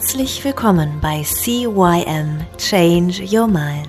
Herzlich 0.00 0.42
willkommen 0.44 0.98
bei 1.02 1.22
CYM 1.22 2.40
Change 2.56 3.22
Your 3.30 3.46
Mind. 3.46 3.86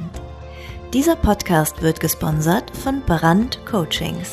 Dieser 0.93 1.15
Podcast 1.15 1.81
wird 1.81 2.01
gesponsert 2.01 2.69
von 2.75 3.01
Brand 3.05 3.65
Coachings. 3.65 4.29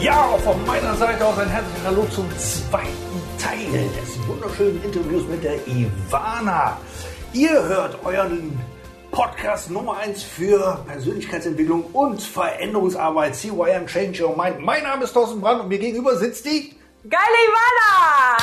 Ja, 0.00 0.26
auch 0.26 0.38
von 0.40 0.66
meiner 0.66 0.94
Seite 0.96 1.24
aus 1.24 1.38
ein 1.38 1.48
herzliches 1.48 1.84
Hallo 1.86 2.06
zum 2.10 2.28
zweiten 2.38 3.09
Teil 3.50 3.90
des 4.00 4.28
wunderschönen 4.28 4.80
Interviews 4.84 5.26
mit 5.26 5.42
der 5.42 5.56
Ivana. 5.66 6.78
Ihr 7.32 7.50
hört 7.50 7.98
euren 8.04 8.56
Podcast 9.10 9.72
Nummer 9.72 9.96
1 9.96 10.22
für 10.22 10.84
Persönlichkeitsentwicklung 10.86 11.82
und 11.92 12.22
Veränderungsarbeit, 12.22 13.34
CYM 13.34 13.88
Change 13.88 14.24
Your 14.24 14.36
Mind. 14.36 14.60
Mein 14.60 14.84
Name 14.84 15.02
ist 15.02 15.14
Thorsten 15.14 15.40
Brandt 15.40 15.62
und 15.62 15.68
mir 15.68 15.80
gegenüber 15.80 16.16
sitzt 16.16 16.44
die 16.44 16.76
Geile 17.08 17.24
Ivana! 17.48 18.36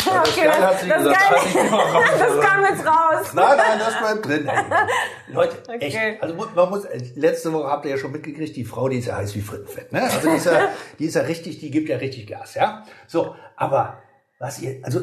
Okay, 0.28 0.44
das, 0.44 0.58
raus. 0.58 1.44
das 2.18 2.40
kam 2.40 2.64
jetzt 2.64 2.84
raus. 2.84 3.32
Nein, 3.34 3.56
nein, 3.56 3.78
das 3.78 3.98
bleibt 3.98 4.26
drin. 4.26 4.50
Leute, 5.28 5.56
Okay. 5.68 5.78
echt. 5.78 6.22
Also 6.22 6.34
man 6.34 6.70
muss, 6.70 6.84
letzte 7.14 7.52
Woche 7.52 7.68
habt 7.68 7.84
ihr 7.84 7.92
ja 7.92 7.98
schon 7.98 8.10
mitgekriegt, 8.10 8.56
die 8.56 8.64
Frau, 8.64 8.88
die 8.88 8.98
ist 8.98 9.06
ja 9.06 9.16
heiß 9.16 9.34
wie 9.36 9.40
Frittenfett. 9.40 9.92
Ne? 9.92 10.02
Also 10.02 10.28
die 10.28 10.36
ist 10.36 10.46
ja, 10.46 10.68
die 10.98 11.04
ist 11.06 11.14
ja 11.14 11.22
richtig, 11.22 11.60
die 11.60 11.70
gibt 11.70 11.88
ja 11.88 11.98
richtig 11.98 12.26
Gas, 12.26 12.54
ja. 12.54 12.84
So, 13.06 13.36
aber 13.56 13.98
was 14.40 14.60
ihr, 14.60 14.80
also 14.82 15.02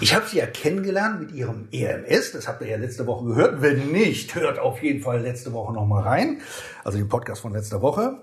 ich 0.00 0.14
habe 0.14 0.26
sie 0.26 0.38
ja 0.38 0.46
kennengelernt 0.46 1.20
mit 1.20 1.32
ihrem 1.32 1.68
EMS, 1.70 2.32
das 2.32 2.48
habt 2.48 2.60
ihr 2.60 2.68
ja 2.68 2.76
letzte 2.76 3.06
Woche 3.06 3.24
gehört. 3.24 3.62
Wenn 3.62 3.92
nicht, 3.92 4.34
hört 4.34 4.58
auf 4.58 4.82
jeden 4.82 5.00
Fall 5.00 5.20
letzte 5.20 5.52
Woche 5.52 5.72
nochmal 5.72 6.02
rein. 6.02 6.40
Also 6.84 6.98
den 6.98 7.08
Podcast 7.08 7.40
von 7.40 7.52
letzter 7.52 7.80
Woche. 7.80 8.18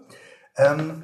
Ähm, 0.57 1.03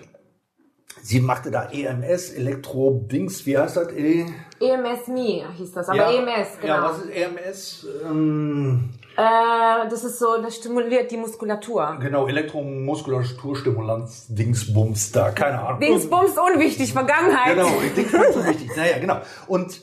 sie 1.02 1.22
machte 1.22 1.50
da 1.50 1.70
EMS, 1.72 2.32
Elektro-Dings, 2.32 3.46
wie 3.46 3.58
heißt 3.58 3.78
das? 3.78 3.94
E 3.94 4.26
EMS 4.60 5.08
Me 5.08 5.46
hieß 5.56 5.72
das, 5.72 5.88
aber 5.88 6.14
EMS, 6.14 6.60
genau. 6.60 6.74
Ja, 6.74 6.84
was 6.84 7.00
ist 7.00 7.10
EMS? 7.10 7.88
Ähm, 8.04 8.90
äh, 9.18 9.90
das 9.90 10.04
ist 10.04 10.20
so, 10.20 10.42
das 10.42 10.56
stimuliert 10.56 11.12
die 11.12 11.18
Muskulatur. 11.18 11.98
Genau, 12.02 12.28
Elektromuskulaturstimulanz, 12.28 14.28
Dingsbums 14.30 15.12
da, 15.12 15.32
keine 15.32 15.62
Ahnung. 15.62 15.80
Dingsbums 15.80 16.38
unwichtig, 16.38 16.94
Vergangenheit. 16.94 17.56
Genau, 17.56 17.70
Dingsbums 17.96 18.34
so 18.34 18.46
wichtig. 18.46 18.72
Naja, 18.76 19.00
genau. 19.00 19.22
Und 19.48 19.82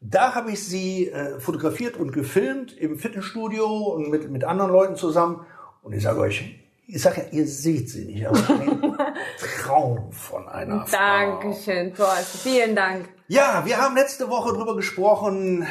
da 0.00 0.34
habe 0.34 0.52
ich 0.52 0.64
sie 0.64 1.08
äh, 1.08 1.40
fotografiert 1.40 1.96
und 1.96 2.12
gefilmt 2.12 2.76
im 2.76 2.98
Fitnessstudio 2.98 3.66
und 3.66 4.10
mit, 4.10 4.30
mit 4.30 4.44
anderen 4.44 4.70
Leuten 4.70 4.96
zusammen. 4.96 5.46
Und 5.82 5.94
ich 5.94 6.02
sage 6.02 6.20
euch, 6.20 6.60
ich 6.86 7.02
sage 7.02 7.22
ja, 7.22 7.38
ihr 7.38 7.46
seht 7.46 7.90
sie 7.90 8.04
nicht, 8.04 8.26
aber 8.26 8.38
ein 8.38 8.96
Traum 9.62 10.12
von 10.12 10.48
einer 10.48 10.86
Frau. 10.86 10.96
Dankeschön, 10.96 11.94
Thorsten. 11.94 12.38
Vielen 12.38 12.76
Dank. 12.76 13.08
Ja, 13.28 13.62
wir 13.64 13.78
haben 13.78 13.96
letzte 13.96 14.28
Woche 14.30 14.52
drüber 14.52 14.76
gesprochen, 14.76 15.66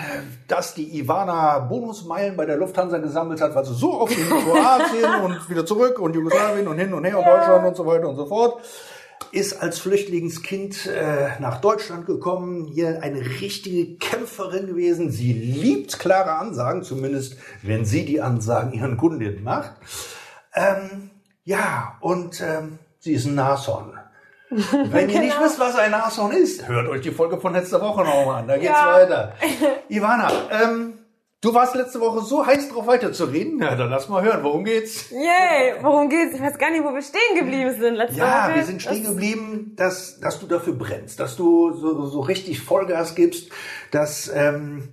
dass 0.50 0.73
die 0.73 1.00
Ivana 1.00 1.59
Bonusmeilen 1.59 2.36
bei 2.36 2.45
der 2.45 2.58
Lufthansa 2.58 2.98
gesammelt 2.98 3.39
hat, 3.39 3.56
weil 3.56 3.64
sie 3.64 3.73
so 3.73 4.02
oft 4.02 4.11
in 4.17 4.28
Kroatien 4.28 5.23
und 5.23 5.50
wieder 5.50 5.66
zurück 5.66 6.00
und 6.00 6.14
Jugoslawien 6.14 6.67
und 6.67 6.78
hin 6.78 6.94
und 6.94 7.06
her 7.06 7.17
und 7.17 7.26
Deutschland 7.26 7.66
und 7.66 7.78
so 7.78 7.86
weiter 7.86 8.09
und 8.09 8.17
so 8.17 8.26
fort. 8.26 8.61
Ist 9.31 9.61
als 9.61 9.80
Flüchtlingskind 9.80 10.88
äh, 10.88 11.39
nach 11.39 11.61
Deutschland 11.61 12.06
gekommen, 12.06 12.66
hier 12.66 13.02
eine 13.02 13.22
richtige 13.22 13.95
Kämpferin 14.00 14.67
gewesen. 14.67 15.09
Sie 15.09 15.31
liebt 15.31 15.98
klare 15.98 16.33
Ansagen, 16.33 16.83
zumindest 16.83 17.38
wenn 17.61 17.86
sie 17.86 18.04
die 18.04 18.20
Ansagen 18.20 18.73
ihren 18.73 18.98
Kundinnen 18.98 19.45
macht. 19.45 19.71
Ähm, 20.54 21.10
ja, 21.45 21.95
und 22.02 22.42
ähm, 22.42 22.80
sie 22.99 23.14
ist 23.14 23.26
ein 23.26 23.36
Nashorn. 23.36 23.95
Wenn 24.92 25.10
ihr 25.10 25.20
nicht 25.22 25.39
wisst, 25.42 25.60
was 25.60 25.76
ein 25.76 25.92
Nashorn 25.92 26.32
ist, 26.32 26.67
hört 26.67 26.88
euch 26.88 27.02
die 27.02 27.11
Folge 27.11 27.39
von 27.39 27.54
letzter 27.54 27.82
Woche 27.82 28.04
nochmal 28.04 28.42
an. 28.42 28.48
Da 28.48 28.56
geht's 28.58 28.70
Ja. 28.70 28.94
weiter. 28.94 29.33
Ivana, 29.89 30.32
ähm, 30.52 30.94
du 31.42 31.54
warst 31.54 31.76
letzte 31.76 32.00
Woche 32.00 32.22
so 32.22 32.45
heiß 32.45 32.70
drauf 32.70 32.86
weiterzureden. 32.88 33.60
Ja, 33.60 33.76
dann 33.76 33.89
lass 33.89 34.08
mal 34.08 34.23
hören, 34.23 34.44
worum 34.44 34.64
geht's? 34.64 35.10
Yay, 35.10 35.76
worum 35.82 36.10
geht's? 36.10 36.36
Ich 36.36 36.42
weiß 36.42 36.58
gar 36.60 36.70
nicht, 36.70 36.83
wo 36.83 36.94
wir 36.94 37.02
stehen 37.02 37.38
geblieben 37.39 37.76
sind 37.80 37.95
letzte 37.95 38.20
Ja, 38.20 38.45
Woche. 38.48 38.56
wir 38.56 38.64
sind 38.64 38.82
stehen 38.82 39.04
Das- 39.04 39.11
geblieben, 39.14 39.73
dass, 39.78 40.20
dass 40.20 40.39
du 40.39 40.45
dafür 40.45 40.73
brennst, 40.73 41.20
dass 41.20 41.36
du 41.36 41.72
so, 41.73 42.06
so 42.06 42.20
richtig 42.22 42.62
Vollgas 42.62 43.16
gibst, 43.16 43.50
dass 43.92 44.32
ähm, 44.33 44.89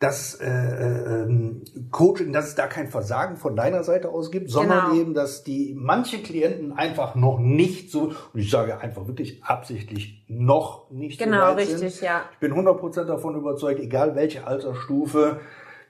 das 0.00 0.34
äh, 0.36 0.46
äh, 0.48 1.22
ähm, 1.24 1.62
Coaching, 1.90 2.32
dass 2.32 2.48
es 2.48 2.54
da 2.54 2.66
kein 2.66 2.88
Versagen 2.88 3.36
von 3.36 3.54
deiner 3.54 3.84
Seite 3.84 4.08
aus 4.08 4.30
gibt, 4.30 4.50
sondern 4.50 4.90
Genau. 4.90 5.00
eben, 5.00 5.14
dass 5.14 5.44
die 5.44 5.74
manche 5.78 6.22
Klienten 6.22 6.72
einfach 6.72 7.14
noch 7.14 7.38
nicht 7.38 7.90
so, 7.90 8.12
und 8.32 8.40
ich 8.40 8.50
sage 8.50 8.78
einfach 8.80 9.06
wirklich 9.06 9.44
absichtlich 9.44 10.24
noch 10.26 10.90
nicht 10.90 11.18
Genau, 11.20 11.50
so 11.50 11.56
weit 11.58 11.68
sind. 11.68 11.82
richtig, 11.82 12.00
ja. 12.00 12.22
Ich 12.32 12.38
bin 12.38 12.52
100% 12.54 13.04
davon 13.04 13.36
überzeugt, 13.36 13.78
egal 13.78 14.16
welche 14.16 14.46
Altersstufe, 14.46 15.40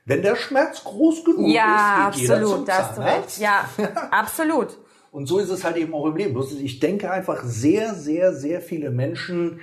wenn 0.06 0.22
der 0.22 0.34
Schmerz 0.34 0.82
groß 0.82 1.24
genug 1.24 1.46
Ja, 1.48 2.08
ist, 2.08 2.14
geht 2.16 2.22
jeder 2.22 2.34
zum 2.42 2.44
absolut, 2.64 2.68
du 2.68 2.72
Zahnarzt. 2.72 3.28
recht. 3.28 3.38
Ja, 3.38 3.64
absolut. 4.10 4.78
Und 5.12 5.26
so 5.26 5.38
ist 5.38 5.50
es 5.50 5.62
halt 5.62 5.76
eben 5.76 5.94
auch 5.94 6.06
im 6.06 6.16
Leben. 6.16 6.32
Bloß 6.34 6.52
ich 6.54 6.80
denke 6.80 7.12
einfach, 7.12 7.44
sehr, 7.44 7.94
sehr, 7.94 8.32
sehr 8.34 8.60
viele 8.60 8.90
Menschen 8.90 9.60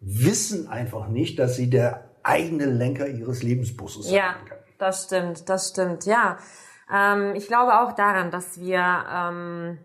wissen 0.00 0.68
einfach 0.68 1.08
nicht, 1.08 1.38
dass 1.38 1.56
sie 1.56 1.68
der 1.68 2.09
eigene 2.22 2.66
Lenker 2.66 3.06
ihres 3.08 3.42
Lebensbusses 3.42 4.10
Ja, 4.10 4.34
sein 4.34 4.44
können. 4.46 4.60
das 4.78 5.04
stimmt, 5.04 5.48
das 5.48 5.68
stimmt, 5.70 6.04
ja. 6.06 6.38
Ähm, 6.92 7.34
ich 7.34 7.46
glaube 7.46 7.80
auch 7.80 7.92
daran, 7.92 8.30
dass 8.30 8.58
wir 8.60 9.04
ähm, 9.12 9.78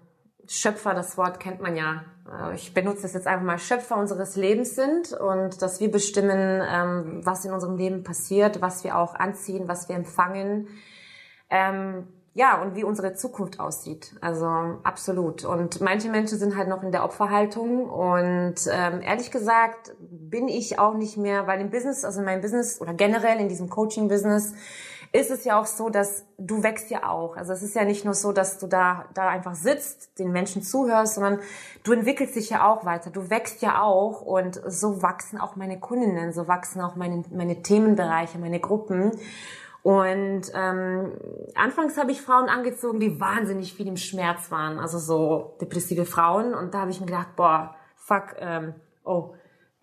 Schöpfer, 0.48 0.94
das 0.94 1.18
Wort 1.18 1.40
kennt 1.40 1.62
man 1.62 1.76
ja. 1.76 2.04
Äh, 2.30 2.56
Ich 2.56 2.74
benutze 2.74 3.04
das 3.04 3.14
jetzt 3.14 3.28
einfach 3.28 3.46
mal, 3.46 3.60
Schöpfer 3.60 3.98
unseres 3.98 4.36
Lebens 4.36 4.76
sind 4.76 5.14
und 5.14 5.62
dass 5.62 5.80
wir 5.80 5.92
bestimmen, 5.92 6.62
ähm, 6.68 7.22
was 7.24 7.46
in 7.46 7.52
unserem 7.54 7.78
Leben 7.78 8.04
passiert, 8.04 8.62
was 8.62 8.84
wir 8.84 8.98
auch 8.98 9.16
anziehen, 9.16 9.68
was 9.68 9.88
wir 9.90 9.96
empfangen. 9.96 10.68
Ähm, 11.50 12.08
ja, 12.38 12.62
und 12.62 12.76
wie 12.76 12.84
unsere 12.84 13.14
Zukunft 13.14 13.62
aussieht. 13.62 14.14
Also 14.20 14.46
absolut. 14.84 15.46
Und 15.46 15.80
manche 15.80 16.10
Menschen 16.10 16.38
sind 16.38 16.58
halt 16.58 16.68
noch 16.68 16.84
in 16.84 16.92
der 16.92 17.06
Opferhaltung. 17.06 17.90
Und 17.90 18.56
ähm, 18.70 19.02
ehrlich 19.02 19.32
gesagt 19.32 19.96
bin 20.02 20.50
ich 20.50 20.78
auch 20.78 20.96
nicht 20.96 21.16
mehr, 21.16 21.48
weil 21.48 21.62
im 21.62 21.70
Business, 21.70 22.04
also 22.04 22.20
in 22.20 22.26
meinem 22.26 22.42
Business 22.42 22.82
oder 22.82 22.94
generell 22.94 23.40
in 23.40 23.48
diesem 23.48 23.70
Coaching-Business, 23.70 24.54
ist 25.14 25.32
es 25.32 25.46
ja 25.46 25.58
auch 25.58 25.66
so, 25.66 25.90
dass 25.90 26.26
du 26.38 26.62
wächst 26.62 26.92
ja 26.92 27.10
auch. 27.10 27.38
Also 27.38 27.54
es 27.54 27.64
ist 27.64 27.74
ja 27.74 27.86
nicht 27.86 28.04
nur 28.04 28.14
so, 28.14 28.34
dass 28.34 28.60
du 28.60 28.68
da, 28.68 29.06
da 29.14 29.30
einfach 29.30 29.56
sitzt, 29.56 30.20
den 30.20 30.34
Menschen 30.34 30.62
zuhörst, 30.62 31.16
sondern 31.16 31.40
du 31.84 31.94
entwickelst 31.94 32.36
dich 32.36 32.50
ja 32.50 32.70
auch 32.70 32.84
weiter. 32.84 33.12
Du 33.12 33.30
wächst 33.30 33.62
ja 33.62 33.82
auch 33.82 34.22
und 34.22 34.62
so 34.68 35.02
wachsen 35.02 35.40
auch 35.40 35.56
meine 35.56 35.80
Kundinnen, 35.80 36.34
so 36.34 36.50
wachsen 36.50 36.82
auch 36.82 36.98
meine, 36.98 37.24
meine 37.32 37.62
Themenbereiche, 37.62 38.40
meine 38.40 38.60
Gruppen. 38.60 39.14
Und 39.86 40.52
ähm, 40.56 41.12
anfangs 41.54 41.96
habe 41.96 42.12
ich 42.12 42.20
Frauen 42.20 42.50
angezogen, 42.50 43.00
die 43.00 43.20
wahnsinnig 43.20 43.76
viel 43.76 43.88
im 43.88 43.98
Schmerz 43.98 44.50
waren, 44.50 44.80
also 44.80 44.98
so 44.98 45.58
depressive 45.62 46.06
Frauen. 46.06 46.56
Und 46.56 46.74
da 46.74 46.80
habe 46.80 46.90
ich 46.90 47.00
mir 47.00 47.06
gedacht, 47.06 47.36
boah, 47.36 47.76
fuck, 47.96 48.36
ähm, 48.40 48.74
oh, 49.04 49.36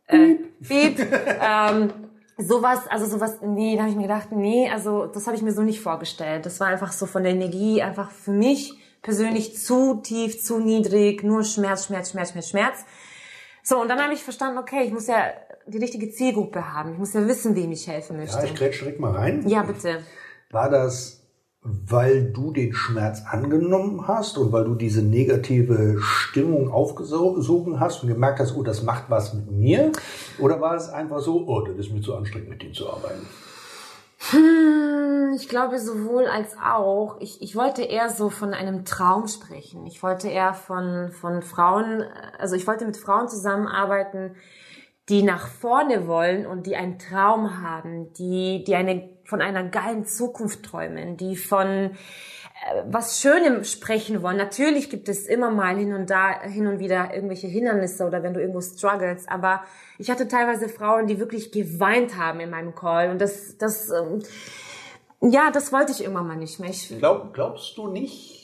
äh, 0.09 0.39
Beep, 0.59 0.99
ähm, 1.41 1.93
sowas, 2.37 2.89
also 2.89 3.07
sowas, 3.07 3.39
nee, 3.43 3.77
da 3.77 3.83
habe 3.83 3.91
ich 3.93 3.97
mir 3.97 4.09
gedacht, 4.09 4.33
nee, 4.33 4.69
also 4.69 5.07
das 5.07 5.29
habe 5.29 5.37
ich 5.37 5.43
mir 5.45 5.53
so 5.53 5.63
nicht 5.63 5.81
vorgestellt. 5.81 6.47
Das 6.47 6.59
war 6.59 6.67
einfach 6.67 6.91
so 6.91 7.07
von 7.07 7.23
der 7.23 7.35
Energie 7.35 7.81
einfach 7.81 8.11
für 8.11 8.33
mich 8.33 8.75
persönlich 9.03 9.57
zu 9.57 10.01
tief, 10.03 10.43
zu 10.43 10.59
niedrig, 10.59 11.23
nur 11.23 11.45
Schmerz, 11.45 11.87
Schmerz, 11.87 12.11
Schmerz, 12.11 12.33
Schmerz, 12.33 12.49
Schmerz. 12.49 12.85
So, 13.63 13.81
und 13.81 13.87
dann 13.87 14.03
habe 14.03 14.15
ich 14.15 14.25
verstanden, 14.25 14.59
okay, 14.59 14.83
ich 14.83 14.93
muss 14.93 15.07
ja 15.07 15.27
die 15.67 15.79
richtige 15.79 16.11
Zielgruppe 16.11 16.73
haben. 16.73 16.93
Ich 16.93 16.99
muss 16.99 17.13
ja 17.13 17.27
wissen, 17.27 17.55
wem 17.57 17.73
ich 17.73 17.87
helfen 17.87 18.17
möchte. 18.17 18.37
Ja, 18.39 18.45
ich 18.45 18.55
grätsch 18.55 18.81
direkt 18.81 19.01
mal 19.01 19.13
rein. 19.13 19.47
Ja, 19.49 19.63
bitte. 19.63 20.01
War 20.51 20.69
das, 20.71 21.23
weil 21.63 22.33
du 22.33 22.53
den 22.53 22.73
Schmerz 22.75 23.23
angenommen 23.29 24.07
hast 24.09 24.37
und 24.39 24.53
weil 24.53 24.65
du 24.65 24.75
diese 24.75 25.03
negative 25.03 25.99
Stimmung 26.01 26.71
aufgesogen 26.71 27.79
hast 27.81 28.03
und 28.03 28.09
gemerkt 28.09 28.41
hast, 28.41 28.57
oh, 28.57 28.63
das 28.63 28.83
macht 28.83 29.05
was 29.09 29.33
mit 29.35 29.51
mir? 29.51 29.93
Oder 30.39 30.61
war 30.61 30.75
es 30.75 30.89
einfach 30.89 31.21
so, 31.21 31.47
oh, 31.47 31.61
das 31.63 31.77
ist 31.77 31.93
mir 31.93 32.01
zu 32.01 32.15
anstrengend, 32.15 32.49
mit 32.51 32.63
denen 32.63 32.75
zu 32.75 32.91
arbeiten? 32.91 33.27
Hm, 34.31 35.33
Ich 35.35 35.49
glaube 35.49 35.79
sowohl 35.79 36.27
als 36.27 36.57
auch. 36.63 37.17
Ich, 37.21 37.41
ich 37.43 37.57
wollte 37.57 37.83
eher 37.83 38.09
so 38.11 38.29
von 38.31 38.55
einem 38.55 38.85
Traum 38.85 39.27
sprechen. 39.29 39.87
Ich 39.87 40.03
wollte 40.03 40.29
eher 40.29 40.55
von, 40.55 41.11
von 41.13 41.43
Frauen, 41.43 42.05
also 42.39 42.55
ich 42.55 42.67
wollte 42.67 42.85
mit 42.85 42.97
Frauen 42.97 43.29
zusammenarbeiten, 43.29 44.37
die 45.09 45.23
nach 45.23 45.49
vorne 45.49 46.07
wollen 46.07 46.47
und 46.47 46.67
die 46.67 46.77
einen 46.77 46.99
Traum 46.99 47.61
haben, 47.61 48.13
die, 48.15 48.65
die 48.65 48.75
eine, 48.75 49.09
von 49.25 49.41
einer 49.41 49.65
geilen 49.65 50.05
Zukunft 50.05 50.65
träumen, 50.65 51.17
die 51.17 51.37
von 51.37 51.69
äh, 51.69 51.93
was 52.87 53.21
Schönem 53.21 53.65
sprechen 53.65 54.23
wollen. 54.23 54.37
Natürlich 54.37 54.91
gibt 54.91 55.09
es 55.09 55.27
immer 55.27 55.51
mal 55.51 55.77
hin 55.77 55.93
und 55.93 56.09
da, 56.09 56.41
hin 56.43 56.69
und 56.69 56.79
wieder 56.79 57.13
irgendwelche 57.15 57.49
Hindernisse 57.49 58.07
oder 58.07 58.23
wenn 58.23 58.33
du 58.33 58.41
irgendwo 58.41 58.61
struggles, 58.61 59.27
aber 59.27 59.65
ich 59.99 60.11
hatte 60.11 60.29
teilweise 60.29 60.69
Frauen, 60.69 61.07
die 61.09 61.19
wirklich 61.19 61.51
geweint 61.51 62.17
haben 62.17 62.39
in 62.41 62.51
meinem 62.51 62.75
Call 62.75 63.11
und 63.11 63.21
das, 63.21 63.57
das, 63.59 63.91
ähm, 63.91 64.23
Ja, 65.21 65.51
das 65.53 65.73
wollte 65.73 65.93
ich 65.93 66.03
irgendwann 66.03 66.27
mal 66.27 66.37
nicht 66.37 66.59
mehr. 66.59 66.71
Ich, 66.71 66.97
Glaub, 66.99 67.33
glaubst 67.33 67.77
du 67.77 67.89
nicht, 67.89 68.42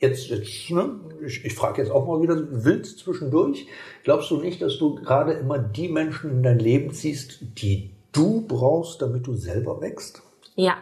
jetzt, 0.00 0.28
jetzt 0.28 0.70
ne, 0.70 1.00
ich, 1.24 1.44
ich 1.44 1.54
frage 1.54 1.82
jetzt 1.82 1.90
auch 1.90 2.06
mal 2.06 2.20
wieder 2.20 2.36
wild 2.64 2.86
zwischendurch, 2.86 3.66
glaubst 4.02 4.30
du 4.30 4.38
nicht, 4.38 4.60
dass 4.60 4.78
du 4.78 4.96
gerade 4.96 5.34
immer 5.34 5.58
die 5.58 5.88
Menschen 5.88 6.30
in 6.30 6.42
dein 6.42 6.58
Leben 6.58 6.92
ziehst, 6.92 7.38
die 7.40 7.94
du 8.12 8.44
brauchst, 8.46 9.00
damit 9.02 9.26
du 9.26 9.34
selber 9.34 9.80
wächst? 9.80 10.22
ja. 10.56 10.76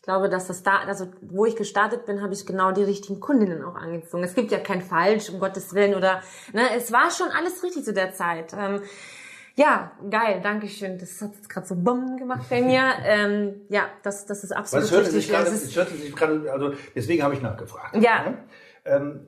Ich 0.00 0.10
glaube, 0.10 0.30
dass 0.30 0.46
das 0.46 0.62
da, 0.62 0.78
also 0.78 1.06
wo 1.20 1.44
ich 1.44 1.54
gestartet 1.54 2.06
bin, 2.06 2.22
habe 2.22 2.32
ich 2.32 2.46
genau 2.46 2.72
die 2.72 2.84
richtigen 2.84 3.20
Kundinnen 3.20 3.62
auch 3.62 3.74
angezogen. 3.74 4.24
Es 4.24 4.34
gibt 4.34 4.50
ja 4.50 4.58
kein 4.58 4.80
Falsch, 4.80 5.28
um 5.28 5.38
Gottes 5.38 5.74
Willen, 5.74 5.94
oder 5.94 6.22
ne, 6.54 6.62
es 6.74 6.90
war 6.92 7.10
schon 7.10 7.28
alles 7.28 7.62
richtig 7.62 7.84
zu 7.84 7.92
der 7.92 8.14
Zeit. 8.14 8.54
Ähm, 8.56 8.80
ja, 9.58 9.90
geil, 10.08 10.40
danke 10.42 10.68
schön. 10.68 10.98
Das 10.98 11.20
hat 11.20 11.34
jetzt 11.34 11.48
gerade 11.48 11.66
so 11.66 11.74
bumm 11.74 12.16
gemacht 12.16 12.48
bei 12.48 12.62
mir. 12.62 12.92
Ähm, 13.04 13.62
ja, 13.68 13.86
das, 14.02 14.24
das 14.26 14.44
ist 14.44 14.52
absolut 14.52 14.84
es 14.84 14.90
hörte 14.92 15.06
richtig. 15.06 15.26
sich 15.26 15.32
ist- 15.34 15.64
es 15.64 15.76
hörte 15.76 15.94
sich 15.96 16.14
gerade, 16.14 16.50
also 16.52 16.74
deswegen 16.94 17.22
habe 17.24 17.34
ich 17.34 17.42
nachgefragt. 17.42 17.96
Ja. 17.96 18.30
Ne? 18.30 18.38
Ähm, 18.84 19.20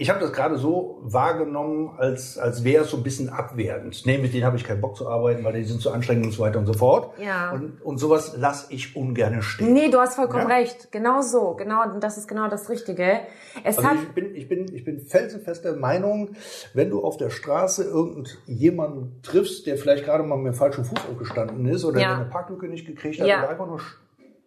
ich 0.00 0.08
habe 0.10 0.18
das 0.18 0.32
gerade 0.32 0.56
so 0.56 0.98
wahrgenommen, 1.02 1.90
als, 1.98 2.38
als 2.38 2.64
wäre 2.64 2.84
es 2.84 2.90
so 2.90 2.96
ein 2.96 3.02
bisschen 3.02 3.28
abwertend. 3.28 4.02
Nee, 4.06 4.16
mit 4.18 4.32
denen 4.32 4.44
habe 4.44 4.56
ich 4.56 4.64
keinen 4.64 4.80
Bock 4.80 4.96
zu 4.96 5.08
arbeiten, 5.08 5.44
weil 5.44 5.52
die 5.52 5.64
sind 5.64 5.80
zu 5.82 5.90
anstrengend 5.90 6.24
und 6.26 6.32
so 6.32 6.42
weiter 6.42 6.58
und 6.58 6.66
so 6.66 6.72
fort. 6.72 7.12
Ja. 7.18 7.52
Und, 7.52 7.82
und 7.82 7.98
sowas 7.98 8.34
lasse 8.36 8.72
ich 8.72 8.96
ungern 8.96 9.42
stehen. 9.42 9.72
Nee, 9.74 9.90
du 9.90 9.98
hast 9.98 10.14
vollkommen 10.16 10.48
Ja? 10.48 10.56
recht. 10.56 10.90
Genau 10.90 11.20
so. 11.20 11.54
Genau, 11.54 11.82
das 12.00 12.16
ist 12.16 12.26
genau 12.28 12.48
das 12.48 12.70
Richtige. 12.70 13.20
Es 13.62 13.76
Also 13.76 13.90
hat, 13.90 13.96
ich 14.02 14.08
bin, 14.14 14.34
ich 14.34 14.48
bin, 14.48 14.74
ich 14.74 14.84
bin 14.84 15.00
felsenfester 15.00 15.76
Meinung, 15.76 16.30
wenn 16.72 16.88
du 16.90 17.04
auf 17.04 17.18
der 17.18 17.28
Straße 17.30 17.84
irgendjemanden 17.84 19.20
triffst, 19.22 19.66
der 19.66 19.76
vielleicht 19.76 20.04
gerade 20.04 20.22
mal 20.24 20.36
mit 20.38 20.54
dem 20.54 20.56
falschen 20.56 20.84
Fuß 20.84 20.98
aufgestanden 21.10 21.66
ist 21.66 21.84
oder 21.84 22.00
Ja. 22.00 22.08
der 22.08 22.16
eine 22.20 22.24
Parklücke 22.30 22.68
nicht 22.68 22.86
gekriegt 22.86 23.20
hat 23.20 23.26
Ja. 23.26 23.40
oder 23.40 23.50
einfach 23.50 23.66
nur 23.66 23.78
sch 23.80 23.96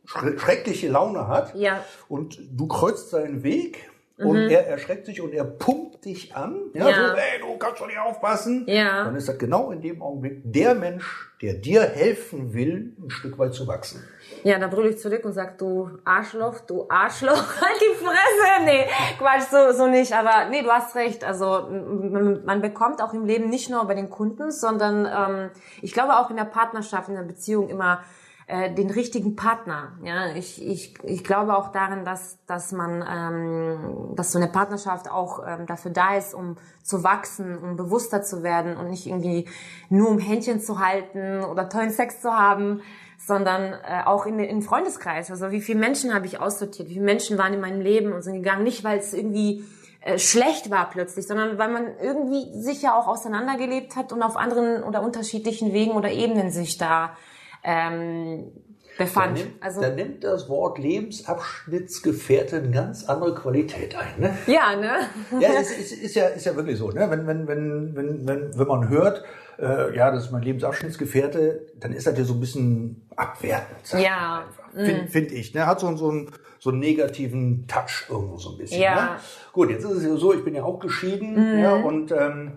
schre- 0.06 0.38
schreckliche 0.38 0.90
Laune 0.90 1.28
hat 1.28 1.56
Ja. 1.56 1.84
und 2.10 2.40
du 2.52 2.68
kreuzt 2.68 3.12
seinen 3.12 3.44
Weg 3.44 3.90
und 4.26 4.50
er 4.50 4.68
erschreckt 4.68 5.06
sich 5.06 5.22
und 5.22 5.34
er 5.34 5.44
pumpt 5.46 6.06
dich 6.06 6.36
an, 6.36 6.56
ja, 6.74 6.84
Mhm. 6.84 6.90
Ja. 6.90 7.10
so, 7.10 7.16
hey, 7.16 7.40
du 7.40 7.58
kannst 7.58 7.82
doch 7.82 7.88
nicht 7.88 8.00
aufpassen, 8.00 8.66
Ja. 8.68 9.06
dann 9.06 9.16
ist 9.16 9.28
das 9.30 9.38
genau 9.38 9.72
in 9.72 9.82
dem 9.82 10.02
Augenblick 10.02 10.42
der 10.44 10.76
Mensch, 10.76 11.32
der 11.42 11.54
dir 11.56 11.82
helfen 11.84 12.54
will, 12.54 12.94
ein 13.04 13.10
Stück 13.10 13.38
weit 13.38 13.54
zu 13.54 13.68
wachsen. 13.68 14.04
Ja, 14.44 14.60
da 14.60 14.68
brülle 14.68 14.90
ich 14.90 15.00
zurück 15.00 15.24
und 15.24 15.32
sag, 15.34 15.58
du 15.58 15.90
Arschloch, 16.04 16.60
du 16.62 16.86
Arschloch, 16.90 17.32
halt 17.62 17.80
die 17.82 17.96
Fresse. 17.96 18.66
Nee, 18.66 18.86
Quatsch, 19.18 19.44
so, 19.50 19.72
so 19.78 19.88
nicht. 19.88 20.12
Aber 20.14 20.50
nee, 20.50 20.62
du 20.62 20.70
hast 20.70 20.96
recht. 20.96 21.24
Also 21.24 21.68
man 21.70 22.62
bekommt 22.62 23.02
auch 23.02 23.14
im 23.14 23.26
Leben 23.26 23.50
nicht 23.50 23.70
nur 23.70 23.86
bei 23.86 23.94
den 23.94 24.10
Kunden, 24.10 24.52
sondern 24.52 25.06
ähm, 25.06 25.50
ich 25.82 25.94
glaube 25.94 26.18
auch 26.18 26.30
in 26.30 26.36
der 26.36 26.44
Partnerschaft, 26.46 27.08
in 27.10 27.16
der 27.16 27.24
Beziehung 27.24 27.70
immer 27.70 28.04
äh, 28.48 28.74
den 28.74 28.90
richtigen 28.90 29.36
Partner. 29.36 29.94
Ja, 30.04 30.36
ich, 30.36 30.66
ich, 30.66 30.96
ich 31.04 31.24
glaube 31.24 31.56
auch 31.56 31.72
darin, 31.72 32.04
dass, 32.04 32.38
dass 32.46 32.72
man, 32.72 33.04
ähm, 33.10 34.16
dass 34.16 34.32
so 34.32 34.40
eine 34.40 34.48
Partnerschaft 34.48 35.10
auch 35.10 35.42
ähm, 35.48 35.66
dafür 35.66 35.92
da 35.92 36.16
ist, 36.16 36.34
um 36.34 36.58
zu 36.84 37.04
wachsen, 37.04 37.58
um 37.58 37.78
bewusster 37.78 38.22
zu 38.22 38.44
werden 38.44 38.76
und 38.76 38.90
nicht 38.90 39.08
irgendwie 39.08 39.48
nur 39.90 40.10
um 40.10 40.20
Händchen 40.20 40.60
zu 40.60 40.80
halten 40.80 41.44
oder 41.44 41.70
tollen 41.70 41.92
Sex 41.92 42.22
zu 42.22 42.32
haben, 42.32 42.82
sondern 43.18 43.74
äh, 43.74 44.04
auch 44.06 44.26
in 44.26 44.38
den 44.38 44.62
Freundeskreis. 44.62 45.32
Also 45.32 45.52
wie 45.52 45.62
viele 45.62 45.80
Menschen 45.80 46.14
habe 46.14 46.26
ich 46.26 46.40
aussortiert, 46.40 46.90
wie 46.90 46.96
viele 46.96 47.06
Menschen 47.06 47.38
waren 47.38 47.54
in 47.54 47.62
meinem 47.62 47.80
Leben 47.80 48.12
und 48.12 48.22
sind 48.24 48.36
gegangen, 48.36 48.64
nicht 48.64 48.84
weil 48.84 49.00
es 49.00 49.14
irgendwie 49.14 49.64
äh, 50.02 50.20
schlecht 50.20 50.70
war 50.70 50.90
plötzlich, 50.90 51.26
sondern 51.26 51.58
weil 51.58 51.72
man 51.72 51.88
irgendwie 52.02 52.62
sich 52.62 52.82
ja 52.82 53.00
auch 53.00 53.08
auseinandergelebt 53.08 53.96
hat 53.96 54.12
und 54.12 54.22
auf 54.22 54.36
anderen 54.36 54.84
oder 54.84 55.02
unterschiedlichen 55.02 55.72
Wegen 55.72 55.92
oder 55.92 56.12
Ebenen 56.12 56.52
sich 56.52 56.78
da 56.78 57.16
ähm, 57.64 58.52
befand. 58.98 59.34
nimmt, 59.38 59.54
Also 59.62 59.82
da 59.82 59.90
nimmt 59.90 60.24
das 60.24 60.50
Wort 60.50 60.78
Lebensabschnittsgefährte 60.78 62.58
eine 62.58 62.72
ganz 62.72 63.06
andere 63.06 63.34
Qualität 63.34 63.96
ein. 63.96 64.20
Ne? 64.20 64.38
ja, 64.48 64.76
ne? 64.76 65.08
Ja, 65.40 65.50
es 65.60 65.72
ist, 65.72 65.92
ist, 65.94 66.16
ja, 66.16 66.28
ist 66.28 66.46
ja 66.46 66.56
wirklich 66.56 66.78
so. 66.78 66.90
Ne? 66.92 67.10
Wenn, 67.10 67.28
wenn, 67.28 67.48
wenn, 67.48 67.96
wenn, 67.96 68.28
wenn, 68.28 68.58
wenn 68.58 68.68
man 68.68 68.90
hört, 68.90 69.24
äh, 69.60 69.96
ja, 69.96 70.12
das 70.12 70.26
ist 70.26 70.32
mein 70.32 70.44
Lebensabschnittsgefährte, 70.44 71.68
dann 71.80 71.94
ist 71.94 72.08
das 72.08 72.18
ja 72.18 72.24
so 72.24 72.34
ein 72.34 72.40
bisschen 72.40 73.08
abwertend. 73.16 74.02
Ja, 74.02 74.46
einfach. 74.48 74.72
Finde 74.74 75.08
find 75.08 75.32
ich. 75.32 75.54
Ne? 75.54 75.66
Hat 75.66 75.80
so, 75.80 75.96
so, 75.96 76.10
einen, 76.10 76.32
so 76.60 76.72
einen 76.72 76.80
negativen 76.80 77.68
Touch 77.68 78.06
irgendwo 78.10 78.38
so 78.38 78.52
ein 78.52 78.58
bisschen. 78.58 78.82
Ja. 78.82 78.96
Ne? 78.96 79.10
Gut, 79.52 79.70
jetzt 79.70 79.86
ist 79.86 79.92
es 79.92 80.04
ja 80.04 80.16
so, 80.16 80.34
ich 80.34 80.44
bin 80.44 80.56
ja 80.56 80.64
auch 80.64 80.80
geschieden 80.80 81.60
ja, 81.60 81.76
und 81.76 82.12
ähm, 82.12 82.54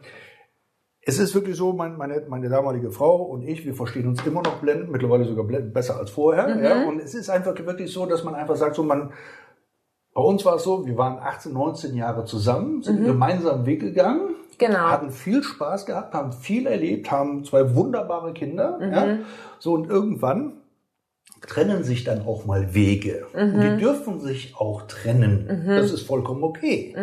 es 1.08 1.20
ist 1.20 1.36
wirklich 1.36 1.56
so, 1.56 1.72
mein, 1.72 1.96
meine, 1.96 2.20
meine 2.28 2.48
damalige 2.48 2.90
Frau 2.90 3.22
und 3.22 3.42
ich, 3.42 3.64
wir 3.64 3.74
verstehen 3.74 4.08
uns 4.08 4.26
immer 4.26 4.42
noch 4.42 4.56
blendend, 4.56 4.90
mittlerweile 4.90 5.24
sogar 5.24 5.44
blendend 5.44 5.72
besser 5.72 5.96
als 5.96 6.10
vorher. 6.10 6.60
Ja? 6.60 6.88
Und 6.88 7.00
es 7.00 7.14
ist 7.14 7.30
einfach 7.30 7.56
wirklich 7.64 7.92
so, 7.92 8.06
dass 8.06 8.24
man 8.24 8.34
einfach 8.34 8.56
sagt, 8.56 8.74
so 8.74 8.82
man, 8.82 9.12
bei 10.12 10.20
uns 10.20 10.44
war 10.44 10.56
es 10.56 10.64
so, 10.64 10.84
wir 10.84 10.98
waren 10.98 11.18
18, 11.20 11.52
19 11.52 11.94
Jahre 11.94 12.24
zusammen, 12.24 12.82
sind 12.82 12.96
einen 12.96 13.06
gemeinsamen 13.06 13.64
Weg 13.66 13.80
gegangen, 13.80 14.34
Genau. 14.58 14.78
hatten 14.78 15.10
viel 15.10 15.44
Spaß 15.44 15.86
gehabt, 15.86 16.12
haben 16.12 16.32
viel 16.32 16.66
erlebt, 16.66 17.10
haben 17.10 17.44
zwei 17.44 17.76
wunderbare 17.76 18.32
Kinder. 18.32 18.78
Ja? 18.80 19.18
So 19.60 19.74
und 19.74 19.88
irgendwann 19.88 20.54
trennen 21.42 21.84
sich 21.84 22.02
dann 22.04 22.22
auch 22.26 22.44
mal 22.46 22.74
Wege. 22.74 23.26
Und 23.34 23.56
Mhm. 23.56 23.60
die 23.60 23.82
dürfen 23.84 24.20
sich 24.20 24.54
auch 24.56 24.82
trennen. 24.88 25.64
Das 25.66 25.92
ist 25.92 26.02
vollkommen 26.02 26.42
okay. 26.42 26.94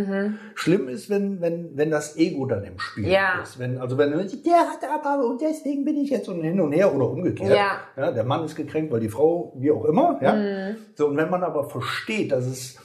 Schlimm 0.56 0.88
ist, 0.89 1.09
wenn, 1.09 1.39
wenn, 1.39 1.77
wenn 1.77 1.91
das 1.91 2.18
Ego 2.18 2.45
dann 2.45 2.63
im 2.63 2.80
Spiel 2.80 3.07
Ja. 3.07 3.41
ist. 3.41 3.59
Wenn, 3.59 3.77
also 3.77 3.97
wenn 3.97 4.12
der 4.12 4.19
hat 4.19 4.80
aber 4.94 5.25
und 5.25 5.39
deswegen 5.41 5.85
bin 5.85 5.95
ich 5.97 6.09
jetzt 6.09 6.27
und 6.30 6.41
hin 6.41 6.59
und 6.59 6.71
her 6.74 6.94
oder 6.94 7.09
umgekehrt. 7.09 7.56
Ja. 7.97 8.12
der 8.12 8.24
Mann 8.24 8.44
ist 8.44 8.56
gekränkt, 8.56 8.91
weil 8.91 9.00
die 9.00 9.09
Frau, 9.09 9.53
wie 9.57 9.71
auch 9.71 9.85
immer. 9.85 10.19
Ja? 10.21 10.33
Mhm. 10.33 10.75
So, 10.95 11.07
und 11.07 11.18
wenn 11.18 11.29
man 11.29 11.44
aber 11.44 11.69
versteht, 11.69 12.31
dass 12.31 12.45
es 12.45 12.77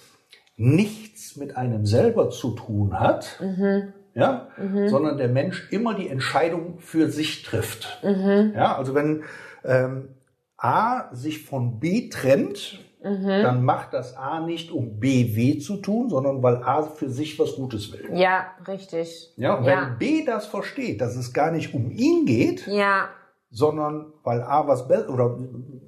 nichts 0.57 1.37
mit 1.37 1.57
einem 1.57 1.87
selber 1.87 2.31
zu 2.31 2.51
tun 2.53 2.99
hat, 2.99 3.39
Mhm. 3.41 3.93
ja, 4.15 4.49
sondern 4.89 5.17
der 5.19 5.29
Mensch 5.29 5.69
immer 5.71 5.95
die 5.95 6.09
Entscheidung 6.09 6.79
für 6.79 7.09
sich 7.11 7.43
trifft. 7.45 8.01
Mhm. 8.03 8.53
Ja, 8.55 8.77
also 8.77 8.95
wenn 8.95 9.23
ähm, 9.65 10.09
A 10.59 11.09
sich 11.15 11.45
von 11.47 11.79
B 11.81 12.09
trennt, 12.11 12.85
Mhm. 13.01 13.29
dann 13.43 13.65
macht 13.65 13.95
das 13.95 14.17
A 14.17 14.41
nicht, 14.41 14.73
um 14.73 14.99
B 14.99 15.37
weh 15.37 15.59
zu 15.61 15.77
tun, 15.77 16.09
sondern 16.11 16.43
weil 16.43 16.57
A 16.65 16.83
für 16.83 17.09
sich 17.09 17.39
was 17.39 17.55
Gutes 17.55 17.93
will. 17.93 18.11
Ja, 18.19 18.47
richtig. 18.67 19.33
Ja, 19.37 19.55
und 19.55 19.65
Ja. 19.65 19.83
wenn 19.93 19.99
B 19.99 20.25
das 20.25 20.47
versteht, 20.47 21.01
dass 21.01 21.15
es 21.15 21.33
gar 21.33 21.53
nicht 21.53 21.73
um 21.75 21.93
ihn 21.93 22.27
geht, 22.27 22.67
Ja, 22.67 23.09
sondern 23.51 24.13
weil 24.25 24.43
A 24.43 24.67
was 24.67 24.89
besser 24.89 25.11
oder 25.11 25.39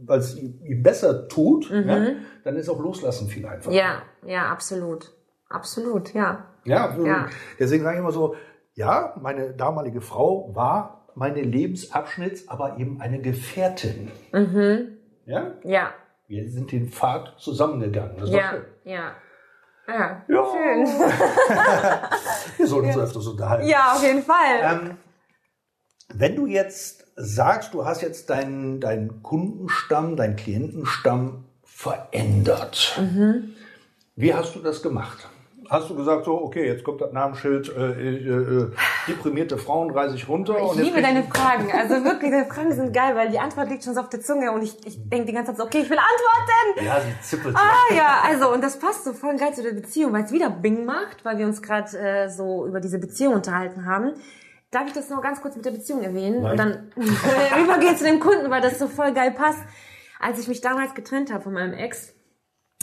weil 0.06 0.20
es 0.20 0.36
ihm 0.40 0.82
besser 0.84 1.26
tut, 1.26 1.68
ja, 1.68 2.00
dann 2.44 2.54
ist 2.56 2.68
auch 2.68 2.78
Loslassen 2.78 3.26
viel 3.28 3.44
einfacher. 3.44 3.70
Mhm. 3.70 3.76
ja, 3.76 4.02
ja, 4.24 4.42
absolut. 4.52 5.12
Absolut, 5.48 6.14
ja. 6.14 6.44
Ja, 6.64 6.96
Ja. 7.04 7.26
deswegen 7.58 7.82
sage 7.82 7.96
ich 7.96 8.00
immer 8.00 8.12
so, 8.12 8.36
ja, 8.74 9.14
meine 9.20 9.52
damalige 9.52 10.00
Frau 10.00 10.54
war 10.54 10.99
meine 11.20 11.42
Lebensabschnitts, 11.42 12.48
aber 12.48 12.78
eben 12.78 12.98
eine 13.02 13.20
Gefährtin. 13.20 14.10
Mhm. 14.32 14.96
Ja, 15.26 15.52
Ja, 15.64 15.92
wir 16.28 16.48
sind 16.50 16.72
den 16.72 16.88
Pfad 16.90 17.34
zusammengegangen. 17.38 18.16
Das 18.18 18.30
ja, 18.30 18.50
schön. 18.50 18.62
ja. 18.84 19.12
Ja, 19.86 20.22
Ja. 20.28 20.44
schön. 20.52 20.86
Wir 22.58 22.66
sollten 22.66 22.88
uns 22.88 22.96
öfters 22.98 23.26
unterhalten. 23.26 23.66
Ja, 23.68 23.92
auf 23.92 24.02
jeden 24.02 24.22
Fall. 24.22 24.60
Ähm, 24.62 24.96
wenn 26.14 26.36
du 26.36 26.46
jetzt 26.46 27.04
sagst, 27.16 27.74
du 27.74 27.84
hast 27.84 28.00
jetzt 28.02 28.30
deinen, 28.30 28.80
deinen 28.80 29.22
Kundenstamm, 29.22 30.16
deinen 30.16 30.36
Klientenstamm 30.36 31.44
verändert, 31.64 32.98
Mhm. 33.00 33.54
wie 34.16 34.32
hast 34.32 34.54
du 34.54 34.60
das 34.60 34.82
gemacht? 34.82 35.28
Hast 35.70 35.88
du 35.88 35.94
gesagt, 35.94 36.24
so, 36.24 36.32
okay, 36.32 36.66
jetzt 36.66 36.82
kommt 36.82 37.00
das 37.00 37.12
Namensschild, 37.12 37.68
äh, 37.76 37.92
äh, 37.92 38.62
äh, 38.64 38.72
deprimierte 39.06 39.56
Frauen 39.56 39.92
reise 39.92 40.16
ich 40.16 40.28
runter. 40.28 40.56
Ich 40.58 40.74
liebe 40.74 41.00
deine 41.00 41.22
Fragen. 41.22 41.70
Also 41.70 42.02
wirklich, 42.02 42.32
deine 42.32 42.46
Fragen 42.46 42.72
sind 42.72 42.92
geil, 42.92 43.14
weil 43.14 43.30
die 43.30 43.38
Antwort 43.38 43.68
liegt 43.68 43.84
schon 43.84 43.94
so 43.94 44.00
auf 44.00 44.08
der 44.08 44.20
Zunge 44.20 44.50
und 44.50 44.62
ich, 44.62 44.84
ich 44.84 44.98
denke 45.08 45.26
die 45.26 45.32
ganze 45.32 45.52
Zeit 45.52 45.58
so, 45.58 45.64
okay, 45.66 45.82
ich 45.82 45.88
will 45.88 45.98
antworten. 45.98 46.84
Ja, 46.84 47.00
sie 47.00 47.22
zippelt. 47.22 47.54
Ah 47.54 47.94
ja, 47.94 48.20
also 48.26 48.52
und 48.52 48.64
das 48.64 48.80
passt 48.80 49.04
so 49.04 49.12
voll 49.12 49.36
geil 49.36 49.54
zu 49.54 49.62
der 49.62 49.70
Beziehung, 49.70 50.12
weil 50.12 50.24
es 50.24 50.32
wieder 50.32 50.50
Bing 50.50 50.84
macht, 50.84 51.24
weil 51.24 51.38
wir 51.38 51.46
uns 51.46 51.62
gerade 51.62 51.96
äh, 51.96 52.28
so 52.28 52.66
über 52.66 52.80
diese 52.80 52.98
Beziehung 52.98 53.34
unterhalten 53.34 53.86
haben. 53.86 54.14
Darf 54.72 54.88
ich 54.88 54.92
das 54.92 55.08
noch 55.08 55.22
ganz 55.22 55.40
kurz 55.40 55.54
mit 55.54 55.64
der 55.64 55.70
Beziehung 55.70 56.02
erwähnen? 56.02 56.42
Nein. 56.42 56.50
Und 56.50 56.56
dann 56.56 56.92
übergehen 57.62 57.96
zu 57.96 58.02
dem 58.02 58.18
Kunden, 58.18 58.50
weil 58.50 58.60
das 58.60 58.76
so 58.80 58.88
voll 58.88 59.12
geil 59.12 59.30
passt. 59.30 59.60
Als 60.18 60.40
ich 60.40 60.48
mich 60.48 60.62
damals 60.62 60.94
getrennt 60.94 61.32
habe 61.32 61.44
von 61.44 61.52
meinem 61.52 61.74
Ex, 61.74 62.12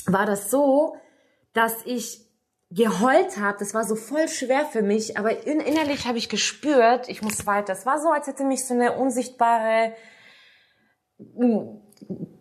war 0.06 0.26
das 0.26 0.50
so, 0.50 0.96
dass 1.52 1.76
ich 1.84 2.27
geheult 2.70 3.38
habe. 3.40 3.58
Das 3.60 3.74
war 3.74 3.84
so 3.86 3.96
voll 3.96 4.28
schwer 4.28 4.66
für 4.66 4.82
mich, 4.82 5.18
aber 5.18 5.46
in, 5.48 5.60
innerlich 5.60 6.08
habe 6.08 6.18
ich 6.18 6.28
gespürt, 6.30 7.08
ich 7.10 7.22
muss 7.22 7.46
weiter. 7.48 7.74
Es 7.74 7.86
war 7.86 8.00
so, 8.00 8.10
als 8.10 8.28
hätte 8.28 8.44
mich 8.44 8.66
so 8.66 8.74
eine 8.74 8.94
unsichtbare 8.98 9.94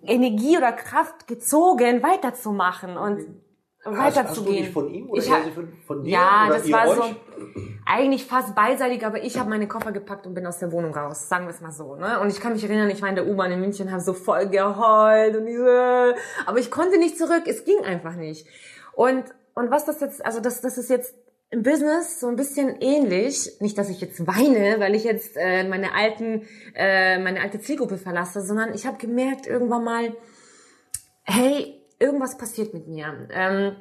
Energie 0.04 0.56
oder 0.56 0.72
Kraft 0.72 1.26
gezogen, 1.26 2.02
weiterzumachen 2.02 2.96
und 2.96 3.42
Hast, 3.84 3.94
hast 3.96 4.16
du 4.16 4.20
weiterzugehen. 4.44 4.72
von 4.72 4.92
ihm 4.92 5.08
oder 5.08 5.22
Ich 5.22 5.30
ha- 5.30 5.44
sich 5.44 5.54
von, 5.54 5.72
von 5.86 6.02
dir? 6.02 6.10
ja, 6.10 6.46
das 6.48 6.70
war 6.72 6.88
euch? 6.88 6.96
so. 6.96 7.04
eigentlich 7.86 8.26
fast 8.26 8.52
beidseitig, 8.56 9.06
aber 9.06 9.22
ich 9.22 9.38
habe 9.38 9.48
meine 9.48 9.68
Koffer 9.68 9.92
gepackt 9.92 10.26
und 10.26 10.34
bin 10.34 10.44
aus 10.44 10.58
der 10.58 10.72
Wohnung 10.72 10.92
raus, 10.92 11.28
sagen 11.28 11.46
wir 11.46 11.50
es 11.50 11.60
mal 11.60 11.70
so. 11.70 11.94
Ne? 11.94 12.18
Und 12.18 12.28
ich 12.30 12.40
kann 12.40 12.52
mich 12.54 12.64
erinnern, 12.64 12.90
ich 12.90 13.00
war 13.00 13.08
in 13.08 13.14
der 13.14 13.28
U-Bahn 13.28 13.52
in 13.52 13.60
München, 13.60 13.92
habe 13.92 14.00
so 14.02 14.12
voll 14.12 14.48
geheult 14.48 15.36
und 15.36 15.46
diese, 15.46 16.16
aber 16.46 16.58
ich 16.58 16.70
konnte 16.72 16.98
nicht 16.98 17.16
zurück, 17.16 17.44
es 17.46 17.64
ging 17.64 17.78
einfach 17.84 18.16
nicht. 18.16 18.48
Und 18.94 19.22
und 19.56 19.70
was 19.70 19.86
das 19.86 20.00
jetzt, 20.00 20.24
also 20.24 20.38
das, 20.38 20.60
das 20.60 20.76
ist 20.76 20.90
jetzt 20.90 21.14
im 21.50 21.62
Business 21.62 22.20
so 22.20 22.28
ein 22.28 22.36
bisschen 22.36 22.80
ähnlich. 22.80 23.50
Nicht, 23.60 23.78
dass 23.78 23.88
ich 23.88 24.00
jetzt 24.00 24.26
weine, 24.26 24.78
weil 24.78 24.94
ich 24.94 25.04
jetzt 25.04 25.36
äh, 25.36 25.64
meine 25.64 25.94
alten, 25.94 26.42
äh, 26.74 27.18
meine 27.18 27.40
alte 27.40 27.58
Zielgruppe 27.58 27.96
verlasse, 27.96 28.42
sondern 28.42 28.74
ich 28.74 28.86
habe 28.86 28.98
gemerkt 28.98 29.46
irgendwann 29.46 29.82
mal, 29.82 30.14
hey, 31.22 31.80
irgendwas 31.98 32.36
passiert 32.36 32.74
mit 32.74 32.86
mir. 32.86 33.28
Ähm, 33.32 33.76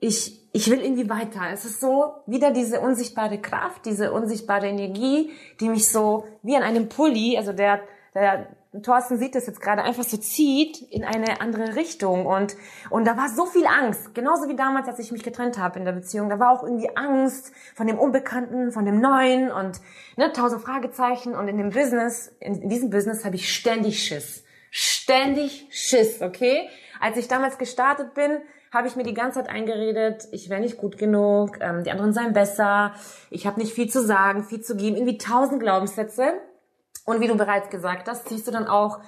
ich, 0.00 0.50
ich 0.52 0.68
will 0.68 0.80
irgendwie 0.82 1.08
weiter. 1.08 1.42
Es 1.52 1.64
ist 1.64 1.80
so 1.80 2.12
wieder 2.26 2.50
diese 2.52 2.80
unsichtbare 2.80 3.40
Kraft, 3.40 3.86
diese 3.86 4.12
unsichtbare 4.12 4.66
Energie, 4.66 5.30
die 5.60 5.68
mich 5.68 5.88
so 5.88 6.26
wie 6.42 6.56
an 6.56 6.64
einem 6.64 6.88
Pulli, 6.88 7.36
also 7.38 7.52
der, 7.52 7.82
der 8.14 8.48
Thorsten 8.82 9.18
sieht 9.18 9.34
das 9.34 9.48
jetzt 9.48 9.60
gerade, 9.60 9.82
einfach 9.82 10.04
so 10.04 10.16
zieht 10.16 10.80
in 10.92 11.02
eine 11.02 11.40
andere 11.40 11.74
Richtung. 11.74 12.24
Und, 12.26 12.54
und 12.88 13.04
da 13.04 13.16
war 13.16 13.28
so 13.28 13.46
viel 13.46 13.66
Angst. 13.66 14.14
Genauso 14.14 14.48
wie 14.48 14.54
damals, 14.54 14.86
als 14.86 15.00
ich 15.00 15.10
mich 15.10 15.24
getrennt 15.24 15.58
habe 15.58 15.78
in 15.80 15.84
der 15.84 15.92
Beziehung. 15.92 16.28
Da 16.28 16.38
war 16.38 16.52
auch 16.52 16.62
irgendwie 16.62 16.88
Angst 16.96 17.52
von 17.74 17.88
dem 17.88 17.98
Unbekannten, 17.98 18.70
von 18.70 18.84
dem 18.84 19.00
Neuen 19.00 19.50
und 19.50 19.80
ne, 20.16 20.32
tausend 20.32 20.62
Fragezeichen. 20.62 21.34
Und 21.34 21.48
in 21.48 21.58
dem 21.58 21.70
Business, 21.70 22.32
in, 22.38 22.62
in 22.62 22.68
diesem 22.68 22.90
Business 22.90 23.24
habe 23.24 23.34
ich 23.34 23.52
ständig 23.52 24.04
Schiss. 24.04 24.44
Ständig 24.70 25.66
Schiss, 25.70 26.22
okay? 26.22 26.68
Als 27.00 27.16
ich 27.16 27.26
damals 27.26 27.58
gestartet 27.58 28.14
bin, 28.14 28.40
habe 28.72 28.86
ich 28.86 28.94
mir 28.94 29.02
die 29.02 29.14
ganze 29.14 29.40
Zeit 29.40 29.48
eingeredet, 29.48 30.28
ich 30.30 30.48
wäre 30.48 30.60
nicht 30.60 30.76
gut 30.76 30.96
genug, 30.96 31.58
ähm, 31.60 31.82
die 31.82 31.90
anderen 31.90 32.12
seien 32.12 32.32
besser, 32.32 32.94
ich 33.28 33.46
habe 33.46 33.58
nicht 33.58 33.72
viel 33.72 33.90
zu 33.90 34.00
sagen, 34.00 34.44
viel 34.44 34.60
zu 34.60 34.76
geben, 34.76 34.96
irgendwie 34.96 35.18
tausend 35.18 35.60
Glaubenssätze. 35.60 36.34
Und 37.04 37.20
wie 37.20 37.28
du 37.28 37.36
bereits 37.36 37.70
gesagt 37.70 38.08
hast, 38.08 38.28
ziehst 38.28 38.46
du 38.46 38.50
dann 38.50 38.66
auch 38.66 39.00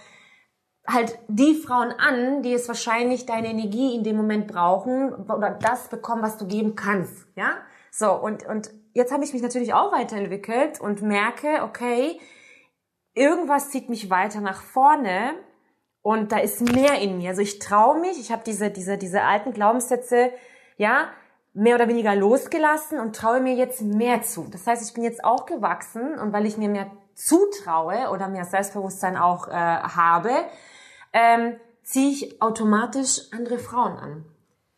halt 0.86 1.18
die 1.28 1.54
Frauen 1.54 1.92
an, 1.92 2.42
die 2.42 2.52
es 2.52 2.66
wahrscheinlich 2.68 3.26
deine 3.26 3.48
Energie 3.48 3.94
in 3.94 4.02
dem 4.02 4.16
Moment 4.16 4.48
brauchen 4.48 5.12
oder 5.14 5.50
das 5.50 5.88
bekommen, 5.88 6.22
was 6.22 6.38
du 6.38 6.46
geben 6.46 6.74
kannst, 6.74 7.26
ja? 7.36 7.58
So, 7.90 8.12
und, 8.12 8.46
und 8.46 8.70
jetzt 8.94 9.12
habe 9.12 9.22
ich 9.22 9.32
mich 9.32 9.42
natürlich 9.42 9.74
auch 9.74 9.92
weiterentwickelt 9.92 10.80
und 10.80 11.02
merke, 11.02 11.62
okay, 11.62 12.18
irgendwas 13.14 13.70
zieht 13.70 13.88
mich 13.88 14.10
weiter 14.10 14.40
nach 14.40 14.62
vorne 14.62 15.34
und 16.00 16.32
da 16.32 16.38
ist 16.38 16.60
mehr 16.62 17.00
in 17.00 17.18
mir. 17.18 17.30
Also 17.30 17.42
ich 17.42 17.58
traue 17.58 18.00
mich, 18.00 18.18
ich 18.18 18.32
habe 18.32 18.42
diese, 18.44 18.70
diese, 18.70 18.98
diese 18.98 19.22
alten 19.22 19.52
Glaubenssätze, 19.52 20.32
ja, 20.76 21.10
mehr 21.54 21.74
oder 21.74 21.86
weniger 21.86 22.16
losgelassen 22.16 22.98
und 22.98 23.14
traue 23.14 23.40
mir 23.40 23.54
jetzt 23.54 23.82
mehr 23.82 24.22
zu. 24.22 24.48
Das 24.50 24.66
heißt, 24.66 24.82
ich 24.88 24.94
bin 24.94 25.04
jetzt 25.04 25.22
auch 25.22 25.46
gewachsen 25.46 26.18
und 26.18 26.32
weil 26.32 26.46
ich 26.46 26.56
mir 26.56 26.68
mehr 26.68 26.90
zutraue 27.14 28.10
oder 28.12 28.28
mehr 28.28 28.44
Selbstbewusstsein 28.44 29.16
auch 29.16 29.48
äh, 29.48 29.52
habe, 29.52 30.30
ähm, 31.12 31.56
ziehe 31.82 32.10
ich 32.12 32.42
automatisch 32.42 33.22
andere 33.32 33.58
Frauen 33.58 33.96
an. 33.96 34.24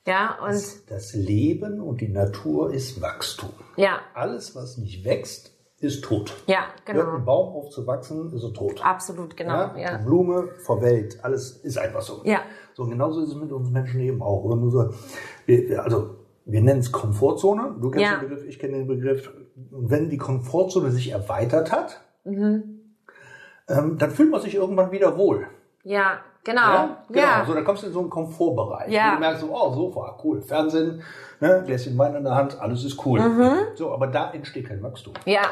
Ja, 0.06 0.38
und 0.42 0.48
das, 0.50 0.84
das 0.86 1.14
Leben 1.14 1.80
und 1.80 2.00
die 2.02 2.08
Natur 2.08 2.72
ist 2.72 3.00
Wachstum. 3.00 3.50
Ja. 3.76 4.00
Alles, 4.14 4.54
was 4.54 4.76
nicht 4.76 5.04
wächst, 5.04 5.52
ist 5.78 6.04
tot. 6.04 6.34
Ja, 6.46 6.64
genau. 6.84 7.04
Hört 7.04 7.14
ein 7.20 7.24
Baum 7.24 7.54
auf 7.56 7.70
zu 7.70 7.86
wachsen, 7.86 8.30
ist 8.34 8.42
er 8.42 8.52
tot. 8.52 8.84
Absolut, 8.84 9.36
genau. 9.36 9.52
Ja? 9.54 9.76
Ja. 9.78 9.98
Die 9.98 10.04
Blume 10.04 10.48
verwelkt, 10.64 11.24
alles 11.24 11.52
ist 11.58 11.78
einfach 11.78 12.02
so. 12.02 12.20
Ja. 12.24 12.40
So, 12.74 12.82
und 12.82 12.90
genauso 12.90 13.22
ist 13.22 13.30
es 13.30 13.34
mit 13.34 13.50
uns 13.52 13.70
Menschen 13.70 14.00
eben 14.00 14.22
auch. 14.22 14.44
So, 14.70 14.90
wir- 15.46 15.82
also, 15.82 16.16
wir 16.46 16.60
nennen 16.60 16.80
es 16.80 16.92
Komfortzone. 16.92 17.76
Du 17.80 17.90
kennst 17.90 18.04
Ja. 18.10 18.18
den 18.18 18.28
Begriff, 18.28 18.44
ich 18.46 18.58
kenne 18.58 18.76
den 18.78 18.86
Begriff. 18.86 19.30
Und 19.70 19.88
wenn 19.90 20.10
die 20.10 20.18
Komfortzone 20.18 20.90
sich 20.90 21.10
erweitert 21.12 21.72
hat, 21.72 22.00
Mhm. 22.24 22.80
ähm, 23.68 23.98
dann 23.98 24.10
fühlt 24.10 24.30
man 24.30 24.40
sich 24.40 24.54
irgendwann 24.54 24.90
wieder 24.90 25.16
wohl. 25.16 25.46
Ja, 25.82 26.20
genau. 26.42 26.60
Ja, 26.60 27.04
genau. 27.08 27.20
Ja. 27.20 27.44
So, 27.46 27.54
dann 27.54 27.64
kommst 27.64 27.82
du 27.82 27.88
in 27.88 27.92
so 27.92 28.00
einen 28.00 28.10
Komfortbereich. 28.10 28.90
Ja. 28.90 29.10
Und 29.10 29.14
du 29.16 29.20
merkst 29.20 29.40
so, 29.42 29.48
oh, 29.54 29.72
Sofa, 29.74 30.18
cool, 30.24 30.40
Fernsehen, 30.40 31.02
ne, 31.40 31.62
Gläschen 31.66 31.96
Wein 31.98 32.14
in 32.14 32.24
der 32.24 32.34
Hand, 32.34 32.58
alles 32.60 32.84
ist 32.84 33.04
cool. 33.04 33.20
Mhm. 33.20 33.52
So, 33.74 33.92
aber 33.92 34.06
da 34.06 34.32
entsteht 34.32 34.68
kein 34.68 34.82
Wachstum. 34.82 35.14
Ja. 35.26 35.42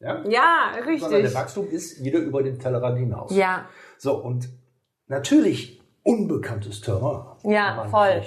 Ja? 0.00 0.22
Ja, 0.28 0.72
Sondern 0.74 1.10
der 1.10 1.20
richtig. 1.20 1.34
Wachstum 1.34 1.68
ist 1.68 2.04
wieder 2.04 2.18
über 2.18 2.42
den 2.42 2.58
Tellerrand 2.58 2.98
hinaus. 2.98 3.34
Ja. 3.34 3.64
So, 3.96 4.16
und 4.16 4.48
natürlich 5.06 5.80
unbekanntes 6.02 6.82
Terrain. 6.82 7.24
Ja, 7.42 7.86
voll. 7.90 8.22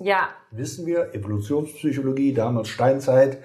Ja. 0.00 0.28
Wissen 0.50 0.86
wir, 0.86 1.14
Evolutionspsychologie, 1.14 2.34
damals 2.34 2.68
Steinzeit, 2.68 3.38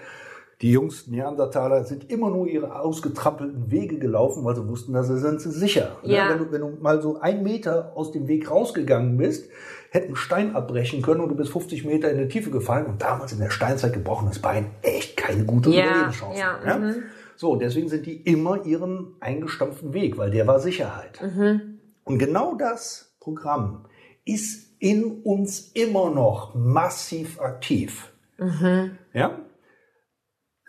die 0.61 0.71
Jungs 0.71 1.07
Neandertaler 1.07 1.85
sind 1.85 2.11
immer 2.11 2.29
nur 2.29 2.47
ihre 2.47 2.79
ausgetrampelten 2.79 3.71
Wege 3.71 3.97
gelaufen, 3.97 4.43
weil 4.43 4.55
sie 4.55 4.67
wussten, 4.67 4.91
dass 4.91 5.07
sie 5.07 5.17
sind 5.17 5.39
sicher. 5.39 5.97
Ne? 6.03 6.15
Ja. 6.15 6.29
Wenn, 6.29 6.39
du, 6.39 6.51
wenn 6.51 6.61
du 6.61 6.77
mal 6.81 7.01
so 7.01 7.19
ein 7.21 7.43
Meter 7.43 7.93
aus 7.95 8.11
dem 8.11 8.27
Weg 8.27 8.51
rausgegangen 8.51 9.15
bist, 9.15 9.49
hätten 9.91 10.15
Stein 10.17 10.55
abbrechen 10.55 11.01
können 11.01 11.21
und 11.21 11.29
du 11.29 11.35
bist 11.35 11.51
50 11.51 11.85
Meter 11.85 12.11
in 12.11 12.17
die 12.17 12.27
Tiefe 12.27 12.51
gefallen 12.51 12.87
und 12.87 13.01
damals 13.01 13.31
in 13.31 13.39
der 13.39 13.49
Steinzeit 13.49 13.93
gebrochenes 13.93 14.39
Bein 14.39 14.71
echt 14.81 15.15
keine 15.15 15.45
gute 15.45 15.69
Ja, 15.69 15.85
Überlebenschance. 15.85 16.39
ja, 16.39 16.77
mhm. 16.77 17.03
So, 17.37 17.55
deswegen 17.55 17.87
sind 17.87 18.05
die 18.05 18.17
immer 18.17 18.65
ihren 18.65 19.15
eingestampften 19.21 19.93
Weg, 19.93 20.17
weil 20.17 20.29
der 20.29 20.45
war 20.45 20.59
Sicherheit. 20.59 21.21
Mhm. 21.21 21.79
Und 22.03 22.19
genau 22.19 22.55
das 22.55 23.15
Programm 23.21 23.85
ist 24.25 24.73
in 24.79 25.21
uns 25.23 25.71
immer 25.73 26.09
noch 26.09 26.53
massiv 26.53 27.39
aktiv. 27.39 28.11
Mhm. 28.37 28.91
Ja? 29.13 29.39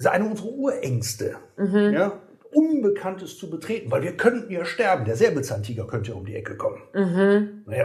Das 0.00 0.07
ist 0.07 0.12
eine 0.12 0.30
unserer 0.30 0.49
Urängste. 0.49 1.37
Mhm. 1.59 1.92
Ja? 1.92 2.12
Unbekanntes 2.52 3.37
zu 3.37 3.50
betreten, 3.50 3.90
weil 3.90 4.02
wir 4.02 4.16
könnten 4.16 4.50
ja 4.50 4.64
sterben. 4.64 5.04
Der 5.04 5.14
Säbelzahntiger 5.14 5.87
könnte 5.87 6.12
ja 6.12 6.16
um 6.16 6.25
die 6.25 6.35
Ecke 6.35 6.57
kommen. 6.57 6.80
Mhm. 6.95 7.64
Naja, 7.66 7.85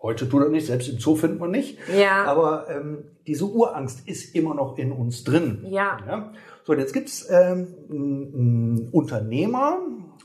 heute 0.00 0.26
tut 0.26 0.42
er 0.42 0.48
nicht, 0.48 0.66
selbst 0.66 0.88
im 0.88 0.98
Zoo 0.98 1.16
findet 1.16 1.38
man 1.38 1.50
nicht. 1.50 1.78
Ja. 1.94 2.24
Aber 2.24 2.66
ähm, 2.70 3.04
diese 3.26 3.44
Urangst 3.44 4.08
ist 4.08 4.34
immer 4.34 4.54
noch 4.54 4.78
in 4.78 4.90
uns 4.90 5.22
drin. 5.22 5.66
Ja. 5.68 5.98
Ja? 6.06 6.32
So, 6.70 6.74
und 6.74 6.78
jetzt 6.82 6.92
gibt's 6.92 7.26
ähm, 7.28 7.66
einen 7.90 8.88
Unternehmer, 8.92 9.78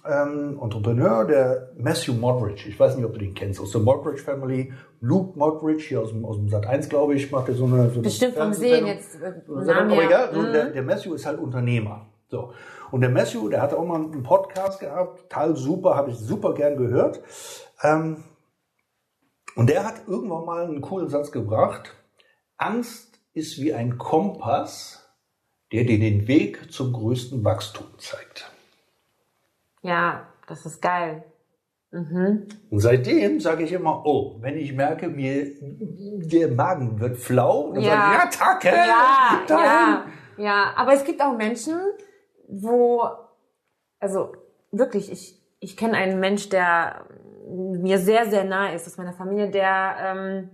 ähm, 0.07 0.59
Entrepreneur, 0.61 1.25
der 1.25 1.71
Matthew 1.75 2.13
Modridge. 2.13 2.69
Ich 2.69 2.79
weiß 2.79 2.95
nicht, 2.95 3.03
ob 3.03 3.13
du 3.13 3.17
den 3.19 3.33
kennst, 3.33 3.59
aus 3.59 3.71
der 3.71 3.81
Modridge 3.81 4.21
Family. 4.21 4.71
Luke 5.01 5.35
Modridge, 5.39 5.85
hier 5.87 6.01
aus 6.01 6.09
dem, 6.11 6.23
aus 6.23 6.37
dem 6.37 6.47
Sat 6.49 6.67
1, 6.67 6.87
glaube 6.89 7.15
ich, 7.15 7.31
macht 7.31 7.47
er 7.49 7.55
so 7.55 7.65
eine. 7.65 7.87
So 7.87 7.93
eine 7.93 8.01
Bestimmt 8.03 8.35
vom 8.35 8.53
Sehen 8.53 8.85
jetzt. 8.85 9.15
äh, 9.19 9.31
Namen 9.47 9.91
aber 9.91 10.03
egal, 10.03 10.33
Mhm. 10.33 10.53
der, 10.53 10.65
der 10.69 10.83
Matthew 10.83 11.15
ist 11.15 11.25
halt 11.25 11.39
Unternehmer. 11.39 12.05
So. 12.27 12.51
Und 12.91 13.01
der 13.01 13.09
Matthew, 13.09 13.49
der 13.49 13.63
hatte 13.63 13.79
auch 13.79 13.85
mal 13.85 13.95
einen 14.03 14.21
Podcast 14.21 14.79
gehabt, 14.79 15.21
total 15.21 15.55
super, 15.55 15.95
habe 15.95 16.11
ich 16.11 16.17
super 16.17 16.53
gern 16.53 16.77
gehört. 16.77 17.21
Ähm, 17.81 18.23
und 19.55 19.67
der 19.67 19.83
hat 19.83 19.95
irgendwann 20.07 20.45
mal 20.45 20.65
einen 20.65 20.81
coolen 20.81 21.09
Satz 21.09 21.31
gebracht. 21.31 21.95
Angst 22.57 23.19
ist 23.33 23.59
wie 23.59 23.73
ein 23.73 23.97
Kompass, 23.97 25.01
der 25.71 25.83
dir 25.83 25.99
den 25.99 26.27
Weg 26.27 26.71
zum 26.71 26.93
größten 26.93 27.43
Wachstum 27.43 27.87
zeigt. 27.97 28.51
Ja, 29.81 30.27
das 30.47 30.65
ist 30.65 30.81
geil. 30.81 31.23
Mhm. 31.91 32.47
Und 32.69 32.79
seitdem 32.79 33.39
sage 33.39 33.63
ich 33.63 33.71
immer, 33.71 34.05
oh, 34.05 34.37
wenn 34.41 34.57
ich 34.57 34.73
merke, 34.73 35.07
mir 35.07 35.47
der 35.61 36.49
Magen 36.49 36.99
wird 36.99 37.17
flau, 37.17 37.71
dann 37.73 37.83
Ja. 37.83 37.91
sage 37.91 38.03
ich, 38.07 38.39
ja, 38.39 38.45
Tacke, 38.45 38.67
Ja, 38.67 39.45
ja, 39.49 40.05
ja. 40.37 40.73
Aber 40.75 40.93
es 40.93 41.03
gibt 41.05 41.21
auch 41.21 41.35
Menschen, 41.37 41.79
wo, 42.47 43.07
also 43.99 44.33
wirklich, 44.71 45.11
ich, 45.11 45.41
ich 45.59 45.77
kenne 45.77 45.93
einen 45.93 46.19
Mensch, 46.19 46.49
der 46.49 47.05
mir 47.47 47.97
sehr, 47.99 48.25
sehr 48.29 48.43
nahe 48.43 48.75
ist 48.75 48.87
aus 48.87 48.97
meiner 48.97 49.13
Familie, 49.13 49.49
der, 49.49 49.95
ähm, 49.99 50.49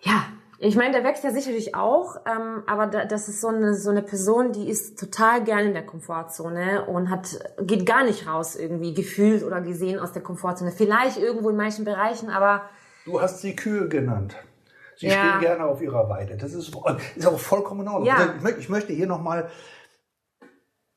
ja, 0.00 0.24
ich 0.62 0.76
meine, 0.76 0.92
der 0.92 1.04
wächst 1.04 1.24
ja 1.24 1.30
sicherlich 1.30 1.74
auch, 1.74 2.16
ähm, 2.26 2.62
aber 2.66 2.86
da, 2.86 3.06
das 3.06 3.28
ist 3.28 3.40
so 3.40 3.48
eine, 3.48 3.74
so 3.74 3.88
eine 3.90 4.02
Person, 4.02 4.52
die 4.52 4.68
ist 4.68 4.98
total 4.98 5.42
gerne 5.42 5.68
in 5.68 5.72
der 5.74 5.86
Komfortzone 5.86 6.84
und 6.84 7.08
hat, 7.10 7.40
geht 7.62 7.86
gar 7.86 8.04
nicht 8.04 8.26
raus 8.26 8.56
irgendwie 8.56 8.92
gefühlt 8.92 9.42
oder 9.42 9.62
gesehen 9.62 9.98
aus 9.98 10.12
der 10.12 10.22
Komfortzone. 10.22 10.70
Vielleicht 10.70 11.16
irgendwo 11.16 11.48
in 11.50 11.56
manchen 11.56 11.84
Bereichen, 11.84 12.28
aber 12.28 12.62
Du 13.06 13.20
hast 13.20 13.40
sie 13.40 13.56
Kühe 13.56 13.88
genannt. 13.88 14.36
Sie 14.96 15.06
Ja. 15.06 15.12
stehen 15.12 15.40
gerne 15.40 15.64
auf 15.64 15.80
ihrer 15.80 16.10
Weide. 16.10 16.36
Das 16.36 16.52
ist, 16.52 16.76
ist 17.16 17.26
auch 17.26 17.38
vollkommen 17.38 17.80
in 17.80 17.88
Ordnung. 17.88 18.06
Ja. 18.06 18.16
Also 18.16 18.32
ich, 18.36 18.42
möchte, 18.42 18.60
ich 18.60 18.68
möchte 18.68 18.92
hier 18.92 19.06
nochmal 19.06 19.48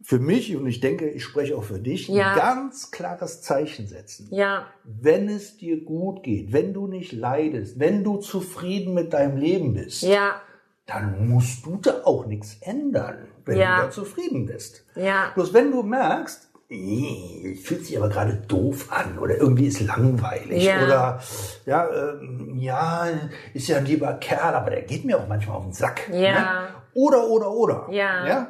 für 0.03 0.19
mich 0.19 0.55
und 0.55 0.67
ich 0.67 0.81
denke, 0.81 1.09
ich 1.09 1.23
spreche 1.23 1.55
auch 1.57 1.63
für 1.63 1.79
dich, 1.79 2.09
Ja. 2.09 2.33
ein 2.33 2.37
ganz 2.37 2.91
klares 2.91 3.41
Zeichen 3.41 3.87
setzen. 3.87 4.27
ja, 4.31 4.67
Wenn 4.83 5.29
es 5.29 5.57
dir 5.57 5.83
gut 5.83 6.23
geht, 6.23 6.51
wenn 6.53 6.73
du 6.73 6.87
nicht 6.87 7.13
leidest, 7.13 7.79
wenn 7.79 8.03
du 8.03 8.17
zufrieden 8.17 8.93
mit 8.93 9.13
deinem 9.13 9.37
Leben 9.37 9.73
bist, 9.73 10.03
ja, 10.03 10.41
dann 10.85 11.29
musst 11.29 11.65
du 11.65 11.77
da 11.77 12.01
auch 12.03 12.25
nichts 12.25 12.57
ändern, 12.61 13.27
wenn 13.45 13.57
Ja. 13.57 13.77
du 13.77 13.81
da 13.85 13.91
zufrieden 13.91 14.45
bist. 14.45 14.85
ja, 14.95 15.31
Bloß 15.35 15.53
wenn 15.53 15.71
du 15.71 15.81
merkst, 15.83 16.49
"Ih, 16.69 17.55
fühlt 17.63 17.85
sich 17.85 17.95
aber 17.97 18.09
gerade 18.09 18.33
doof 18.47 18.87
an 18.91 19.17
oder 19.19 19.37
irgendwie 19.37 19.67
ist 19.67 19.79
langweilig 19.81 20.63
Ja. 20.65 20.83
oder 20.85 21.21
ja, 21.65 21.89
ähm, 22.13 22.57
ja, 22.57 23.07
ist 23.53 23.67
ja 23.67 23.77
ein 23.77 23.85
lieber 23.85 24.13
Kerl, 24.15 24.53
aber 24.55 24.71
der 24.71 24.81
geht 24.81 25.05
mir 25.05 25.17
auch 25.17 25.27
manchmal 25.27 25.57
auf 25.57 25.63
den 25.63 25.73
Sack. 25.73 26.09
Ja. 26.11 26.63
Ne? 26.63 26.67
Oder, 26.95 27.27
oder, 27.29 27.51
oder, 27.51 27.87
Ja. 27.91 28.47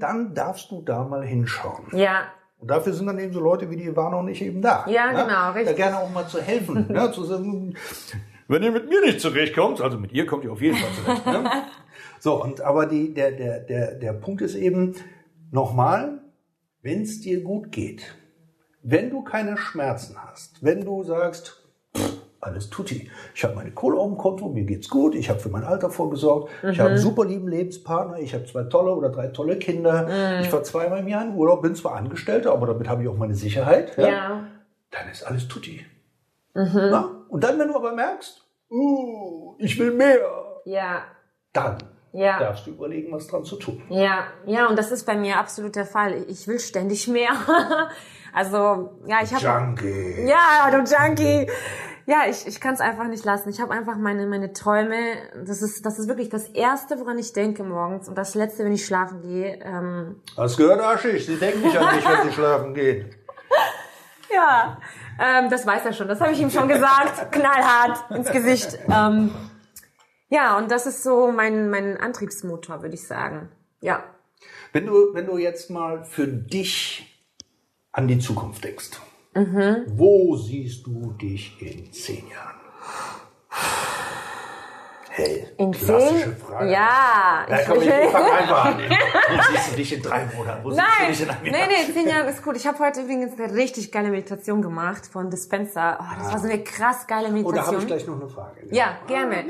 dann 0.00 0.34
darfst 0.34 0.70
du 0.70 0.82
da 0.82 1.04
mal 1.04 1.24
hinschauen. 1.24 1.86
Ja, 1.92 2.24
Und 2.58 2.68
dafür 2.70 2.92
sind 2.92 3.06
dann 3.06 3.18
eben 3.18 3.32
so 3.32 3.40
Leute 3.40 3.70
wie 3.70 3.76
die 3.76 3.84
Ivana 3.84 4.16
und 4.18 4.28
ich 4.28 4.42
eben 4.42 4.62
da. 4.62 4.84
Ja, 4.88 5.10
genau, 5.12 5.52
richtig. 5.52 5.76
Da 5.76 5.84
gerne 5.84 5.98
auch 5.98 6.10
mal 6.10 6.26
zu 6.26 6.40
helfen. 6.40 6.86
ja, 6.94 7.10
zu 7.12 7.24
sagen, 7.24 7.74
wenn 8.48 8.62
ihr 8.62 8.72
mit 8.72 8.88
mir 8.88 9.00
nicht 9.00 9.20
zurechtkommt, 9.20 9.80
also 9.80 9.98
mit 9.98 10.12
ihr 10.12 10.26
kommt 10.26 10.44
ihr 10.44 10.52
auf 10.52 10.60
jeden 10.60 10.76
Fall 10.76 10.90
zurecht. 11.04 11.26
Ne? 11.26 11.50
So, 12.20 12.42
und 12.42 12.62
aber 12.62 12.86
die, 12.86 13.12
der, 13.12 13.32
der, 13.32 13.60
der, 13.60 13.94
der 13.96 14.12
Punkt 14.14 14.40
ist 14.40 14.54
eben, 14.54 14.94
nochmal, 15.50 16.22
wenn 16.80 17.02
es 17.02 17.20
dir 17.20 17.42
gut 17.42 17.70
geht, 17.70 18.16
wenn 18.82 19.10
du 19.10 19.22
keine 19.22 19.58
Schmerzen 19.58 20.16
hast, 20.18 20.62
wenn 20.64 20.86
du 20.86 21.02
sagst, 21.04 21.63
alles 22.44 22.70
tutti, 22.70 23.10
ich 23.34 23.42
habe 23.44 23.54
meine 23.54 23.70
Kohle 23.72 23.98
auf 23.98 24.08
dem 24.08 24.18
Konto, 24.18 24.48
mir 24.48 24.64
geht's 24.64 24.88
gut, 24.88 25.14
ich 25.14 25.28
habe 25.30 25.40
für 25.40 25.48
mein 25.48 25.64
Alter 25.64 25.90
vorgesorgt, 25.90 26.50
ich 26.70 26.78
habe 26.78 26.90
einen 26.90 26.98
super 26.98 27.24
lieben 27.24 27.48
Lebenspartner, 27.48 28.18
ich 28.18 28.34
habe 28.34 28.44
zwei 28.44 28.64
tolle 28.64 28.92
oder 28.94 29.08
drei 29.10 29.28
tolle 29.28 29.58
Kinder, 29.58 30.40
ich 30.40 30.52
war 30.52 30.62
zweimal 30.62 31.00
im 31.00 31.08
Jahr 31.08 31.24
in 31.24 31.34
Urlaub, 31.34 31.62
bin 31.62 31.74
zwar 31.74 31.96
Angestellter, 31.96 32.52
aber 32.52 32.66
damit 32.66 32.88
habe 32.88 33.02
ich 33.02 33.08
auch 33.08 33.16
meine 33.16 33.34
Sicherheit. 33.34 33.96
ja, 33.96 34.44
Dann 34.90 35.08
ist 35.10 35.22
alles 35.26 35.48
tutti. 35.48 35.84
Na? 36.54 37.10
Und 37.28 37.42
dann, 37.42 37.58
wenn 37.58 37.68
du 37.68 37.74
aber 37.74 37.92
merkst, 37.92 38.44
uh, 38.70 39.54
ich 39.58 39.78
will 39.78 39.90
mehr, 39.92 40.18
ja, 40.64 41.02
dann 41.52 41.78
Ja. 42.12 42.38
darfst 42.38 42.66
du 42.66 42.70
überlegen, 42.70 43.10
was 43.12 43.26
dran 43.26 43.44
zu 43.44 43.56
tun. 43.56 43.82
ja, 43.88 44.24
ja, 44.46 44.68
und 44.68 44.78
das 44.78 44.92
ist 44.92 45.04
bei 45.04 45.16
mir 45.16 45.36
absolut 45.38 45.74
der 45.74 45.84
Fall. 45.86 46.24
Ich 46.28 46.46
will 46.46 46.60
ständig 46.60 47.08
mehr. 47.08 47.30
also, 48.32 49.00
ja, 49.06 49.16
ich 49.22 49.34
habe 49.34 49.42
Junkie. 49.44 50.28
Ja, 50.28 50.70
du 50.70 50.78
Junkie. 50.78 51.50
Ja, 52.06 52.24
ich, 52.28 52.46
ich 52.46 52.60
kann 52.60 52.74
es 52.74 52.80
einfach 52.80 53.06
nicht 53.06 53.24
lassen. 53.24 53.48
Ich 53.48 53.60
habe 53.60 53.72
einfach 53.72 53.96
meine, 53.96 54.26
meine 54.26 54.52
Träume. 54.52 55.16
Das 55.46 55.62
ist, 55.62 55.86
das 55.86 55.98
ist 55.98 56.06
wirklich 56.06 56.28
das 56.28 56.48
Erste, 56.48 56.98
woran 57.00 57.18
ich 57.18 57.32
denke 57.32 57.64
morgens. 57.64 58.08
Und 58.08 58.16
das 58.16 58.34
Letzte, 58.34 58.64
wenn 58.64 58.72
ich 58.72 58.84
schlafen 58.84 59.22
gehe. 59.22 59.58
Ähm, 59.62 60.20
Hast 60.36 60.58
gehört, 60.58 60.80
Aschig? 60.80 61.24
Sie 61.24 61.36
denken 61.36 61.62
nicht 61.62 61.76
an 61.76 61.96
dich, 61.96 62.06
wenn 62.06 62.28
sie 62.28 62.32
schlafen 62.32 62.74
gehen. 62.74 63.14
ja, 64.34 64.78
ähm, 65.18 65.48
das 65.48 65.66
weiß 65.66 65.86
er 65.86 65.92
schon. 65.94 66.08
Das 66.08 66.20
habe 66.20 66.32
ich 66.32 66.40
ihm 66.40 66.50
schon 66.50 66.68
gesagt. 66.68 67.32
Knallhart 67.32 68.10
ins 68.10 68.30
Gesicht. 68.30 68.78
Ähm, 68.90 69.30
ja, 70.28 70.58
und 70.58 70.70
das 70.70 70.86
ist 70.86 71.02
so 71.02 71.32
mein, 71.32 71.70
mein 71.70 71.96
Antriebsmotor, 71.96 72.82
würde 72.82 72.94
ich 72.94 73.06
sagen. 73.06 73.48
Ja. 73.80 74.04
Wenn 74.72 74.86
du, 74.86 75.14
wenn 75.14 75.26
du 75.26 75.38
jetzt 75.38 75.70
mal 75.70 76.04
für 76.04 76.26
dich 76.26 77.24
an 77.92 78.08
die 78.08 78.18
Zukunft 78.18 78.64
denkst, 78.64 78.90
Mhm. 79.34 79.84
wo 79.88 80.36
siehst 80.36 80.86
du 80.86 81.12
dich 81.20 81.60
in 81.60 81.92
zehn 81.92 82.28
Jahren? 82.28 82.54
Hey, 85.16 85.46
In 85.58 85.70
klassische 85.70 86.24
zehn? 86.24 86.36
Frage. 86.36 86.72
Ja. 86.72 87.46
Ja, 87.48 87.60
ich- 87.60 87.66
komm, 87.68 87.82
ich, 87.82 87.88
fang 87.88 88.24
einfach 88.32 88.64
an. 88.64 88.78
Wo 88.80 89.42
siehst 89.52 89.70
du 89.72 89.76
dich 89.76 89.92
in 89.92 90.02
drei 90.02 90.26
Monaten? 90.36 90.64
Wo 90.64 90.70
Nein, 90.70 90.84
siehst 91.06 91.20
du 91.20 91.24
dich 91.26 91.30
in 91.30 91.30
einem 91.30 91.42
nee, 91.52 91.58
Jahr? 91.58 91.68
nee, 91.86 91.92
zehn 91.92 92.08
Jahre 92.08 92.30
ist 92.30 92.42
gut. 92.42 92.56
Ich 92.56 92.66
habe 92.66 92.78
heute 92.80 93.02
übrigens 93.02 93.38
eine 93.38 93.54
richtig 93.54 93.92
geile 93.92 94.08
Meditation 94.10 94.60
gemacht 94.60 95.06
von 95.06 95.30
Dispenser. 95.30 95.98
Oh, 96.00 96.14
das 96.18 96.32
war 96.32 96.38
so 96.40 96.48
eine 96.48 96.64
krass 96.64 97.06
geile 97.06 97.28
Oh, 97.28 97.52
da 97.52 97.62
habe 97.66 97.76
Meditation. 97.76 97.80
ich 97.82 97.86
gleich 97.86 98.06
noch 98.08 98.20
eine 98.20 98.28
Frage. 98.28 98.60
Ja, 98.72 98.98
gerne. 99.06 99.44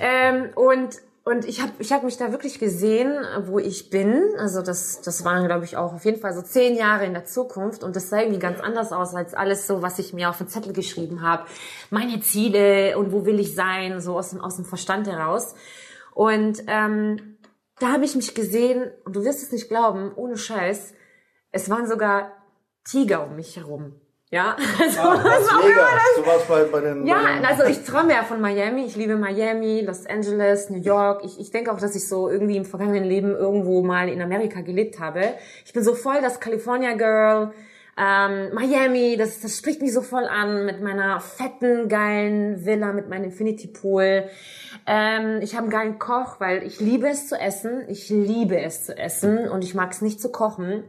Ähm, 0.00 0.48
und 0.54 0.96
und 1.24 1.44
ich 1.44 1.60
habe 1.62 1.72
ich 1.78 1.92
hab 1.92 2.02
mich 2.02 2.16
da 2.16 2.32
wirklich 2.32 2.58
gesehen, 2.58 3.14
wo 3.44 3.60
ich 3.60 3.90
bin. 3.90 4.34
Also 4.38 4.60
das, 4.60 5.02
das 5.02 5.24
waren, 5.24 5.46
glaube 5.46 5.64
ich, 5.64 5.76
auch 5.76 5.92
auf 5.94 6.04
jeden 6.04 6.20
Fall 6.20 6.34
so 6.34 6.42
zehn 6.42 6.74
Jahre 6.74 7.06
in 7.06 7.12
der 7.12 7.24
Zukunft. 7.24 7.84
Und 7.84 7.94
das 7.94 8.08
sah 8.08 8.20
irgendwie 8.20 8.40
ganz 8.40 8.58
anders 8.60 8.90
aus 8.90 9.14
als 9.14 9.32
alles 9.32 9.68
so, 9.68 9.82
was 9.82 10.00
ich 10.00 10.12
mir 10.12 10.30
auf 10.30 10.38
den 10.38 10.48
Zettel 10.48 10.72
geschrieben 10.72 11.22
habe. 11.22 11.46
Meine 11.90 12.20
Ziele 12.20 12.98
und 12.98 13.12
wo 13.12 13.24
will 13.24 13.38
ich 13.38 13.54
sein, 13.54 14.00
so 14.00 14.18
aus 14.18 14.30
dem, 14.30 14.40
aus 14.40 14.56
dem 14.56 14.64
Verstand 14.64 15.06
heraus. 15.06 15.54
Und 16.12 16.64
ähm, 16.66 17.38
da 17.78 17.92
habe 17.92 18.04
ich 18.04 18.16
mich 18.16 18.34
gesehen, 18.34 18.90
und 19.04 19.14
du 19.14 19.24
wirst 19.24 19.44
es 19.44 19.52
nicht 19.52 19.68
glauben, 19.68 20.12
ohne 20.16 20.36
Scheiß, 20.36 20.92
es 21.52 21.70
waren 21.70 21.86
sogar 21.86 22.32
Tiger 22.84 23.24
um 23.24 23.36
mich 23.36 23.56
herum. 23.56 24.01
Ja, 24.32 24.56
also, 24.80 25.00
Ah, 25.00 25.14
Las 25.14 25.24
was 25.24 25.48
auch 25.50 25.62
Vegas. 25.62 26.16
Du 26.16 26.26
warst 26.26 26.48
bei, 26.48 26.64
bei 26.64 26.80
den. 26.80 27.06
ja, 27.06 27.16
bei 27.22 27.34
den 27.34 27.44
also 27.44 27.64
ich 27.64 27.84
träume 27.84 28.14
ja 28.14 28.22
von 28.22 28.40
Miami. 28.40 28.86
Ich 28.86 28.96
liebe 28.96 29.16
Miami, 29.16 29.82
Los 29.82 30.06
Angeles, 30.06 30.70
New 30.70 30.80
York. 30.80 31.22
Ich, 31.22 31.38
ich 31.38 31.50
denke 31.50 31.70
auch, 31.70 31.78
dass 31.78 31.94
ich 31.94 32.08
so 32.08 32.30
irgendwie 32.30 32.56
im 32.56 32.64
vergangenen 32.64 33.04
Leben 33.04 33.36
irgendwo 33.36 33.82
mal 33.82 34.08
in 34.08 34.22
Amerika 34.22 34.62
gelebt 34.62 34.98
habe. 34.98 35.34
Ich 35.66 35.74
bin 35.74 35.84
so 35.84 35.94
voll 35.94 36.22
das 36.22 36.40
California 36.40 36.94
Girl. 36.94 37.52
Ähm, 37.98 38.54
Miami, 38.54 39.16
das, 39.18 39.40
das 39.40 39.58
spricht 39.58 39.82
mich 39.82 39.92
so 39.92 40.00
voll 40.00 40.24
an 40.24 40.64
mit 40.64 40.80
meiner 40.80 41.20
fetten, 41.20 41.90
geilen 41.90 42.64
Villa, 42.64 42.94
mit 42.94 43.10
meinem 43.10 43.24
Infinity 43.24 43.68
Pool. 43.68 44.24
Ähm, 44.86 45.40
ich 45.42 45.52
habe 45.52 45.64
einen 45.64 45.70
geilen 45.70 45.98
Koch, 45.98 46.40
weil 46.40 46.62
ich 46.62 46.80
liebe 46.80 47.06
es 47.06 47.28
zu 47.28 47.38
essen. 47.38 47.82
Ich 47.88 48.08
liebe 48.08 48.58
es 48.58 48.86
zu 48.86 48.96
essen 48.96 49.46
und 49.46 49.62
ich 49.62 49.74
mag 49.74 49.92
es 49.92 50.00
nicht 50.00 50.22
zu 50.22 50.32
kochen. 50.32 50.84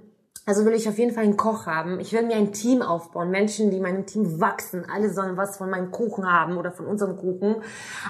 Also 0.46 0.66
will 0.66 0.74
ich 0.74 0.90
auf 0.90 0.98
jeden 0.98 1.14
Fall 1.14 1.24
einen 1.24 1.38
Koch 1.38 1.68
haben. 1.68 2.02
Ich 2.02 2.12
will 2.12 2.24
mir 2.24 2.36
ein 2.36 2.52
Team 2.52 2.82
aufbauen. 2.82 3.30
Menschen, 3.32 3.72
die 3.72 3.80
meinem 3.80 4.06
Team 4.06 4.42
wachsen. 4.42 4.86
Alle 4.94 5.14
sollen 5.14 5.38
was 5.38 5.58
von 5.58 5.70
meinem 5.70 5.92
Kuchen 5.92 6.30
haben 6.30 6.58
oder 6.58 6.72
von 6.72 6.86
unserem 6.86 7.16
Kuchen. 7.16 7.58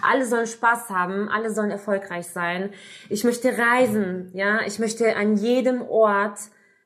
Alle 0.02 0.26
sollen 0.26 0.48
Spaß 0.48 0.90
haben. 0.90 1.30
Alle 1.30 1.54
sollen 1.54 1.70
erfolgreich 1.70 2.28
sein. 2.28 2.72
Ich 3.10 3.24
möchte 3.24 3.56
reisen. 3.56 4.32
Ja, 4.34 4.62
ich 4.66 4.80
möchte 4.80 5.16
an 5.16 5.36
jedem 5.38 5.84
Ort 5.84 6.40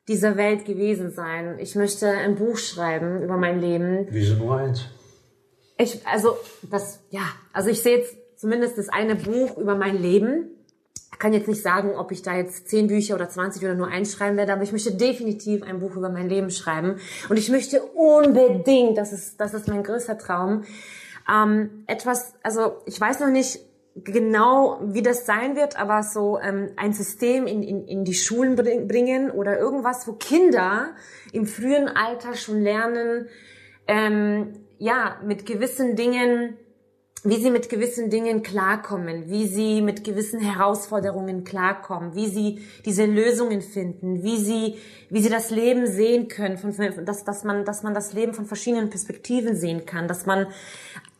dieser 0.10 0.36
Welt 0.36 0.65
gewesen 0.65 1.12
sein. 1.12 1.60
Ich 1.60 1.75
möchte 1.75 2.10
ein 2.10 2.36
Buch 2.36 2.57
schreiben 2.57 3.21
über 3.21 3.38
mein 3.38 3.62
Leben. 3.62 4.07
Wieso 4.10 4.36
nur 4.36 4.57
eins? 4.57 4.86
Ich, 5.77 6.05
also, 6.07 6.36
das, 6.69 7.05
ja, 7.10 7.21
also 7.53 7.69
ich 7.69 7.81
sehe 7.81 7.99
jetzt 7.99 8.15
zumindest 8.36 8.77
das 8.77 8.89
eine 8.89 9.15
Buch 9.15 9.57
über 9.57 9.75
mein 9.75 10.01
Leben. 10.01 10.57
Kann 11.19 11.34
jetzt 11.34 11.47
nicht 11.47 11.62
sagen, 11.62 11.95
ob 11.95 12.12
ich 12.12 12.21
da 12.21 12.36
jetzt 12.36 12.69
zehn 12.69 12.88
Bücher 12.88 13.15
oder 13.15 13.30
20 13.30 13.63
oder 13.63 13.75
nur 13.75 13.88
eins 13.88 14.13
schreiben 14.13 14.38
werde, 14.38 14.53
aber 14.53 14.63
ich 14.63 14.71
möchte 14.71 14.93
definitiv 14.93 15.63
ein 15.63 15.80
Buch 15.80 15.95
über 15.95 16.10
mein 16.10 16.30
Leben 16.30 16.49
schreiben. 16.51 16.97
Und 17.30 17.38
ich 17.38 17.49
möchte 17.49 17.82
unbedingt, 17.82 18.97
das 18.97 19.13
ist, 19.13 19.39
das 19.39 19.53
ist 19.53 19.67
mein 19.67 19.84
größter 19.84 20.17
Traum, 20.17 20.63
ähm, 21.32 21.84
etwas, 21.88 22.34
also 22.43 22.77
ich 22.86 22.99
weiß 22.99 23.19
noch 23.19 23.30
nicht 23.30 23.60
genau, 23.95 24.80
wie 24.84 25.01
das 25.01 25.25
sein 25.25 25.56
wird, 25.56 25.80
aber 25.80 26.03
so 26.03 26.39
ähm, 26.39 26.69
ein 26.75 26.93
System 26.93 27.47
in, 27.47 27.63
in, 27.63 27.88
in 27.88 28.06
die 28.06 28.13
Schulen 28.13 28.56
bring- 28.56 28.88
bringen 28.88 29.32
oder 29.32 29.58
irgendwas, 29.58 30.08
wo 30.08 30.13
Kinder 30.13 30.89
im 31.34 31.45
frühen 31.47 31.88
Alter 31.88 32.36
schon 32.36 32.62
lernen, 32.62 33.27
ähm, 33.88 34.53
ja, 34.77 35.17
mit 35.25 35.45
gewissen 35.45 35.95
Dingen, 35.95 36.58
wie 37.27 37.41
sie 37.41 37.51
mit 37.51 37.67
gewissen 37.67 38.09
Dingen 38.09 38.41
klarkommen, 38.41 39.29
wie 39.29 39.47
sie 39.47 39.81
mit 39.81 40.05
gewissen 40.05 40.39
Herausforderungen 40.39 41.43
klarkommen, 41.43 42.15
wie 42.15 42.27
sie 42.27 42.59
diese 42.85 43.05
Lösungen 43.05 43.61
finden, 43.61 44.23
wie 44.23 44.37
sie, 44.37 44.75
wie 45.09 45.21
sie 45.21 45.29
das 45.29 45.49
Leben 45.49 45.87
sehen 45.87 46.29
können, 46.29 46.57
von, 46.57 46.73
dass, 47.03 47.25
dass 47.25 47.43
man, 47.43 47.65
dass 47.65 47.83
man 47.83 47.93
das 47.93 48.13
Leben 48.13 48.33
von 48.33 48.45
verschiedenen 48.45 48.89
Perspektiven 48.89 49.57
sehen 49.57 49.85
kann, 49.85 50.07
dass 50.07 50.25
man 50.25 50.47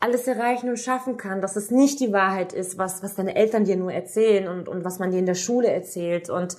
alles 0.00 0.26
erreichen 0.26 0.70
und 0.70 0.78
schaffen 0.78 1.18
kann, 1.18 1.42
dass 1.42 1.56
es 1.56 1.70
nicht 1.70 2.00
die 2.00 2.12
Wahrheit 2.12 2.54
ist, 2.54 2.78
was, 2.78 3.02
was 3.02 3.14
deine 3.14 3.36
Eltern 3.36 3.64
dir 3.64 3.76
nur 3.76 3.92
erzählen 3.92 4.48
und, 4.48 4.66
und 4.66 4.84
was 4.84 4.98
man 4.98 5.10
dir 5.10 5.18
in 5.18 5.26
der 5.26 5.34
Schule 5.34 5.68
erzählt 5.68 6.30
und 6.30 6.56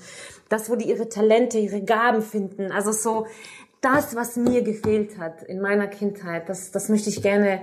das, 0.49 0.69
wo 0.69 0.75
die 0.75 0.89
ihre 0.89 1.09
Talente, 1.09 1.57
ihre 1.57 1.81
Gaben 1.81 2.21
finden, 2.21 2.71
also 2.71 2.91
so, 2.91 3.25
das, 3.81 4.15
was 4.15 4.35
mir 4.35 4.61
gefehlt 4.61 5.17
hat 5.17 5.41
in 5.41 5.59
meiner 5.59 5.87
Kindheit, 5.87 6.49
das, 6.49 6.71
das 6.71 6.89
möchte 6.89 7.09
ich 7.09 7.23
gerne 7.23 7.61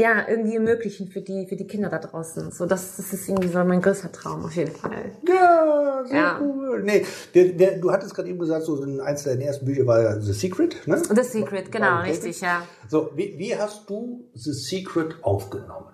ja, 0.00 0.28
irgendwie 0.28 0.54
ermöglichen 0.54 1.08
für 1.08 1.20
die, 1.20 1.46
für 1.48 1.56
die 1.56 1.66
Kinder 1.66 1.88
da 1.88 1.98
draußen. 1.98 2.52
So, 2.52 2.66
das, 2.66 2.96
das 2.96 3.12
ist 3.12 3.28
irgendwie 3.28 3.48
so 3.48 3.58
mein 3.64 3.80
größter 3.82 4.12
Traum, 4.12 4.44
auf 4.44 4.54
jeden 4.54 4.70
Fall. 4.70 5.10
Ja, 5.28 6.04
sehr 6.06 6.16
Ja. 6.16 6.40
cool. 6.40 6.82
Nee, 6.84 7.04
der, 7.34 7.46
der, 7.46 7.78
du 7.78 7.90
hattest 7.90 8.14
gerade 8.14 8.28
eben 8.28 8.38
gesagt, 8.38 8.64
so 8.64 8.80
in 8.84 9.00
eins 9.00 9.24
deiner 9.24 9.42
ersten 9.42 9.66
Bücher 9.66 9.84
war 9.86 10.00
ja 10.00 10.20
The 10.20 10.32
Secret, 10.32 10.86
ne? 10.86 11.02
The 11.02 11.22
Secret, 11.24 11.72
genau, 11.72 11.86
War- 11.86 12.04
richtig, 12.04 12.40
ja. 12.40 12.62
So, 12.88 13.10
wie, 13.16 13.34
wie 13.38 13.56
hast 13.56 13.90
du 13.90 14.30
The 14.34 14.52
Secret 14.52 15.16
aufgenommen? 15.22 15.86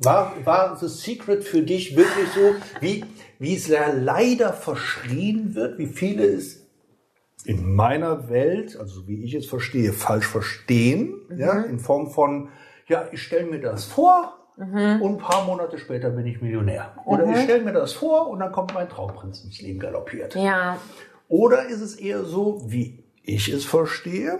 War, 0.00 0.34
war 0.44 0.76
The 0.76 0.88
Secret 0.88 1.42
für 1.42 1.62
dich 1.62 1.96
wirklich 1.96 2.28
so, 2.34 2.54
wie, 2.82 3.04
wie 3.38 3.56
es 3.56 3.68
ja 3.68 3.90
leider 3.90 4.52
verschrien 4.52 5.54
wird, 5.54 5.78
wie 5.78 5.86
viele 5.86 6.26
es 6.26 6.66
in 7.46 7.74
meiner 7.74 8.28
Welt, 8.28 8.76
also 8.78 9.08
wie 9.08 9.24
ich 9.24 9.32
es 9.34 9.46
verstehe, 9.46 9.94
falsch 9.94 10.26
verstehen, 10.26 11.14
ja, 11.34 11.62
in 11.62 11.78
Form 11.78 12.10
von, 12.10 12.50
ja, 12.88 13.04
ich 13.12 13.22
stelle 13.22 13.46
mir 13.46 13.60
das 13.60 13.84
vor 13.84 14.34
und 14.56 15.02
ein 15.02 15.18
paar 15.18 15.44
Monate 15.44 15.76
später 15.78 16.08
bin 16.10 16.26
ich 16.26 16.40
Millionär. 16.40 16.94
Oder 17.04 17.26
ich 17.28 17.42
stelle 17.42 17.62
mir 17.62 17.72
das 17.72 17.92
vor 17.92 18.28
und 18.28 18.38
dann 18.38 18.52
kommt 18.52 18.72
mein 18.72 18.88
Traumprinz 18.88 19.44
ins 19.44 19.60
Leben 19.60 19.78
galoppiert. 19.78 20.34
Ja, 20.34 20.78
Oder 21.28 21.66
ist 21.66 21.80
es 21.82 21.96
eher 21.96 22.24
so, 22.24 22.62
wie 22.66 23.04
ich 23.22 23.48
es 23.52 23.64
verstehe? 23.66 24.38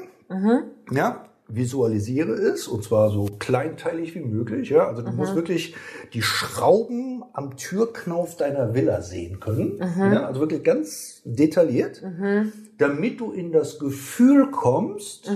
Ja, 0.90 1.24
visualisiere 1.48 2.32
es 2.32 2.66
und 2.66 2.82
zwar 2.82 3.10
so 3.10 3.26
kleinteilig 3.38 4.14
wie 4.14 4.20
möglich. 4.20 4.70
Ja, 4.70 4.86
also 4.88 5.02
du 5.02 5.12
musst 5.12 5.34
wirklich 5.34 5.76
die 6.14 6.22
Schrauben 6.22 7.22
am 7.34 7.56
Türknauf 7.56 8.36
deiner 8.36 8.74
Villa 8.74 9.02
sehen 9.02 9.38
können. 9.38 9.78
Ja, 9.98 10.26
also 10.26 10.40
wirklich 10.40 10.64
ganz 10.64 11.20
detailliert, 11.24 12.02
damit 12.78 13.20
du 13.20 13.32
in 13.32 13.52
das 13.52 13.78
Gefühl 13.78 14.50
kommst, 14.50 15.30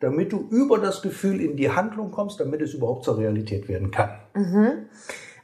damit 0.00 0.32
du 0.32 0.46
über 0.50 0.78
das 0.78 1.02
Gefühl 1.02 1.40
in 1.40 1.56
die 1.56 1.70
Handlung 1.70 2.10
kommst, 2.10 2.40
damit 2.40 2.60
es 2.60 2.74
überhaupt 2.74 3.04
zur 3.04 3.18
Realität 3.18 3.68
werden 3.68 3.90
kann. 3.90 4.10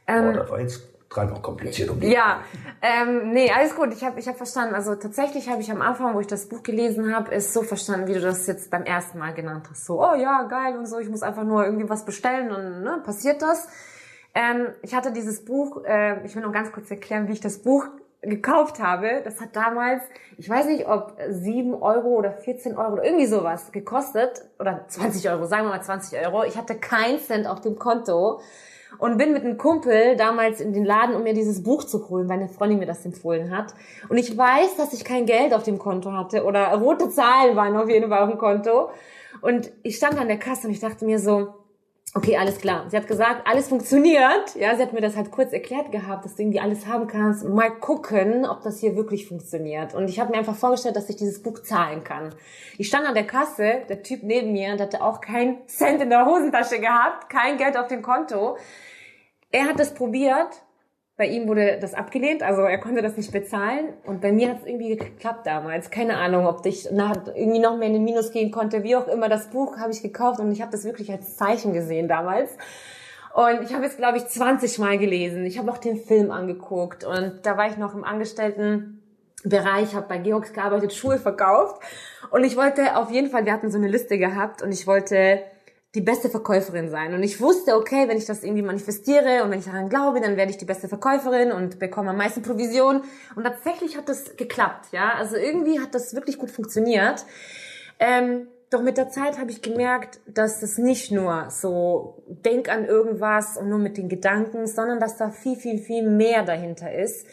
Boah, 0.05 0.33
das 0.33 0.49
war 0.51 0.59
jetzt 0.59 0.93
dreimal 1.13 1.41
kompliziert 1.41 1.89
um 1.89 1.99
die 1.99 2.07
Ja, 2.07 2.41
ähm, 2.81 3.31
nee, 3.31 3.51
alles 3.51 3.75
gut. 3.75 3.93
Ich 3.93 4.03
habe 4.03 4.19
ich 4.19 4.27
hab 4.27 4.37
verstanden. 4.37 4.75
Also 4.75 4.95
tatsächlich 4.95 5.49
habe 5.49 5.61
ich 5.61 5.71
am 5.71 5.81
Anfang, 5.81 6.15
wo 6.15 6.19
ich 6.19 6.27
das 6.27 6.47
Buch 6.49 6.63
gelesen 6.63 7.15
habe, 7.15 7.33
ist 7.33 7.53
so 7.53 7.61
verstanden, 7.61 8.07
wie 8.07 8.13
du 8.13 8.21
das 8.21 8.47
jetzt 8.47 8.69
beim 8.71 8.83
ersten 8.83 9.19
Mal 9.19 9.33
genannt 9.33 9.67
hast. 9.69 9.85
So, 9.85 10.01
oh 10.01 10.15
ja, 10.15 10.43
geil 10.43 10.77
und 10.77 10.87
so. 10.87 10.99
Ich 10.99 11.09
muss 11.09 11.23
einfach 11.23 11.43
nur 11.43 11.65
irgendwie 11.65 11.89
was 11.89 12.05
bestellen 12.05 12.51
und 12.51 12.83
ne, 12.83 13.01
passiert 13.05 13.41
das. 13.41 13.67
Ähm, 14.35 14.67
ich 14.81 14.95
hatte 14.95 15.11
dieses 15.11 15.45
Buch, 15.45 15.83
äh, 15.85 16.25
ich 16.25 16.35
will 16.35 16.41
noch 16.41 16.51
ganz 16.51 16.71
kurz 16.71 16.89
erklären, 16.89 17.27
wie 17.27 17.33
ich 17.33 17.41
das 17.41 17.59
Buch 17.59 17.85
gekauft 18.23 18.79
habe. 18.79 19.21
Das 19.23 19.41
hat 19.41 19.55
damals, 19.55 20.01
ich 20.37 20.49
weiß 20.49 20.67
nicht, 20.67 20.87
ob 20.87 21.15
7 21.29 21.73
Euro 21.73 22.09
oder 22.09 22.31
14 22.31 22.77
Euro 22.77 22.93
oder 22.93 23.05
irgendwie 23.05 23.25
sowas 23.25 23.71
gekostet. 23.71 24.45
Oder 24.59 24.85
20 24.87 25.29
Euro, 25.29 25.45
sagen 25.45 25.65
wir 25.65 25.71
mal 25.71 25.81
20 25.81 26.19
Euro. 26.25 26.43
Ich 26.43 26.57
hatte 26.57 26.75
keinen 26.75 27.19
Cent 27.19 27.47
auf 27.47 27.61
dem 27.61 27.77
Konto 27.77 28.41
und 28.99 29.17
bin 29.17 29.33
mit 29.33 29.43
einem 29.43 29.57
Kumpel 29.57 30.15
damals 30.15 30.61
in 30.61 30.73
den 30.73 30.85
Laden, 30.85 31.15
um 31.15 31.23
mir 31.23 31.33
dieses 31.33 31.63
Buch 31.63 31.83
zu 31.83 32.09
holen, 32.09 32.29
weil 32.29 32.39
eine 32.39 32.49
Freundin 32.49 32.79
mir 32.79 32.85
das 32.85 33.05
empfohlen 33.05 33.55
hat. 33.55 33.73
Und 34.09 34.17
ich 34.17 34.37
weiß, 34.37 34.77
dass 34.77 34.93
ich 34.93 35.03
kein 35.03 35.25
Geld 35.25 35.53
auf 35.53 35.63
dem 35.63 35.79
Konto 35.79 36.11
hatte 36.11 36.43
oder 36.43 36.67
rote 36.75 37.09
Zahlen 37.09 37.55
waren 37.55 37.75
auf 37.75 37.89
jeden 37.89 38.09
Fall 38.09 38.23
auf 38.23 38.29
dem 38.29 38.37
Konto. 38.37 38.89
Und 39.41 39.71
ich 39.81 39.97
stand 39.97 40.19
an 40.19 40.27
der 40.27 40.37
Kasse 40.37 40.67
und 40.67 40.73
ich 40.73 40.79
dachte 40.79 41.05
mir 41.05 41.19
so, 41.19 41.53
okay, 42.13 42.37
alles 42.37 42.59
klar. 42.59 42.85
Sie 42.89 42.97
hat 42.97 43.07
gesagt, 43.07 43.47
alles 43.47 43.67
funktioniert. 43.67 44.55
Ja, 44.55 44.75
sie 44.75 44.81
hat 44.81 44.93
mir 44.93 45.01
das 45.01 45.15
halt 45.15 45.31
kurz 45.31 45.51
erklärt 45.51 45.91
gehabt, 45.91 46.25
dass 46.25 46.35
du 46.35 46.43
irgendwie 46.43 46.59
alles 46.59 46.85
haben 46.85 47.07
kannst. 47.07 47.43
Mal 47.43 47.71
gucken, 47.71 48.45
ob 48.45 48.61
das 48.61 48.79
hier 48.79 48.95
wirklich 48.95 49.27
funktioniert. 49.27 49.93
Und 49.93 50.09
ich 50.09 50.19
habe 50.19 50.31
mir 50.31 50.37
einfach 50.37 50.55
vorgestellt, 50.55 50.95
dass 50.95 51.09
ich 51.09 51.15
dieses 51.15 51.41
Buch 51.41 51.59
zahlen 51.59 52.03
kann. 52.03 52.33
Ich 52.77 52.87
stand 52.87 53.07
an 53.07 53.13
der 53.15 53.27
Kasse, 53.27 53.81
der 53.89 54.03
Typ 54.03 54.23
neben 54.23 54.51
mir, 54.51 54.75
der 54.75 54.87
hatte 54.87 55.01
auch 55.01 55.21
keinen 55.21 55.67
Cent 55.67 56.01
in 56.01 56.09
der 56.09 56.25
Hosentasche 56.25 56.79
gehabt, 56.79 57.29
kein 57.29 57.57
Geld 57.57 57.77
auf 57.77 57.87
dem 57.87 58.01
Konto. 58.01 58.57
Er 59.51 59.65
hat 59.65 59.79
das 59.79 59.93
probiert. 59.93 60.63
Bei 61.15 61.27
ihm 61.27 61.47
wurde 61.47 61.77
das 61.79 61.93
abgelehnt, 61.93 62.41
also 62.41 62.63
er 62.63 62.79
konnte 62.79 63.03
das 63.03 63.17
nicht 63.17 63.31
bezahlen. 63.31 63.93
Und 64.03 64.19
bei 64.19 64.31
mir 64.31 64.49
hat 64.49 64.61
es 64.61 64.65
irgendwie 64.65 64.97
geklappt 64.97 65.45
damals. 65.45 65.91
Keine 65.91 66.17
Ahnung, 66.17 66.47
ob 66.47 66.65
ich 66.65 66.89
nach, 66.91 67.15
irgendwie 67.35 67.59
noch 67.59 67.77
mehr 67.77 67.89
in 67.89 67.93
den 67.93 68.03
Minus 68.03 68.31
gehen 68.31 68.49
konnte. 68.49 68.83
Wie 68.83 68.95
auch 68.95 69.07
immer, 69.07 69.29
das 69.29 69.51
Buch 69.51 69.77
habe 69.77 69.91
ich 69.91 70.01
gekauft 70.01 70.39
und 70.39 70.51
ich 70.51 70.61
habe 70.61 70.71
das 70.71 70.85
wirklich 70.85 71.11
als 71.11 71.37
Zeichen 71.37 71.71
gesehen 71.71 72.07
damals. 72.07 72.57
Und 73.33 73.61
ich 73.63 73.73
habe 73.75 73.85
es, 73.85 73.95
glaube 73.95 74.17
ich, 74.17 74.25
20 74.25 74.79
Mal 74.79 74.97
gelesen. 74.97 75.45
Ich 75.45 75.59
habe 75.59 75.71
auch 75.71 75.77
den 75.77 75.97
Film 75.97 76.31
angeguckt. 76.31 77.03
Und 77.03 77.41
da 77.43 77.57
war 77.57 77.67
ich 77.67 77.77
noch 77.77 77.93
im 77.93 78.03
Angestelltenbereich, 78.03 79.93
habe 79.93 80.07
bei 80.07 80.17
Georgs 80.17 80.51
gearbeitet, 80.51 80.93
Schuhe 80.93 81.19
verkauft. 81.19 81.79
Und 82.31 82.43
ich 82.43 82.57
wollte 82.57 82.95
auf 82.95 83.11
jeden 83.11 83.29
Fall, 83.29 83.45
wir 83.45 83.53
hatten 83.53 83.69
so 83.69 83.77
eine 83.77 83.87
Liste 83.87 84.17
gehabt 84.17 84.63
und 84.63 84.71
ich 84.71 84.87
wollte 84.87 85.43
die 85.95 86.01
beste 86.01 86.29
Verkäuferin 86.29 86.89
sein. 86.89 87.13
Und 87.13 87.21
ich 87.21 87.39
wusste, 87.39 87.75
okay, 87.75 88.07
wenn 88.07 88.17
ich 88.17 88.25
das 88.25 88.43
irgendwie 88.43 88.63
manifestiere 88.63 89.43
und 89.43 89.51
wenn 89.51 89.59
ich 89.59 89.65
daran 89.65 89.89
glaube, 89.89 90.21
dann 90.21 90.37
werde 90.37 90.49
ich 90.49 90.57
die 90.57 90.65
beste 90.65 90.87
Verkäuferin 90.87 91.51
und 91.51 91.77
bekomme 91.77 92.09
am 92.09 92.17
meisten 92.17 92.41
Provision. 92.41 93.03
Und 93.35 93.43
tatsächlich 93.43 93.95
hat 93.95 94.09
das 94.09 94.35
geklappt, 94.35 94.87
ja. 94.91 95.13
Also 95.13 95.35
irgendwie 95.35 95.79
hat 95.79 95.93
das 95.93 96.15
wirklich 96.15 96.39
gut 96.39 96.49
funktioniert. 96.49 97.25
Ähm, 97.99 98.47
doch 98.71 98.81
mit 98.81 98.97
der 98.97 99.09
Zeit 99.09 99.37
habe 99.37 99.51
ich 99.51 99.61
gemerkt, 99.61 100.19
dass 100.25 100.63
es 100.63 100.79
nicht 100.79 101.11
nur 101.11 101.45
so 101.51 102.23
denk 102.27 102.69
an 102.69 102.85
irgendwas 102.85 103.55
und 103.55 103.69
nur 103.69 103.77
mit 103.77 103.97
den 103.97 104.09
Gedanken, 104.09 104.65
sondern 104.65 104.99
dass 104.99 105.17
da 105.17 105.29
viel, 105.29 105.55
viel, 105.57 105.77
viel 105.77 106.09
mehr 106.09 106.41
dahinter 106.43 106.91
ist. 106.91 107.27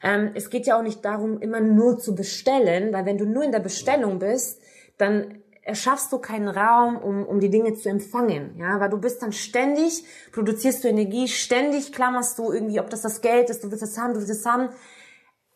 Ähm, 0.00 0.30
es 0.34 0.48
geht 0.48 0.68
ja 0.68 0.78
auch 0.78 0.84
nicht 0.84 1.04
darum, 1.04 1.40
immer 1.40 1.60
nur 1.60 1.98
zu 1.98 2.14
bestellen, 2.14 2.92
weil 2.92 3.04
wenn 3.04 3.18
du 3.18 3.24
nur 3.24 3.42
in 3.42 3.50
der 3.50 3.58
Bestellung 3.58 4.20
bist, 4.20 4.62
dann 4.96 5.42
erschaffst 5.66 6.12
du 6.12 6.18
keinen 6.18 6.48
Raum, 6.48 6.96
um, 6.96 7.26
um 7.26 7.40
die 7.40 7.50
Dinge 7.50 7.74
zu 7.74 7.88
empfangen, 7.88 8.56
ja, 8.56 8.78
weil 8.78 8.88
du 8.88 8.98
bist 8.98 9.20
dann 9.22 9.32
ständig, 9.32 10.04
produzierst 10.32 10.84
du 10.84 10.88
Energie, 10.88 11.26
ständig 11.26 11.92
klammerst 11.92 12.38
du 12.38 12.52
irgendwie, 12.52 12.78
ob 12.78 12.88
das 12.88 13.02
das 13.02 13.20
Geld 13.20 13.50
ist, 13.50 13.64
du 13.64 13.70
willst 13.70 13.82
es 13.82 13.98
haben, 13.98 14.14
du 14.14 14.20
willst 14.20 14.30
es 14.30 14.46
haben, 14.46 14.68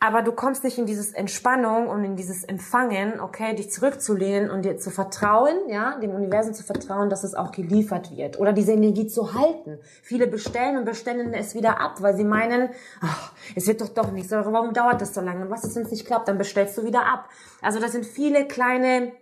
aber 0.02 0.22
du 0.22 0.32
kommst 0.32 0.64
nicht 0.64 0.78
in 0.78 0.86
dieses 0.86 1.12
Entspannung 1.12 1.86
und 1.88 2.02
in 2.02 2.16
dieses 2.16 2.42
Empfangen, 2.42 3.20
okay, 3.20 3.54
dich 3.54 3.70
zurückzulehnen 3.70 4.50
und 4.50 4.64
dir 4.64 4.78
zu 4.78 4.90
vertrauen, 4.90 5.68
ja, 5.68 5.98
dem 5.98 6.10
Universum 6.10 6.54
zu 6.54 6.64
vertrauen, 6.64 7.08
dass 7.08 7.22
es 7.22 7.34
auch 7.34 7.52
geliefert 7.52 8.16
wird 8.16 8.40
oder 8.40 8.52
diese 8.52 8.72
Energie 8.72 9.06
zu 9.06 9.34
halten. 9.34 9.78
Viele 10.02 10.26
bestellen 10.26 10.78
und 10.78 10.86
bestellen 10.86 11.34
es 11.34 11.54
wieder 11.54 11.80
ab, 11.80 12.00
weil 12.00 12.16
sie 12.16 12.24
meinen, 12.24 12.70
ach, 13.00 13.32
es 13.54 13.68
wird 13.68 13.82
doch 13.82 13.90
doch 13.90 14.10
nichts, 14.10 14.32
warum 14.32 14.72
dauert 14.72 15.02
das 15.02 15.14
so 15.14 15.20
lange 15.20 15.42
und 15.42 15.50
was 15.50 15.64
ist, 15.64 15.76
wenn 15.76 15.84
es 15.84 15.90
nicht 15.90 16.06
klappt, 16.06 16.26
dann 16.26 16.38
bestellst 16.38 16.78
du 16.78 16.84
wieder 16.84 17.06
ab. 17.06 17.28
Also 17.60 17.78
das 17.78 17.92
sind 17.92 18.06
viele 18.06 18.48
kleine 18.48 19.12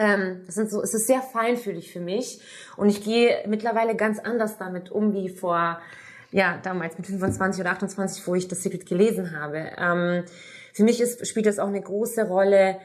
ähm, 0.00 0.40
das 0.46 0.54
sind 0.54 0.70
so, 0.70 0.82
es 0.82 0.94
ist 0.94 1.06
sehr 1.06 1.20
feinfühlig 1.20 1.92
für 1.92 2.00
mich 2.00 2.40
und 2.76 2.88
ich 2.88 3.04
gehe 3.04 3.44
mittlerweile 3.46 3.94
ganz 3.94 4.18
anders 4.18 4.56
damit 4.56 4.90
um 4.90 5.12
wie 5.12 5.28
vor, 5.28 5.78
ja, 6.30 6.58
damals 6.62 6.96
mit 6.96 7.06
25 7.06 7.60
oder 7.60 7.72
28, 7.72 8.26
wo 8.26 8.34
ich 8.34 8.48
das 8.48 8.62
Secret 8.62 8.86
gelesen 8.86 9.38
habe. 9.38 9.72
Ähm, 9.76 10.24
für 10.72 10.84
mich 10.84 11.02
ist, 11.02 11.26
spielt 11.28 11.44
das 11.44 11.58
auch 11.58 11.68
eine 11.68 11.82
große 11.82 12.26
Rolle, 12.26 12.78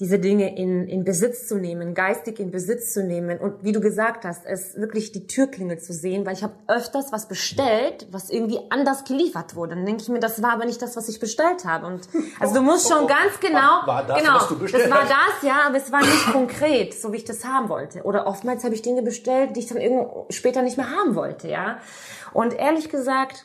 diese 0.00 0.18
Dinge 0.18 0.56
in, 0.56 0.88
in 0.88 1.04
Besitz 1.04 1.46
zu 1.46 1.56
nehmen, 1.56 1.92
geistig 1.92 2.40
in 2.40 2.50
Besitz 2.50 2.94
zu 2.94 3.04
nehmen 3.04 3.38
und 3.38 3.62
wie 3.62 3.72
du 3.72 3.80
gesagt 3.80 4.24
hast, 4.24 4.46
es 4.46 4.74
wirklich 4.76 5.12
die 5.12 5.26
Türklingel 5.26 5.78
zu 5.78 5.92
sehen, 5.92 6.24
weil 6.24 6.32
ich 6.32 6.42
habe 6.42 6.54
öfters 6.68 7.12
was 7.12 7.28
bestellt, 7.28 8.06
was 8.10 8.30
irgendwie 8.30 8.60
anders 8.70 9.04
geliefert 9.04 9.54
wurde. 9.54 9.74
Dann 9.74 9.84
denke 9.84 10.02
ich 10.02 10.08
mir, 10.08 10.18
das 10.18 10.42
war 10.42 10.52
aber 10.52 10.64
nicht 10.64 10.80
das, 10.80 10.96
was 10.96 11.08
ich 11.10 11.20
bestellt 11.20 11.66
habe. 11.66 11.86
Und 11.86 12.08
also 12.40 12.54
du 12.54 12.62
musst 12.62 12.88
schon 12.88 13.06
ganz 13.06 13.38
genau, 13.40 13.86
war 13.86 14.06
das, 14.06 14.18
genau, 14.18 14.36
was 14.36 14.48
du 14.48 14.58
bestellt 14.58 14.84
das 14.84 14.90
war 14.90 15.02
das, 15.02 15.42
ja, 15.42 15.66
aber 15.66 15.76
es 15.76 15.92
war 15.92 16.00
nicht 16.00 16.32
konkret, 16.32 16.94
so 16.94 17.12
wie 17.12 17.18
ich 17.18 17.24
das 17.24 17.44
haben 17.44 17.68
wollte. 17.68 18.02
Oder 18.02 18.26
oftmals 18.26 18.64
habe 18.64 18.74
ich 18.74 18.80
Dinge 18.80 19.02
bestellt, 19.02 19.54
die 19.54 19.60
ich 19.60 19.66
dann 19.66 19.78
irgendwo 19.78 20.26
später 20.30 20.62
nicht 20.62 20.78
mehr 20.78 20.90
haben 20.90 21.14
wollte, 21.14 21.48
ja. 21.48 21.78
Und 22.32 22.54
ehrlich 22.54 22.88
gesagt 22.88 23.44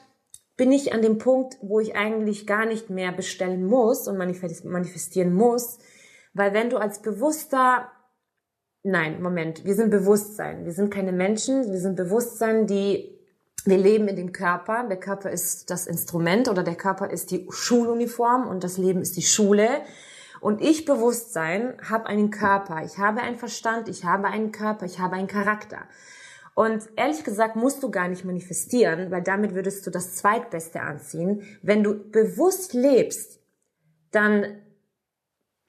bin 0.56 0.72
ich 0.72 0.94
an 0.94 1.02
dem 1.02 1.18
Punkt, 1.18 1.58
wo 1.62 1.82
ich 1.82 1.98
eigentlich 1.98 2.48
gar 2.48 2.66
nicht 2.66 2.90
mehr 2.90 3.12
bestellen 3.12 3.66
muss 3.66 4.08
und 4.08 4.18
manifestieren 4.18 5.34
muss, 5.34 5.80
weil 6.36 6.54
wenn 6.54 6.70
du 6.70 6.78
als 6.78 7.02
bewusster, 7.02 7.90
nein, 8.84 9.24
Moment, 9.24 9.64
wir 9.64 9.74
sind 9.74 9.90
Bewusstsein. 9.90 10.66
Wir 10.66 10.74
sind 10.74 10.94
keine 10.94 11.14
Menschen, 11.14 11.72
wir 11.72 11.80
sind 11.80 11.96
Bewusstsein, 11.96 12.68
die, 12.68 13.18
wir 13.64 13.78
leben 13.78 14.10
in 14.10 14.18
dem 14.18 14.34
Körper. 14.34 14.86
Der 14.88 15.00
Körper 15.00 15.32
ist 15.32 15.72
das 15.72 15.88
Instrument 15.88 16.50
oder 16.50 16.62
der 16.62 16.76
Körper 16.76 17.10
ist 17.10 17.32
die 17.32 17.48
Schuluniform 17.50 18.48
und 18.48 18.66
das 18.66 18.78
Leben 18.78 19.02
ist 19.02 19.16
die 19.16 19.24
Schule. 19.24 19.70
Und 20.42 20.62
ich 20.62 20.84
Bewusstsein 20.84 21.78
habe 21.90 22.08
einen 22.08 22.32
Körper, 22.32 22.84
ich 22.84 22.98
habe 22.98 23.22
einen 23.22 23.38
Verstand, 23.38 23.88
ich 23.88 24.04
habe 24.04 24.28
einen 24.28 24.52
Körper, 24.52 24.86
ich 24.86 25.00
habe 25.00 25.16
einen 25.16 25.28
Charakter. 25.28 25.80
Und 26.54 26.84
ehrlich 26.98 27.24
gesagt 27.24 27.56
musst 27.56 27.82
du 27.82 27.90
gar 27.90 28.10
nicht 28.10 28.26
manifestieren, 28.26 29.10
weil 29.10 29.22
damit 29.22 29.56
würdest 29.56 29.88
du 29.88 29.90
das 29.90 30.16
Zweitbeste 30.16 30.82
anziehen. 30.82 31.44
Wenn 31.62 31.82
du 31.82 32.12
bewusst 32.12 32.74
lebst, 32.74 33.40
dann 34.12 34.62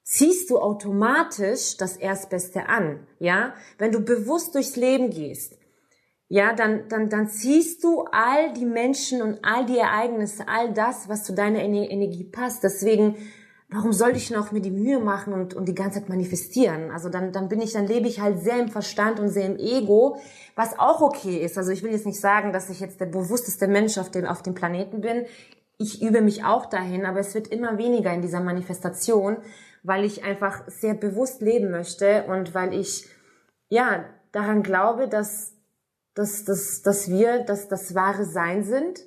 ziehst 0.09 0.49
du 0.49 0.57
automatisch 0.59 1.75
das 1.75 1.97
Erstbeste 1.97 2.69
an, 2.69 3.05
ja? 3.19 3.53
Wenn 3.77 3.91
du 3.91 3.99
bewusst 3.99 4.55
durchs 4.55 4.77
Leben 4.77 5.09
gehst, 5.09 5.57
ja, 6.29 6.53
dann, 6.53 6.87
dann, 6.87 7.09
dann 7.09 7.27
ziehst 7.27 7.83
du 7.83 8.05
all 8.11 8.53
die 8.53 8.65
Menschen 8.65 9.21
und 9.21 9.39
all 9.43 9.65
die 9.65 9.77
Ereignisse, 9.77 10.47
all 10.47 10.71
das, 10.73 11.09
was 11.09 11.25
zu 11.25 11.33
deiner 11.33 11.59
Ener- 11.59 11.89
Energie 11.89 12.23
passt. 12.23 12.63
Deswegen, 12.63 13.15
warum 13.69 13.91
soll 13.91 14.15
ich 14.15 14.31
noch 14.31 14.53
mir 14.53 14.61
die 14.61 14.71
Mühe 14.71 14.99
machen 14.99 15.33
und, 15.33 15.53
und 15.53 15.67
die 15.67 15.75
ganze 15.75 15.99
Zeit 15.99 16.09
manifestieren? 16.09 16.89
Also 16.91 17.09
dann, 17.09 17.33
dann 17.33 17.49
bin 17.49 17.59
ich, 17.59 17.73
dann 17.73 17.87
lebe 17.87 18.07
ich 18.07 18.21
halt 18.21 18.39
sehr 18.39 18.59
im 18.59 18.69
Verstand 18.69 19.19
und 19.19 19.27
sehr 19.27 19.45
im 19.45 19.57
Ego, 19.57 20.19
was 20.55 20.79
auch 20.79 21.01
okay 21.01 21.37
ist. 21.37 21.57
Also 21.57 21.71
ich 21.71 21.83
will 21.83 21.91
jetzt 21.91 22.05
nicht 22.05 22.21
sagen, 22.21 22.53
dass 22.53 22.69
ich 22.69 22.79
jetzt 22.79 23.01
der 23.01 23.07
bewussteste 23.07 23.67
Mensch 23.67 23.97
auf 23.97 24.09
dem, 24.09 24.25
auf 24.25 24.41
dem 24.41 24.53
Planeten 24.53 25.01
bin. 25.01 25.25
Ich 25.77 26.01
übe 26.01 26.21
mich 26.21 26.45
auch 26.45 26.65
dahin, 26.65 27.05
aber 27.05 27.19
es 27.19 27.35
wird 27.35 27.49
immer 27.49 27.77
weniger 27.77 28.13
in 28.13 28.21
dieser 28.21 28.39
Manifestation, 28.41 29.37
weil 29.87 30.03
ich 30.03 30.23
einfach 30.23 30.63
sehr 30.67 30.93
bewusst 30.93 31.41
leben 31.41 31.71
möchte 31.71 32.25
und 32.25 32.53
weil 32.53 32.73
ich 32.73 33.07
ja 33.69 34.03
daran 34.33 34.61
glaube, 34.61 35.07
dass, 35.07 35.53
dass, 36.13 36.43
dass, 36.43 36.81
dass 36.81 37.09
wir 37.09 37.39
dass 37.45 37.69
das 37.69 37.95
wahre 37.95 38.25
Sein 38.25 38.63
sind, 38.63 38.99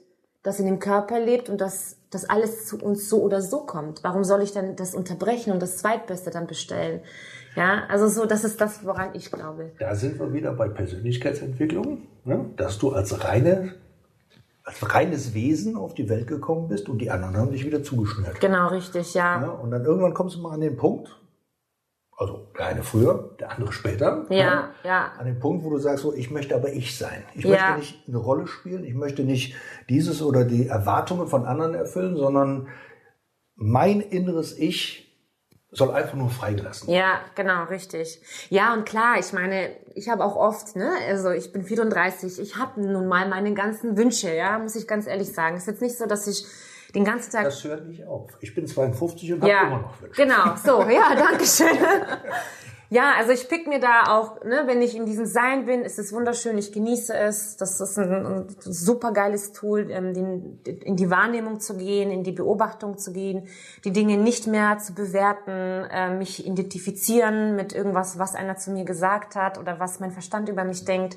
das 0.42 0.58
in 0.58 0.66
dem 0.66 0.78
Körper 0.78 1.20
lebt 1.20 1.50
und 1.50 1.60
dass 1.60 1.98
das 2.10 2.28
alles 2.28 2.66
zu 2.66 2.78
uns 2.78 3.08
so 3.10 3.22
oder 3.22 3.42
so 3.42 3.66
kommt. 3.66 4.02
Warum 4.02 4.24
soll 4.24 4.42
ich 4.42 4.52
dann 4.52 4.74
das 4.74 4.94
unterbrechen 4.94 5.52
und 5.52 5.60
das 5.60 5.76
Zweitbeste 5.76 6.30
dann 6.30 6.46
bestellen? 6.46 7.02
Ja, 7.56 7.84
also 7.88 8.08
so, 8.08 8.26
das 8.26 8.44
ist 8.44 8.60
das, 8.60 8.84
woran 8.86 9.14
ich 9.14 9.30
glaube. 9.30 9.72
Da 9.78 9.94
sind 9.94 10.18
wir 10.18 10.32
wieder 10.32 10.52
bei 10.54 10.68
Persönlichkeitsentwicklung, 10.68 12.06
ne? 12.24 12.46
dass 12.56 12.78
du 12.78 12.90
als 12.90 13.22
reine, 13.22 13.74
als 14.70 14.94
reines 14.94 15.34
Wesen 15.34 15.76
auf 15.76 15.94
die 15.94 16.08
Welt 16.08 16.26
gekommen 16.28 16.68
bist 16.68 16.88
und 16.88 16.98
die 16.98 17.10
anderen 17.10 17.36
haben 17.36 17.50
dich 17.50 17.66
wieder 17.66 17.82
zugeschnürt. 17.82 18.40
Genau, 18.40 18.68
richtig, 18.68 19.14
ja. 19.14 19.42
Ja, 19.42 19.48
und 19.50 19.70
dann 19.72 19.84
irgendwann 19.84 20.14
kommst 20.14 20.36
du 20.36 20.40
mal 20.40 20.52
an 20.52 20.60
den 20.60 20.76
Punkt, 20.76 21.16
also 22.16 22.46
der 22.56 22.66
eine 22.66 22.82
früher, 22.82 23.34
der 23.40 23.50
andere 23.52 23.72
später, 23.72 24.26
Ja, 24.28 24.70
ja. 24.84 25.12
an 25.18 25.26
den 25.26 25.40
Punkt, 25.40 25.64
wo 25.64 25.70
du 25.70 25.78
sagst, 25.78 26.02
so, 26.04 26.14
ich 26.14 26.30
möchte 26.30 26.54
aber 26.54 26.72
ich 26.72 26.96
sein. 26.96 27.24
Ich 27.34 27.44
Ja. 27.44 27.50
möchte 27.50 27.78
nicht 27.78 28.08
eine 28.08 28.18
Rolle 28.18 28.46
spielen, 28.46 28.84
ich 28.84 28.94
möchte 28.94 29.24
nicht 29.24 29.54
dieses 29.88 30.22
oder 30.22 30.44
die 30.44 30.68
Erwartungen 30.68 31.26
von 31.26 31.46
anderen 31.46 31.74
erfüllen, 31.74 32.16
sondern 32.16 32.68
mein 33.56 34.00
inneres 34.00 34.56
Ich 34.56 35.09
soll 35.72 35.90
einfach 35.92 36.14
nur 36.14 36.30
freigelassen 36.30 36.88
werden. 36.88 36.98
Ja, 36.98 37.20
genau, 37.34 37.64
richtig. 37.64 38.20
Ja, 38.48 38.74
und 38.74 38.84
klar, 38.86 39.18
ich 39.18 39.32
meine, 39.32 39.70
ich 39.94 40.08
habe 40.08 40.24
auch 40.24 40.36
oft, 40.36 40.74
ne, 40.76 40.90
also 41.08 41.30
ich 41.30 41.52
bin 41.52 41.62
34, 41.62 42.40
ich 42.40 42.56
habe 42.56 42.80
nun 42.80 43.06
mal 43.06 43.28
meine 43.28 43.54
ganzen 43.54 43.96
Wünsche, 43.96 44.34
ja, 44.34 44.58
muss 44.58 44.74
ich 44.74 44.88
ganz 44.88 45.06
ehrlich 45.06 45.32
sagen. 45.32 45.56
Es 45.56 45.62
ist 45.62 45.68
jetzt 45.68 45.82
nicht 45.82 45.96
so, 45.96 46.06
dass 46.06 46.26
ich 46.26 46.44
den 46.94 47.04
ganzen 47.04 47.30
Tag. 47.30 47.44
Das 47.44 47.62
hört 47.64 47.86
nicht 47.86 48.04
auf. 48.04 48.30
Ich 48.40 48.54
bin 48.54 48.66
52 48.66 49.32
und 49.34 49.42
habe 49.42 49.50
ja, 49.50 49.62
immer 49.62 49.78
noch 49.78 50.02
Wünsche. 50.02 50.22
Genau, 50.22 50.56
so, 50.56 50.82
ja, 50.88 51.14
danke 51.16 51.44
schön. 51.44 51.68
Ja, 52.92 53.12
also 53.16 53.30
ich 53.30 53.48
pick 53.48 53.68
mir 53.68 53.78
da 53.78 54.02
auch, 54.08 54.42
ne, 54.42 54.64
wenn 54.66 54.82
ich 54.82 54.96
in 54.96 55.06
diesem 55.06 55.24
Sein 55.24 55.64
bin, 55.64 55.82
ist 55.82 56.00
es 56.00 56.12
wunderschön, 56.12 56.58
ich 56.58 56.72
genieße 56.72 57.14
es. 57.14 57.56
Das 57.56 57.80
ist 57.80 57.96
ein, 57.96 58.26
ein 58.26 58.46
super 58.58 59.12
geiles 59.12 59.52
Tool, 59.52 59.88
ähm, 59.92 60.12
den, 60.12 60.60
in 60.64 60.96
die 60.96 61.08
Wahrnehmung 61.08 61.60
zu 61.60 61.76
gehen, 61.76 62.10
in 62.10 62.24
die 62.24 62.32
Beobachtung 62.32 62.98
zu 62.98 63.12
gehen, 63.12 63.46
die 63.84 63.92
Dinge 63.92 64.16
nicht 64.16 64.48
mehr 64.48 64.78
zu 64.78 64.92
bewerten, 64.92 65.88
äh, 65.88 66.10
mich 66.16 66.44
identifizieren 66.44 67.54
mit 67.54 67.72
irgendwas, 67.72 68.18
was 68.18 68.34
einer 68.34 68.56
zu 68.56 68.72
mir 68.72 68.84
gesagt 68.84 69.36
hat 69.36 69.56
oder 69.56 69.78
was 69.78 70.00
mein 70.00 70.10
Verstand 70.10 70.48
über 70.48 70.64
mich 70.64 70.84
denkt, 70.84 71.16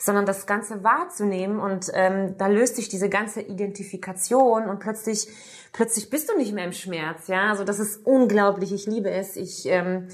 sondern 0.00 0.26
das 0.26 0.46
Ganze 0.46 0.82
wahrzunehmen 0.82 1.60
und 1.60 1.88
ähm, 1.94 2.34
da 2.36 2.48
löst 2.48 2.74
sich 2.74 2.88
diese 2.88 3.08
ganze 3.08 3.42
Identifikation 3.42 4.68
und 4.68 4.80
plötzlich 4.80 5.28
plötzlich 5.72 6.10
bist 6.10 6.28
du 6.30 6.36
nicht 6.36 6.52
mehr 6.52 6.64
im 6.64 6.72
Schmerz, 6.72 7.28
ja. 7.28 7.50
Also 7.50 7.62
das 7.62 7.78
ist 7.78 8.04
unglaublich. 8.04 8.72
Ich 8.72 8.86
liebe 8.86 9.10
es. 9.10 9.36
Ich 9.36 9.66
ähm, 9.66 10.08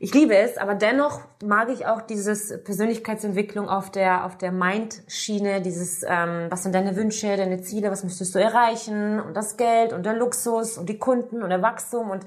ich 0.00 0.12
liebe 0.12 0.36
es, 0.36 0.58
aber 0.58 0.74
dennoch 0.74 1.20
mag 1.44 1.68
ich 1.70 1.86
auch 1.86 2.02
dieses 2.02 2.62
Persönlichkeitsentwicklung 2.64 3.68
auf 3.68 3.90
der 3.90 4.26
auf 4.26 4.36
der 4.36 4.50
Mind-Schiene, 4.50 5.62
dieses 5.62 6.02
ähm, 6.02 6.46
was 6.50 6.64
sind 6.64 6.74
deine 6.74 6.96
Wünsche, 6.96 7.36
deine 7.36 7.62
Ziele, 7.62 7.90
was 7.90 8.02
möchtest 8.02 8.34
du 8.34 8.40
erreichen 8.40 9.20
und 9.20 9.34
das 9.34 9.56
Geld 9.56 9.92
und 9.92 10.04
der 10.04 10.14
Luxus 10.14 10.78
und 10.78 10.88
die 10.88 10.98
Kunden 10.98 11.42
und 11.42 11.50
der 11.50 11.62
Wachstum 11.62 12.10
und 12.10 12.24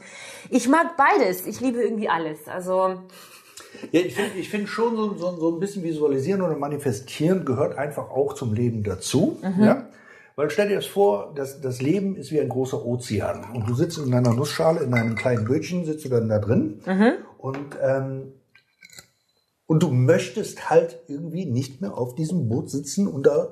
ich 0.50 0.70
mag 0.70 0.96
beides. 0.98 1.46
Ich 1.46 1.60
liebe 1.60 1.82
irgendwie 1.82 2.10
alles. 2.10 2.48
Also 2.48 3.02
ja, 3.92 4.00
ich 4.00 4.16
finde 4.16 4.38
ich 4.38 4.50
find 4.50 4.70
schon 4.70 4.96
so, 4.96 5.14
so, 5.16 5.36
so 5.36 5.52
ein 5.52 5.60
bisschen 5.60 5.84
visualisieren 5.84 6.42
oder 6.42 6.56
manifestieren 6.56 7.46
gehört 7.46 7.78
einfach 7.78 8.10
auch 8.10 8.34
zum 8.34 8.54
Leben 8.54 8.84
dazu. 8.84 9.40
Mhm. 9.42 9.64
Ja? 9.64 9.88
Weil 10.38 10.52
stell 10.52 10.70
dir 10.70 10.76
das 10.76 10.86
vor, 10.86 11.34
das, 11.36 11.62
das 11.62 11.82
Leben 11.82 12.16
ist 12.16 12.32
wie 12.32 12.40
ein 12.40 12.48
großer 12.48 12.86
Ozean. 12.86 13.44
Und 13.56 13.68
du 13.68 13.74
sitzt 13.74 13.98
in 13.98 14.12
deiner 14.12 14.36
Nussschale, 14.36 14.82
in 14.82 14.94
einem 14.94 15.16
kleinen 15.16 15.46
Bötchen, 15.46 15.84
sitzt 15.84 16.06
du 16.06 16.10
dann 16.10 16.30
da 16.30 16.38
drin. 16.38 16.80
Mhm. 16.86 17.14
Und, 17.40 17.76
ähm, 17.82 18.34
und 19.66 19.82
du 19.82 19.90
möchtest 19.90 20.70
halt 20.70 21.00
irgendwie 21.08 21.48
nicht 21.48 21.82
mehr 21.82 21.98
auf 21.98 22.14
diesem 22.14 22.50
Boot 22.50 22.70
sitzen 22.70 23.08
und 23.08 23.26
da 23.26 23.48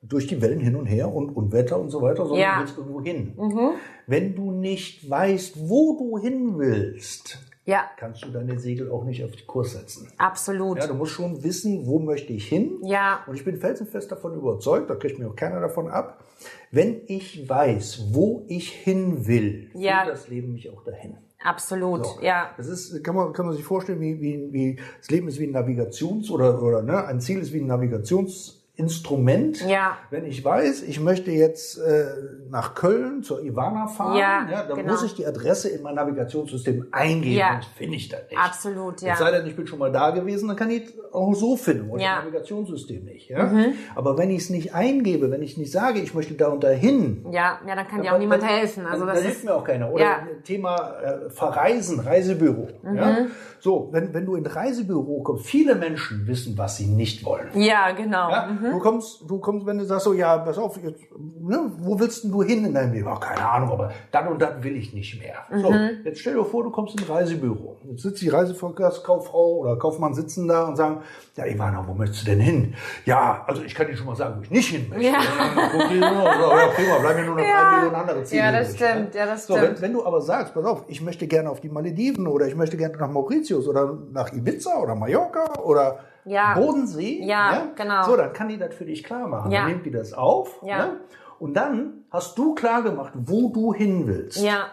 durch 0.00 0.28
die 0.28 0.40
Wellen 0.40 0.60
hin 0.60 0.76
und 0.76 0.86
her 0.86 1.12
und, 1.12 1.30
und 1.30 1.50
Wetter 1.50 1.80
und 1.80 1.90
so 1.90 2.02
weiter, 2.02 2.24
sondern 2.24 2.38
ja. 2.38 2.54
du 2.54 2.60
willst 2.60 2.78
irgendwo 2.78 3.02
hin. 3.02 3.32
Mhm. 3.36 3.70
Wenn 4.06 4.36
du 4.36 4.52
nicht 4.52 5.10
weißt, 5.10 5.68
wo 5.68 5.98
du 5.98 6.18
hin 6.18 6.56
willst, 6.56 7.40
ja. 7.68 7.84
kannst 7.96 8.24
du 8.24 8.30
deine 8.30 8.58
Segel 8.58 8.90
auch 8.90 9.04
nicht 9.04 9.22
auf 9.24 9.32
die 9.32 9.44
Kurs 9.44 9.72
setzen. 9.72 10.10
Absolut. 10.16 10.78
Ja, 10.78 10.86
du 10.86 10.94
musst 10.94 11.12
schon 11.12 11.44
wissen, 11.44 11.86
wo 11.86 11.98
möchte 11.98 12.32
ich 12.32 12.48
hin. 12.48 12.78
Ja. 12.82 13.20
Und 13.26 13.34
ich 13.34 13.44
bin 13.44 13.58
felsenfest 13.58 14.10
davon 14.10 14.34
überzeugt, 14.34 14.88
da 14.88 14.94
kriegt 14.94 15.18
mir 15.18 15.28
auch 15.28 15.36
keiner 15.36 15.60
davon 15.60 15.88
ab, 15.88 16.24
wenn 16.70 17.02
ich 17.06 17.48
weiß, 17.48 18.08
wo 18.12 18.44
ich 18.48 18.70
hin 18.70 19.26
will, 19.26 19.70
ja. 19.74 20.04
führt 20.04 20.14
das 20.14 20.28
Leben 20.28 20.52
mich 20.52 20.70
auch 20.70 20.82
dahin. 20.82 21.18
Absolut, 21.44 22.04
so. 22.04 22.20
ja. 22.22 22.50
Das 22.56 22.66
ist, 22.66 23.04
kann 23.04 23.14
man, 23.14 23.32
kann 23.32 23.46
man 23.46 23.54
sich 23.54 23.64
vorstellen, 23.64 24.00
wie, 24.00 24.20
wie, 24.20 24.52
wie, 24.52 24.78
das 24.98 25.10
Leben 25.10 25.28
ist 25.28 25.38
wie 25.38 25.46
ein 25.46 25.54
Navigations- 25.54 26.30
oder, 26.30 26.60
oder, 26.60 26.82
ne, 26.82 27.04
ein 27.04 27.20
Ziel 27.20 27.38
ist 27.38 27.52
wie 27.52 27.60
ein 27.60 27.70
Navigations- 27.70 28.57
Instrument. 28.78 29.60
Ja. 29.68 29.98
Wenn 30.08 30.24
ich 30.24 30.44
weiß, 30.44 30.82
ich 30.82 31.00
möchte 31.00 31.32
jetzt 31.32 31.78
äh, 31.78 32.04
nach 32.48 32.76
Köln 32.76 33.24
zur 33.24 33.42
Ivana 33.42 33.88
fahren, 33.88 34.16
ja, 34.16 34.48
ja 34.48 34.62
dann 34.62 34.76
genau. 34.76 34.92
muss 34.92 35.02
ich 35.02 35.14
die 35.16 35.26
Adresse 35.26 35.68
in 35.68 35.82
mein 35.82 35.96
Navigationssystem 35.96 36.86
eingeben, 36.92 37.36
ja. 37.36 37.54
sonst 37.54 37.76
finde 37.76 37.96
ich 37.96 38.08
das 38.08 38.20
nicht. 38.30 38.38
Absolut, 38.38 39.02
ja. 39.02 39.14
Es 39.14 39.18
sei 39.18 39.32
denn, 39.32 39.46
ich 39.48 39.56
bin 39.56 39.66
schon 39.66 39.80
mal 39.80 39.90
da 39.90 40.10
gewesen, 40.10 40.46
dann 40.46 40.56
kann 40.56 40.70
ich 40.70 40.94
auch 41.12 41.34
so 41.34 41.56
finden, 41.56 41.90
und 41.90 41.98
ja. 41.98 42.16
das 42.16 42.24
Navigationssystem 42.26 43.04
nicht. 43.04 43.28
Ja? 43.28 43.46
Mhm. 43.46 43.72
Aber 43.96 44.16
wenn 44.16 44.30
ich 44.30 44.42
es 44.42 44.50
nicht 44.50 44.74
eingebe, 44.74 45.32
wenn 45.32 45.42
ich 45.42 45.56
nicht 45.56 45.72
sage, 45.72 45.98
ich 45.98 46.14
möchte 46.14 46.34
da 46.34 46.46
und 46.46 46.62
dahin. 46.62 47.26
Ja, 47.32 47.58
ja, 47.66 47.74
dann 47.74 47.88
kann 47.88 48.02
dir 48.02 48.14
auch 48.14 48.18
niemand 48.18 48.46
helfen. 48.46 48.86
Also 48.86 49.04
dann, 49.04 49.08
das 49.08 49.24
dann 49.24 49.32
hilft 49.32 49.44
mir 49.44 49.54
auch 49.56 49.64
keiner. 49.64 49.90
Oder 49.90 50.04
ja. 50.04 50.18
Thema 50.44 51.00
äh, 51.00 51.30
Verreisen, 51.30 51.98
Reisebüro. 51.98 52.68
Mhm. 52.84 52.96
Ja? 52.96 53.16
So, 53.58 53.88
wenn, 53.90 54.14
wenn 54.14 54.24
du 54.24 54.36
in 54.36 54.46
Reisebüro 54.46 55.22
kommst, 55.22 55.46
viele 55.46 55.74
Menschen 55.74 56.28
wissen, 56.28 56.56
was 56.56 56.76
sie 56.76 56.86
nicht 56.86 57.24
wollen. 57.24 57.48
Ja, 57.54 57.90
genau. 57.90 58.30
Ja? 58.30 58.46
Mhm. 58.68 58.72
Du 58.72 58.78
kommst, 58.78 59.22
du 59.28 59.38
kommst, 59.38 59.66
wenn 59.66 59.78
du 59.78 59.84
sagst 59.84 60.04
so, 60.04 60.12
ja, 60.12 60.38
pass 60.38 60.58
auf, 60.58 60.76
jetzt, 60.82 61.02
ne, 61.18 61.70
wo 61.78 61.98
willst 61.98 62.24
denn 62.24 62.30
du 62.30 62.42
hin 62.42 62.64
in 62.64 62.74
deinem 62.74 62.92
Leben? 62.92 63.08
Oh, 63.08 63.18
keine 63.18 63.48
Ahnung, 63.48 63.70
aber 63.70 63.92
dann 64.10 64.28
und 64.28 64.40
dann 64.40 64.62
will 64.62 64.76
ich 64.76 64.92
nicht 64.92 65.20
mehr. 65.20 65.36
Mhm. 65.50 65.60
So, 65.60 65.72
jetzt 66.04 66.20
stell 66.20 66.34
dir 66.34 66.44
vor, 66.44 66.64
du 66.64 66.70
kommst 66.70 66.98
in 66.98 67.06
ein 67.06 67.10
Reisebüro. 67.10 67.76
Jetzt 67.84 68.02
sitzt 68.02 68.22
die 68.22 68.28
Reiseverkehrskauffrau 68.28 69.56
oder 69.58 69.76
Kaufmann 69.76 70.14
sitzen 70.14 70.48
da 70.48 70.68
und 70.68 70.76
sagen, 70.76 71.02
ja, 71.36 71.46
Ivana, 71.46 71.84
wo 71.86 71.94
möchtest 71.94 72.22
du 72.22 72.30
denn 72.30 72.40
hin? 72.40 72.74
Ja, 73.04 73.44
also 73.46 73.62
ich 73.62 73.74
kann 73.74 73.86
dir 73.86 73.96
schon 73.96 74.06
mal 74.06 74.16
sagen, 74.16 74.36
wo 74.38 74.42
ich 74.42 74.50
nicht 74.50 74.68
hin 74.68 74.88
möchte. 74.88 75.06
Ja, 75.06 75.12
ja 75.12 76.66
prima, 76.74 76.98
bleiben 76.98 77.20
mir 77.20 77.26
nur 77.26 77.36
noch 77.36 77.44
ja. 77.44 77.62
drei 77.62 77.76
Millionen 77.76 77.94
andere 77.94 78.24
Ziele. 78.24 78.42
Ja, 78.42 78.52
das 78.52 78.74
stimmt, 78.74 79.14
ja, 79.14 79.26
das 79.26 79.44
stimmt. 79.44 79.58
So, 79.58 79.64
wenn, 79.64 79.80
wenn 79.80 79.92
du 79.92 80.04
aber 80.04 80.20
sagst, 80.20 80.54
pass 80.54 80.64
auf, 80.64 80.84
ich 80.88 81.00
möchte 81.00 81.26
gerne 81.26 81.50
auf 81.50 81.60
die 81.60 81.68
Malediven 81.68 82.26
oder 82.26 82.46
ich 82.46 82.56
möchte 82.56 82.76
gerne 82.76 82.96
nach 82.96 83.10
Mauritius 83.10 83.68
oder 83.68 83.96
nach 84.12 84.32
Ibiza 84.32 84.78
oder 84.78 84.94
Mallorca 84.94 85.60
oder 85.62 86.00
ja. 86.28 86.54
Bodensee. 86.54 87.20
Ja, 87.22 87.52
ja, 87.52 87.68
genau. 87.74 88.04
So, 88.04 88.16
dann 88.16 88.32
kann 88.32 88.48
die 88.48 88.58
das 88.58 88.74
für 88.74 88.84
dich 88.84 89.04
klar 89.04 89.26
machen. 89.28 89.50
Ja. 89.50 89.62
Dann 89.62 89.70
nimmt 89.70 89.86
die 89.86 89.90
das 89.90 90.12
auf. 90.12 90.60
Ja. 90.62 90.86
Ne? 90.86 90.96
Und 91.38 91.54
dann 91.54 92.04
hast 92.10 92.36
du 92.38 92.54
klar 92.54 92.82
gemacht, 92.82 93.12
wo 93.14 93.48
du 93.50 93.72
hin 93.72 94.06
willst. 94.06 94.40
Ja. 94.42 94.68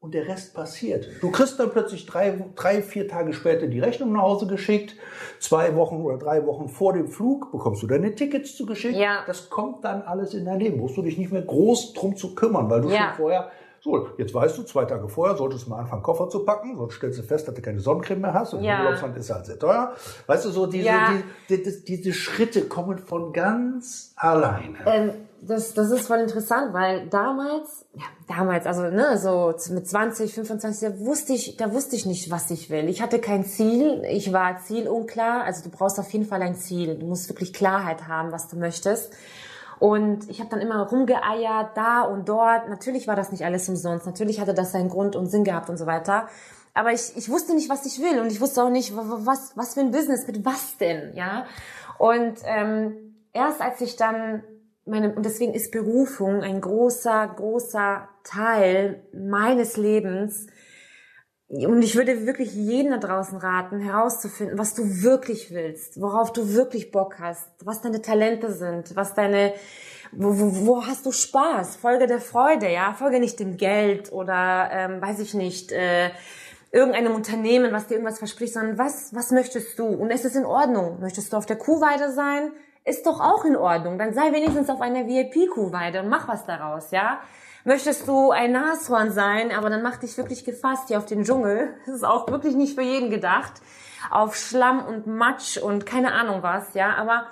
Und 0.00 0.12
der 0.12 0.28
Rest 0.28 0.52
passiert. 0.54 1.08
Du 1.22 1.30
kriegst 1.30 1.58
dann 1.58 1.70
plötzlich 1.70 2.04
drei, 2.04 2.44
drei, 2.56 2.82
vier 2.82 3.08
Tage 3.08 3.32
später 3.32 3.66
die 3.68 3.80
Rechnung 3.80 4.12
nach 4.12 4.20
Hause 4.20 4.46
geschickt. 4.46 4.96
Zwei 5.40 5.74
Wochen 5.76 6.02
oder 6.02 6.18
drei 6.18 6.44
Wochen 6.44 6.68
vor 6.68 6.92
dem 6.92 7.08
Flug 7.08 7.50
bekommst 7.50 7.82
du 7.82 7.86
deine 7.86 8.14
Tickets 8.14 8.54
zugeschickt. 8.54 8.96
Ja. 8.96 9.20
Das 9.26 9.48
kommt 9.48 9.82
dann 9.82 10.02
alles 10.02 10.34
in 10.34 10.44
dein 10.44 10.60
Leben. 10.60 10.78
Musst 10.78 10.98
du 10.98 11.02
dich 11.02 11.16
nicht 11.16 11.32
mehr 11.32 11.40
groß 11.40 11.94
drum 11.94 12.16
zu 12.16 12.34
kümmern, 12.34 12.68
weil 12.68 12.82
du 12.82 12.90
ja. 12.90 13.06
schon 13.06 13.14
vorher 13.16 13.50
so, 13.84 14.08
jetzt 14.16 14.32
weißt 14.32 14.56
du, 14.56 14.62
zwei 14.62 14.86
Tage 14.86 15.06
vorher 15.08 15.36
solltest 15.36 15.66
du 15.66 15.70
mal 15.70 15.80
anfangen, 15.80 16.02
Koffer 16.02 16.30
zu 16.30 16.42
packen, 16.42 16.78
sonst 16.78 16.94
stellst 16.94 17.18
du 17.18 17.22
fest, 17.22 17.46
dass 17.46 17.54
du 17.54 17.60
keine 17.60 17.80
Sonnencreme 17.80 18.22
mehr 18.22 18.32
hast 18.32 18.54
und 18.54 18.64
ja. 18.64 18.78
im 18.78 18.86
Urlaubsland 18.86 19.14
ist 19.18 19.28
halt 19.28 19.44
sehr 19.44 19.58
teuer. 19.58 19.92
Weißt 20.26 20.46
du, 20.46 20.50
so 20.50 20.64
diese, 20.64 20.86
ja. 20.86 21.12
die, 21.50 21.62
die, 21.62 21.84
diese 21.84 22.14
Schritte 22.14 22.62
kommen 22.62 22.96
von 22.96 23.34
ganz 23.34 24.14
alleine. 24.16 24.78
Ähm, 24.86 25.10
das, 25.42 25.74
das 25.74 25.90
ist 25.90 26.06
voll 26.06 26.20
interessant, 26.20 26.72
weil 26.72 27.08
damals, 27.08 27.84
ja, 27.92 28.04
damals, 28.26 28.64
also 28.64 28.84
ne, 28.84 29.18
so 29.18 29.52
mit 29.74 29.86
20, 29.86 30.32
25, 30.32 30.88
da 30.88 30.98
wusste 31.00 31.34
ich, 31.34 31.58
da 31.58 31.70
wusste 31.74 31.94
ich 31.94 32.06
nicht, 32.06 32.30
was 32.30 32.50
ich 32.50 32.70
will. 32.70 32.88
Ich 32.88 33.02
hatte 33.02 33.18
kein 33.18 33.44
Ziel, 33.44 34.02
ich 34.08 34.32
war 34.32 34.60
zielunklar. 34.64 35.44
Also 35.44 35.62
du 35.62 35.68
brauchst 35.68 36.00
auf 36.00 36.10
jeden 36.10 36.24
Fall 36.24 36.40
ein 36.40 36.54
Ziel. 36.54 36.94
Du 36.94 37.04
musst 37.04 37.28
wirklich 37.28 37.52
Klarheit 37.52 38.08
haben, 38.08 38.32
was 38.32 38.48
du 38.48 38.56
möchtest. 38.56 39.12
Und 39.78 40.28
ich 40.30 40.40
habe 40.40 40.50
dann 40.50 40.60
immer 40.60 40.86
rumgeeiert, 40.88 41.76
da 41.76 42.02
und 42.02 42.28
dort. 42.28 42.68
Natürlich 42.68 43.06
war 43.08 43.16
das 43.16 43.32
nicht 43.32 43.44
alles 43.44 43.68
umsonst. 43.68 44.06
Natürlich 44.06 44.40
hatte 44.40 44.54
das 44.54 44.72
seinen 44.72 44.88
Grund 44.88 45.16
und 45.16 45.26
Sinn 45.26 45.44
gehabt 45.44 45.68
und 45.70 45.76
so 45.76 45.86
weiter. 45.86 46.28
Aber 46.74 46.92
ich, 46.92 47.16
ich 47.16 47.28
wusste 47.28 47.54
nicht, 47.54 47.70
was 47.70 47.86
ich 47.86 48.00
will 48.00 48.20
und 48.20 48.32
ich 48.32 48.40
wusste 48.40 48.62
auch 48.62 48.70
nicht, 48.70 48.94
was, 48.96 49.56
was 49.56 49.74
für 49.74 49.80
ein 49.80 49.92
Business, 49.92 50.26
mit 50.26 50.44
was 50.44 50.76
denn, 50.76 51.14
ja. 51.14 51.46
Und 51.98 52.38
ähm, 52.44 53.14
erst 53.32 53.60
als 53.60 53.80
ich 53.80 53.96
dann 53.96 54.42
meine, 54.84 55.14
und 55.14 55.24
deswegen 55.24 55.54
ist 55.54 55.70
Berufung 55.70 56.42
ein 56.42 56.60
großer, 56.60 57.28
großer 57.36 58.08
Teil 58.24 59.02
meines 59.12 59.76
Lebens, 59.76 60.46
und 61.54 61.82
ich 61.82 61.94
würde 61.94 62.26
wirklich 62.26 62.52
jeden 62.52 62.90
da 62.90 62.98
draußen 62.98 63.38
raten, 63.38 63.78
herauszufinden, 63.78 64.58
was 64.58 64.74
du 64.74 65.02
wirklich 65.02 65.52
willst, 65.52 66.00
worauf 66.00 66.32
du 66.32 66.52
wirklich 66.52 66.90
Bock 66.90 67.20
hast, 67.20 67.48
was 67.64 67.80
deine 67.80 68.02
Talente 68.02 68.52
sind, 68.52 68.96
was 68.96 69.14
deine, 69.14 69.54
wo, 70.10 70.38
wo, 70.38 70.66
wo 70.66 70.86
hast 70.86 71.06
du 71.06 71.12
Spaß? 71.12 71.76
Folge 71.76 72.06
der 72.06 72.20
Freude, 72.20 72.68
ja, 72.70 72.94
folge 72.94 73.20
nicht 73.20 73.38
dem 73.38 73.56
Geld 73.56 74.10
oder 74.10 74.68
ähm, 74.72 75.00
weiß 75.00 75.20
ich 75.20 75.34
nicht, 75.34 75.70
äh, 75.70 76.10
irgendeinem 76.72 77.14
Unternehmen, 77.14 77.72
was 77.72 77.86
dir 77.86 77.94
irgendwas 77.94 78.18
verspricht, 78.18 78.54
sondern 78.54 78.76
was, 78.76 79.14
was 79.14 79.30
möchtest 79.30 79.78
du? 79.78 79.86
Und 79.86 80.10
es 80.10 80.24
ist 80.24 80.34
in 80.34 80.44
Ordnung. 80.44 80.98
Möchtest 81.00 81.32
du 81.32 81.36
auf 81.36 81.46
der 81.46 81.56
Kuhweide 81.56 82.10
sein? 82.10 82.50
Ist 82.84 83.06
doch 83.06 83.20
auch 83.20 83.44
in 83.44 83.54
Ordnung. 83.54 83.96
Dann 83.96 84.12
sei 84.12 84.32
wenigstens 84.32 84.68
auf 84.68 84.80
einer 84.80 85.06
VIP-Kuhweide 85.06 86.00
und 86.00 86.08
mach 86.08 86.26
was 86.26 86.44
daraus, 86.46 86.90
ja 86.90 87.20
möchtest 87.64 88.06
du 88.06 88.30
ein 88.30 88.52
Nashorn 88.52 89.10
sein, 89.10 89.50
aber 89.50 89.70
dann 89.70 89.82
mach 89.82 89.96
dich 89.96 90.16
wirklich 90.16 90.44
gefasst 90.44 90.88
hier 90.88 90.98
auf 90.98 91.06
den 91.06 91.24
Dschungel. 91.24 91.74
Das 91.86 91.96
ist 91.96 92.04
auch 92.04 92.28
wirklich 92.28 92.54
nicht 92.54 92.74
für 92.74 92.82
jeden 92.82 93.10
gedacht. 93.10 93.54
Auf 94.10 94.36
Schlamm 94.36 94.84
und 94.84 95.06
Matsch 95.06 95.56
und 95.56 95.86
keine 95.86 96.12
Ahnung 96.12 96.42
was, 96.42 96.74
ja. 96.74 96.94
Aber 96.94 97.26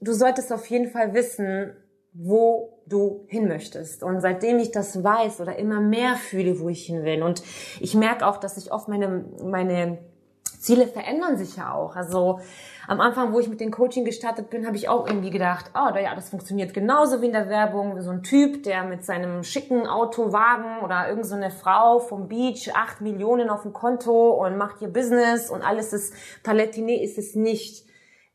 du 0.00 0.12
solltest 0.12 0.52
auf 0.52 0.66
jeden 0.66 0.90
Fall 0.90 1.14
wissen, 1.14 1.76
wo 2.12 2.82
du 2.86 3.26
hin 3.28 3.46
möchtest. 3.46 4.02
Und 4.02 4.20
seitdem 4.20 4.58
ich 4.58 4.72
das 4.72 5.04
weiß 5.04 5.40
oder 5.40 5.56
immer 5.56 5.80
mehr 5.80 6.16
fühle, 6.16 6.58
wo 6.58 6.68
ich 6.68 6.86
hin 6.86 7.04
will, 7.04 7.22
und 7.22 7.42
ich 7.78 7.94
merke 7.94 8.26
auch, 8.26 8.38
dass 8.38 8.56
ich 8.56 8.72
oft 8.72 8.88
meine, 8.88 9.24
meine 9.44 9.98
Ziele 10.58 10.86
verändern 10.86 11.36
sich 11.36 11.56
ja 11.56 11.72
auch. 11.72 11.96
Also 11.96 12.40
am 12.90 13.00
Anfang, 13.00 13.32
wo 13.32 13.38
ich 13.38 13.48
mit 13.48 13.60
dem 13.60 13.70
Coaching 13.70 14.04
gestartet 14.04 14.50
bin, 14.50 14.66
habe 14.66 14.76
ich 14.76 14.88
auch 14.88 15.06
irgendwie 15.06 15.30
gedacht, 15.30 15.70
oh, 15.76 15.96
ja, 15.96 16.12
das 16.16 16.30
funktioniert 16.30 16.74
genauso 16.74 17.22
wie 17.22 17.26
in 17.26 17.32
der 17.32 17.48
Werbung. 17.48 18.00
So 18.00 18.10
ein 18.10 18.24
Typ, 18.24 18.64
der 18.64 18.82
mit 18.82 19.04
seinem 19.04 19.44
schicken 19.44 19.86
Autowagen 19.86 20.84
oder 20.84 21.08
irgendeine 21.08 21.52
so 21.52 21.56
Frau 21.56 22.00
vom 22.00 22.26
Beach 22.26 22.72
acht 22.74 23.00
Millionen 23.00 23.48
auf 23.48 23.62
dem 23.62 23.72
Konto 23.72 24.30
und 24.30 24.58
macht 24.58 24.82
ihr 24.82 24.88
Business 24.88 25.50
und 25.50 25.62
alles 25.62 25.92
ist 25.92 26.12
Palettiné, 26.44 27.00
ist 27.00 27.16
es 27.16 27.36
nicht. 27.36 27.86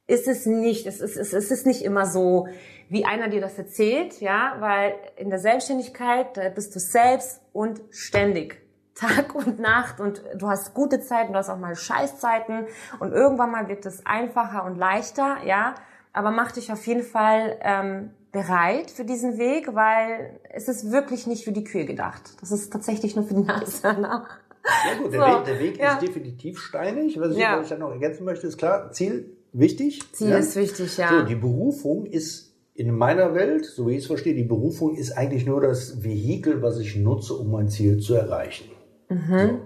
Ist 0.07 0.29
es 0.29 0.45
nicht. 0.45 0.87
Es 0.87 1.01
ist, 1.01 1.17
es 1.17 1.51
ist 1.51 1.65
nicht 1.65 1.81
immer 1.81 2.05
so, 2.05 2.47
wie 2.87 3.03
einer 3.03 3.27
dir 3.27 3.41
das 3.41 3.57
erzählt, 3.57 4.21
ja, 4.21 4.55
weil 4.61 4.93
in 5.17 5.29
der 5.29 5.39
Selbstständigkeit, 5.39 6.37
da 6.37 6.47
bist 6.47 6.73
du 6.73 6.79
selbst 6.79 7.41
und 7.51 7.81
ständig. 7.89 8.64
Tag 8.95 9.35
und 9.35 9.59
Nacht 9.59 9.99
und 9.99 10.23
du 10.35 10.47
hast 10.47 10.73
gute 10.73 11.01
Zeiten, 11.01 11.33
du 11.33 11.39
hast 11.39 11.49
auch 11.49 11.59
mal 11.59 11.75
Scheißzeiten 11.75 12.65
und 12.99 13.11
irgendwann 13.11 13.51
mal 13.51 13.67
wird 13.67 13.85
es 13.85 14.05
einfacher 14.05 14.63
und 14.63 14.77
leichter, 14.77 15.37
ja. 15.45 15.75
Aber 16.13 16.31
mach 16.31 16.53
dich 16.53 16.71
auf 16.71 16.87
jeden 16.87 17.03
Fall 17.03 17.57
ähm, 17.61 18.11
bereit 18.31 18.89
für 18.89 19.03
diesen 19.03 19.37
Weg, 19.37 19.75
weil 19.75 20.39
es 20.49 20.69
ist 20.69 20.91
wirklich 20.91 21.27
nicht 21.27 21.43
für 21.43 21.51
die 21.51 21.65
Kühe 21.65 21.85
gedacht. 21.85 22.21
Das 22.39 22.51
ist 22.51 22.71
tatsächlich 22.71 23.17
nur 23.17 23.25
für 23.25 23.33
die 23.33 23.43
Nase. 23.43 23.93
Ne? 23.93 24.23
Ja 24.65 25.01
gut, 25.01 25.13
der 25.13 25.19
so, 25.19 25.27
Weg, 25.27 25.45
der 25.45 25.59
Weg 25.59 25.77
ja. 25.77 25.93
ist 25.93 26.01
definitiv 26.01 26.59
steinig. 26.59 27.19
Was 27.19 27.33
ich, 27.33 27.37
ja. 27.37 27.61
ich 27.61 27.67
dann 27.67 27.79
noch 27.79 27.91
ergänzen 27.91 28.23
möchte, 28.23 28.47
ist 28.47 28.57
klar, 28.57 28.91
Ziel 28.91 29.35
wichtig. 29.51 30.01
Ziel 30.13 30.29
ja? 30.29 30.37
ist 30.37 30.55
wichtig, 30.55 30.97
ja. 30.97 31.09
So, 31.09 31.23
die 31.23 31.35
Berufung 31.35 32.05
ist 32.05 32.53
in 32.73 32.95
meiner 32.95 33.33
Welt, 33.35 33.65
so 33.65 33.87
wie 33.87 33.91
ich 33.91 33.99
es 33.99 34.07
verstehe, 34.07 34.33
die 34.33 34.43
Berufung 34.43 34.95
ist 34.95 35.11
eigentlich 35.11 35.45
nur 35.45 35.61
das 35.61 36.03
Vehikel, 36.03 36.61
was 36.61 36.79
ich 36.79 36.95
nutze, 36.95 37.33
um 37.33 37.51
mein 37.51 37.69
Ziel 37.69 37.99
zu 37.99 38.15
erreichen. 38.15 38.65
Mhm. 39.09 39.39
So, 39.39 39.61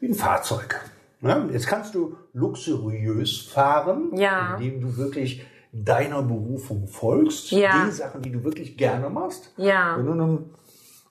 wie 0.00 0.08
ein 0.08 0.14
Fahrzeug. 0.14 0.80
Ja, 1.20 1.46
jetzt 1.52 1.66
kannst 1.66 1.94
du 1.94 2.16
luxuriös 2.32 3.42
fahren, 3.42 4.16
ja. 4.16 4.56
indem 4.56 4.80
du 4.80 4.96
wirklich 4.96 5.46
deiner 5.72 6.22
Berufung 6.22 6.86
folgst, 6.86 7.50
ja. 7.52 7.86
die 7.86 7.92
Sachen, 7.92 8.22
die 8.22 8.30
du 8.30 8.44
wirklich 8.44 8.76
gerne 8.76 9.08
machst. 9.08 9.52
Ja. 9.56 9.96
Wenn 9.96 10.06
du 10.06 10.12
einem 10.12 10.44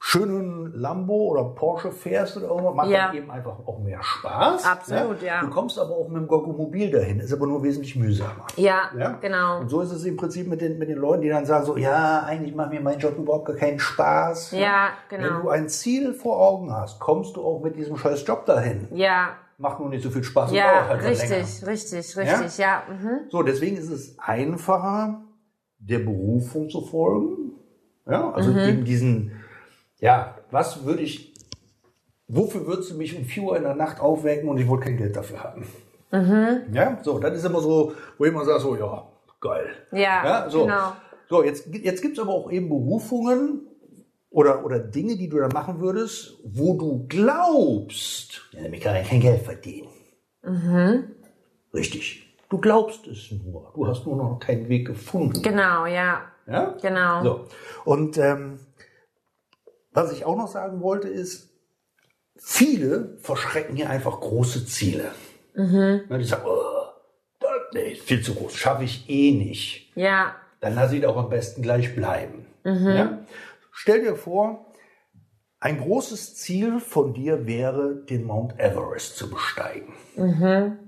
schönen 0.03 0.73
Lambo 0.73 1.27
oder 1.29 1.43
Porsche 1.43 1.91
fährst 1.91 2.35
oder 2.35 2.47
irgendwas, 2.47 2.73
macht 2.75 2.89
Ja. 2.89 3.07
dann 3.07 3.15
eben 3.17 3.29
einfach 3.29 3.59
auch 3.67 3.77
mehr 3.83 4.01
Spaß. 4.01 4.65
Absolut, 4.65 5.21
ja. 5.21 5.41
Du 5.41 5.49
kommst 5.51 5.77
aber 5.77 5.91
auch 5.95 6.07
mit 6.07 6.17
dem 6.23 6.27
Goggomobil 6.27 6.89
dahin, 6.89 7.19
ist 7.19 7.31
aber 7.31 7.45
nur 7.45 7.61
wesentlich 7.61 7.95
mühsamer. 7.95 8.47
Ja, 8.55 8.89
Ja? 8.97 9.11
genau. 9.21 9.59
Und 9.59 9.69
so 9.69 9.79
ist 9.81 9.91
es 9.91 10.03
im 10.05 10.17
Prinzip 10.17 10.47
mit 10.47 10.59
den, 10.59 10.79
mit 10.79 10.89
den 10.89 10.97
Leuten, 10.97 11.21
die 11.21 11.29
dann 11.29 11.45
sagen 11.45 11.65
so, 11.67 11.77
ja, 11.77 12.23
eigentlich 12.23 12.55
macht 12.55 12.71
mir 12.71 12.81
mein 12.81 12.97
Job 12.97 13.15
überhaupt 13.15 13.45
gar 13.45 13.55
keinen 13.55 13.77
Spaß. 13.77 14.53
Ja, 14.53 14.89
Wenn 15.09 15.21
genau. 15.21 15.41
du 15.43 15.49
ein 15.49 15.69
Ziel 15.69 16.15
vor 16.15 16.39
Augen 16.41 16.73
hast, 16.73 16.99
kommst 16.99 17.35
du 17.35 17.43
auch 17.45 17.61
mit 17.61 17.75
diesem 17.75 17.95
scheiß 17.95 18.25
Job 18.25 18.45
dahin. 18.47 18.87
Ja, 18.93 19.29
Macht 19.59 19.79
nur 19.79 19.89
nicht 19.89 20.01
so 20.01 20.09
viel 20.09 20.23
Spaß 20.23 20.51
ja, 20.53 20.87
halt 20.89 21.03
länger. 21.03 21.11
richtig, 21.11 21.67
richtig, 21.67 22.17
richtig, 22.17 22.57
ja. 22.57 22.81
Mhm. 22.89 23.29
So, 23.29 23.43
deswegen 23.43 23.77
ist 23.77 23.91
es 23.91 24.17
einfacher, 24.17 25.21
der 25.77 25.99
Berufung 25.99 26.67
zu 26.71 26.81
folgen. 26.81 27.51
Ja, 28.09 28.31
also 28.31 28.49
Mhm. 28.49 28.57
eben 28.57 28.83
diesen, 28.85 29.31
ja, 30.01 30.35
was 30.51 30.83
würde 30.85 31.01
ich, 31.03 31.33
wofür 32.27 32.67
würdest 32.67 32.91
du 32.91 32.95
mich 32.97 33.15
um 33.17 33.23
4 33.23 33.43
Uhr 33.43 33.55
in 33.57 33.63
der 33.63 33.75
Nacht 33.75 34.01
aufwecken 34.01 34.49
und 34.49 34.57
ich 34.57 34.67
wollte 34.67 34.85
kein 34.85 34.97
Geld 34.97 35.15
dafür 35.15 35.41
haben? 35.43 35.65
Mhm. 36.11 36.73
Ja, 36.73 36.99
so, 37.01 37.19
das 37.19 37.37
ist 37.37 37.45
immer 37.45 37.61
so, 37.61 37.93
wo 38.17 38.25
immer 38.25 38.43
sage, 38.43 38.59
so, 38.59 38.75
ja, 38.75 39.07
geil. 39.39 39.69
Ja, 39.93 40.25
Ja, 40.25 40.49
so. 40.49 40.63
genau. 40.63 40.91
So, 41.29 41.43
jetzt, 41.43 41.67
jetzt 41.73 42.01
gibt's 42.01 42.19
aber 42.19 42.31
auch 42.33 42.51
eben 42.51 42.67
Berufungen 42.67 43.61
oder, 44.29 44.65
oder 44.65 44.79
Dinge, 44.79 45.15
die 45.15 45.29
du 45.29 45.37
da 45.39 45.47
machen 45.47 45.79
würdest, 45.79 46.37
wo 46.43 46.73
du 46.77 47.05
glaubst, 47.07 48.41
ja, 48.51 48.63
damit 48.63 48.81
kann 48.81 48.95
ich 48.97 49.07
kein 49.07 49.21
Geld 49.21 49.41
verdienen. 49.43 49.87
Mhm. 50.43 51.03
Richtig. 51.73 52.27
Du 52.49 52.57
glaubst 52.57 53.07
es 53.07 53.31
nur. 53.31 53.71
Du 53.73 53.87
hast 53.87 54.05
nur 54.05 54.17
noch 54.17 54.39
keinen 54.39 54.67
Weg 54.67 54.87
gefunden. 54.87 55.41
Genau, 55.41 55.85
ja, 55.85 56.21
Ja? 56.47 56.75
genau. 56.81 57.23
So. 57.23 57.45
Und 57.85 58.17
ähm, 58.17 58.59
was 59.91 60.11
ich 60.11 60.25
auch 60.25 60.35
noch 60.37 60.47
sagen 60.47 60.81
wollte 60.81 61.07
ist, 61.07 61.49
viele 62.37 63.17
verschrecken 63.19 63.75
hier 63.75 63.89
einfach 63.89 64.19
große 64.19 64.65
Ziele. 64.65 65.11
Mhm. 65.53 66.01
Ja, 66.09 66.17
die 66.17 66.23
sagen, 66.23 66.43
oh, 66.45 66.89
das, 67.39 67.49
nee, 67.73 67.91
ist 67.93 68.03
viel 68.03 68.21
zu 68.21 68.33
groß, 68.35 68.55
schaffe 68.55 68.83
ich 68.83 69.09
eh 69.09 69.31
nicht. 69.31 69.91
Ja, 69.95 70.35
Dann 70.59 70.75
lass 70.75 70.91
ich 70.91 71.01
doch 71.01 71.17
am 71.17 71.29
besten 71.29 71.61
gleich 71.61 71.95
bleiben. 71.95 72.45
Mhm. 72.63 72.87
Ja? 72.87 73.19
Stell 73.71 74.01
dir 74.01 74.15
vor, 74.15 74.70
ein 75.63 75.79
großes 75.79 76.35
Ziel 76.37 76.79
von 76.79 77.13
dir 77.13 77.45
wäre, 77.45 77.95
den 78.09 78.25
Mount 78.25 78.59
Everest 78.59 79.15
zu 79.15 79.29
besteigen. 79.29 79.93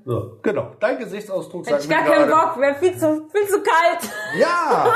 So, 0.03 0.39
genau. 0.41 0.71
Dein 0.79 0.97
Gesichtsausdruck 0.97 1.65
sagt 1.67 1.83
ich 1.83 1.89
mir 1.89 1.95
Mhm. 1.95 2.05
gar 2.05 2.15
keinen 2.15 2.29
Bock, 2.29 2.59
wäre 2.59 2.75
viel 2.75 2.97
zu, 2.97 3.27
viel 3.29 3.47
zu 3.47 3.57
kalt. 3.61 4.11
Ja, 4.37 4.87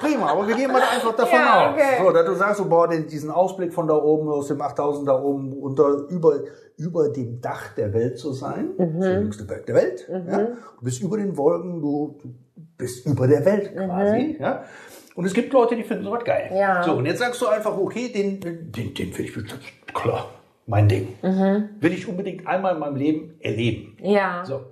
prima, 0.00 0.30
aber 0.30 0.48
wir 0.48 0.56
gehen 0.56 0.72
mal 0.72 0.80
einfach 0.80 1.14
davon 1.14 1.38
Ja, 1.38 1.68
aus. 1.68 1.74
okay. 1.74 2.02
So, 2.02 2.10
dass 2.10 2.24
du 2.26 2.34
sagst, 2.36 2.56
so, 2.56 2.64
boah, 2.70 2.88
den, 2.88 3.06
diesen 3.06 3.30
Ausblick 3.30 3.72
von 3.74 3.86
da 3.86 3.94
oben, 3.96 4.28
aus 4.30 4.48
dem 4.48 4.62
8000 4.62 5.06
da 5.06 5.20
oben, 5.22 5.52
unter, 5.52 6.06
über, 6.08 6.40
über 6.78 7.10
dem 7.10 7.40
Dach 7.42 7.74
der 7.76 7.92
Welt 7.92 8.18
zu 8.18 8.32
sein, 8.32 8.70
Mhm. 8.78 9.00
das 9.00 9.08
höchste 9.10 9.44
Berg 9.44 9.66
der 9.66 9.74
Welt. 9.74 10.08
Ja? 10.08 10.38
Du 10.38 10.84
bist 10.84 11.02
über 11.02 11.18
den 11.18 11.36
Wolken, 11.36 11.82
du, 11.82 12.18
du 12.22 12.34
bist 12.78 13.04
über 13.04 13.26
der 13.28 13.44
Welt 13.44 13.74
quasi. 13.76 14.38
Ja? 14.40 14.64
Und 15.18 15.24
es 15.24 15.34
gibt 15.34 15.52
Leute, 15.52 15.74
die 15.74 15.82
finden 15.82 16.04
sowas 16.04 16.22
geil. 16.24 16.48
Mhm. 16.48 16.56
Ja. 16.58 16.84
So, 16.84 16.92
und 16.92 17.04
jetzt 17.04 17.18
sagst 17.18 17.42
du 17.42 17.48
einfach, 17.48 17.76
okay, 17.76 18.08
den, 18.12 18.38
den, 18.70 18.94
den 18.94 19.18
will 19.18 19.24
ich, 19.24 19.92
klar, 19.92 20.30
mein 20.66 20.88
Ding. 20.88 21.08
Mhm. 21.22 21.70
Will 21.80 21.92
ich 21.92 22.06
unbedingt 22.06 22.46
einmal 22.46 22.74
in 22.74 22.78
meinem 22.78 22.94
Leben 22.94 23.34
erleben. 23.40 23.96
Ja, 24.00 24.44
So. 24.44 24.64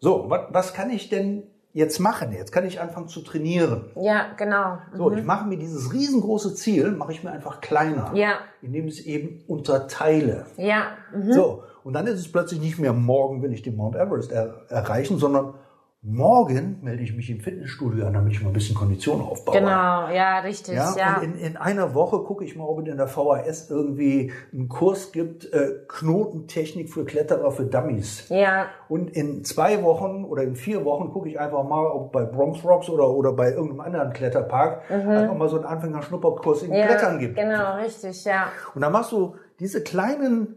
So, 0.00 0.26
was, 0.28 0.40
was 0.50 0.74
kann 0.74 0.90
ich 0.90 1.08
denn 1.08 1.44
jetzt 1.72 2.00
machen? 2.00 2.32
Jetzt 2.32 2.52
kann 2.52 2.66
ich 2.66 2.80
anfangen 2.80 3.08
zu 3.08 3.20
trainieren. 3.20 3.90
Ja, 3.94 4.26
genau. 4.36 4.78
So, 4.96 5.12
ich 5.12 5.24
mache 5.24 5.46
mir 5.46 5.56
dieses 5.56 5.92
riesengroße 5.92 6.54
Ziel, 6.54 6.90
mache 6.92 7.12
ich 7.12 7.22
mir 7.22 7.30
einfach 7.30 7.60
kleiner. 7.60 8.12
Ja. 8.14 8.38
Indem 8.62 8.88
ich 8.88 9.00
es 9.00 9.06
eben 9.06 9.44
unterteile. 9.46 10.46
Ja, 10.56 10.88
mhm. 11.14 11.32
So, 11.32 11.64
und 11.84 11.92
dann 11.92 12.06
ist 12.06 12.18
es 12.18 12.30
plötzlich 12.30 12.60
nicht 12.60 12.78
mehr, 12.78 12.92
morgen 12.92 13.42
will 13.42 13.52
ich 13.52 13.62
den 13.62 13.76
Mount 13.76 13.96
Everest 13.96 14.32
er 14.32 14.62
erreichen, 14.68 15.18
sondern 15.18 15.54
morgen 16.02 16.78
melde 16.82 17.02
ich 17.02 17.14
mich 17.14 17.28
im 17.28 17.40
Fitnessstudio 17.40 18.06
an, 18.06 18.14
damit 18.14 18.32
ich 18.32 18.40
mal 18.42 18.48
ein 18.48 18.54
bisschen 18.54 18.74
Kondition 18.74 19.20
aufbaue. 19.20 19.54
genau, 19.58 20.08
ja, 20.08 20.38
richtig, 20.40 20.74
Ja, 20.74 20.94
ja. 20.96 21.16
Und 21.18 21.24
in, 21.24 21.34
in 21.34 21.56
einer 21.58 21.92
Woche 21.94 22.20
gucke 22.22 22.42
ich 22.42 22.56
mal, 22.56 22.64
ob 22.64 22.80
es 22.80 22.88
in 22.88 22.96
der 22.96 23.06
VHS 23.06 23.68
irgendwie 23.68 24.32
einen 24.52 24.68
Kurs 24.70 25.12
gibt, 25.12 25.52
äh, 25.52 25.72
Knotentechnik 25.88 26.88
für 26.90 27.04
Kletterer 27.04 27.50
für 27.50 27.64
Dummies. 27.64 28.30
Ja, 28.30 28.66
Und 28.88 29.10
in 29.10 29.44
zwei 29.44 29.82
Wochen 29.82 30.24
oder 30.24 30.42
in 30.42 30.56
vier 30.56 30.86
Wochen 30.86 31.10
gucke 31.10 31.28
ich 31.28 31.38
einfach 31.38 31.64
mal, 31.64 31.84
ob 31.86 32.12
bei 32.12 32.24
Bronx 32.24 32.64
Rocks 32.64 32.88
oder, 32.88 33.10
oder 33.10 33.32
bei 33.34 33.50
irgendeinem 33.50 33.80
anderen 33.80 34.12
Kletterpark 34.14 34.90
einfach 34.90 35.34
mal 35.36 35.48
so 35.50 35.56
einen 35.56 35.66
Anfänger-Schnupperkurs 35.66 36.62
in 36.62 36.70
Mhm. 36.70 36.76
ja, 36.76 36.86
Klettern 36.86 37.18
gibt. 37.18 37.36
genau, 37.36 37.76
richtig, 37.76 38.24
ja. 38.24 38.46
Und 38.74 38.80
dann 38.80 38.92
machst 38.92 39.12
du 39.12 39.34
diese 39.58 39.82
kleinen 39.82 40.56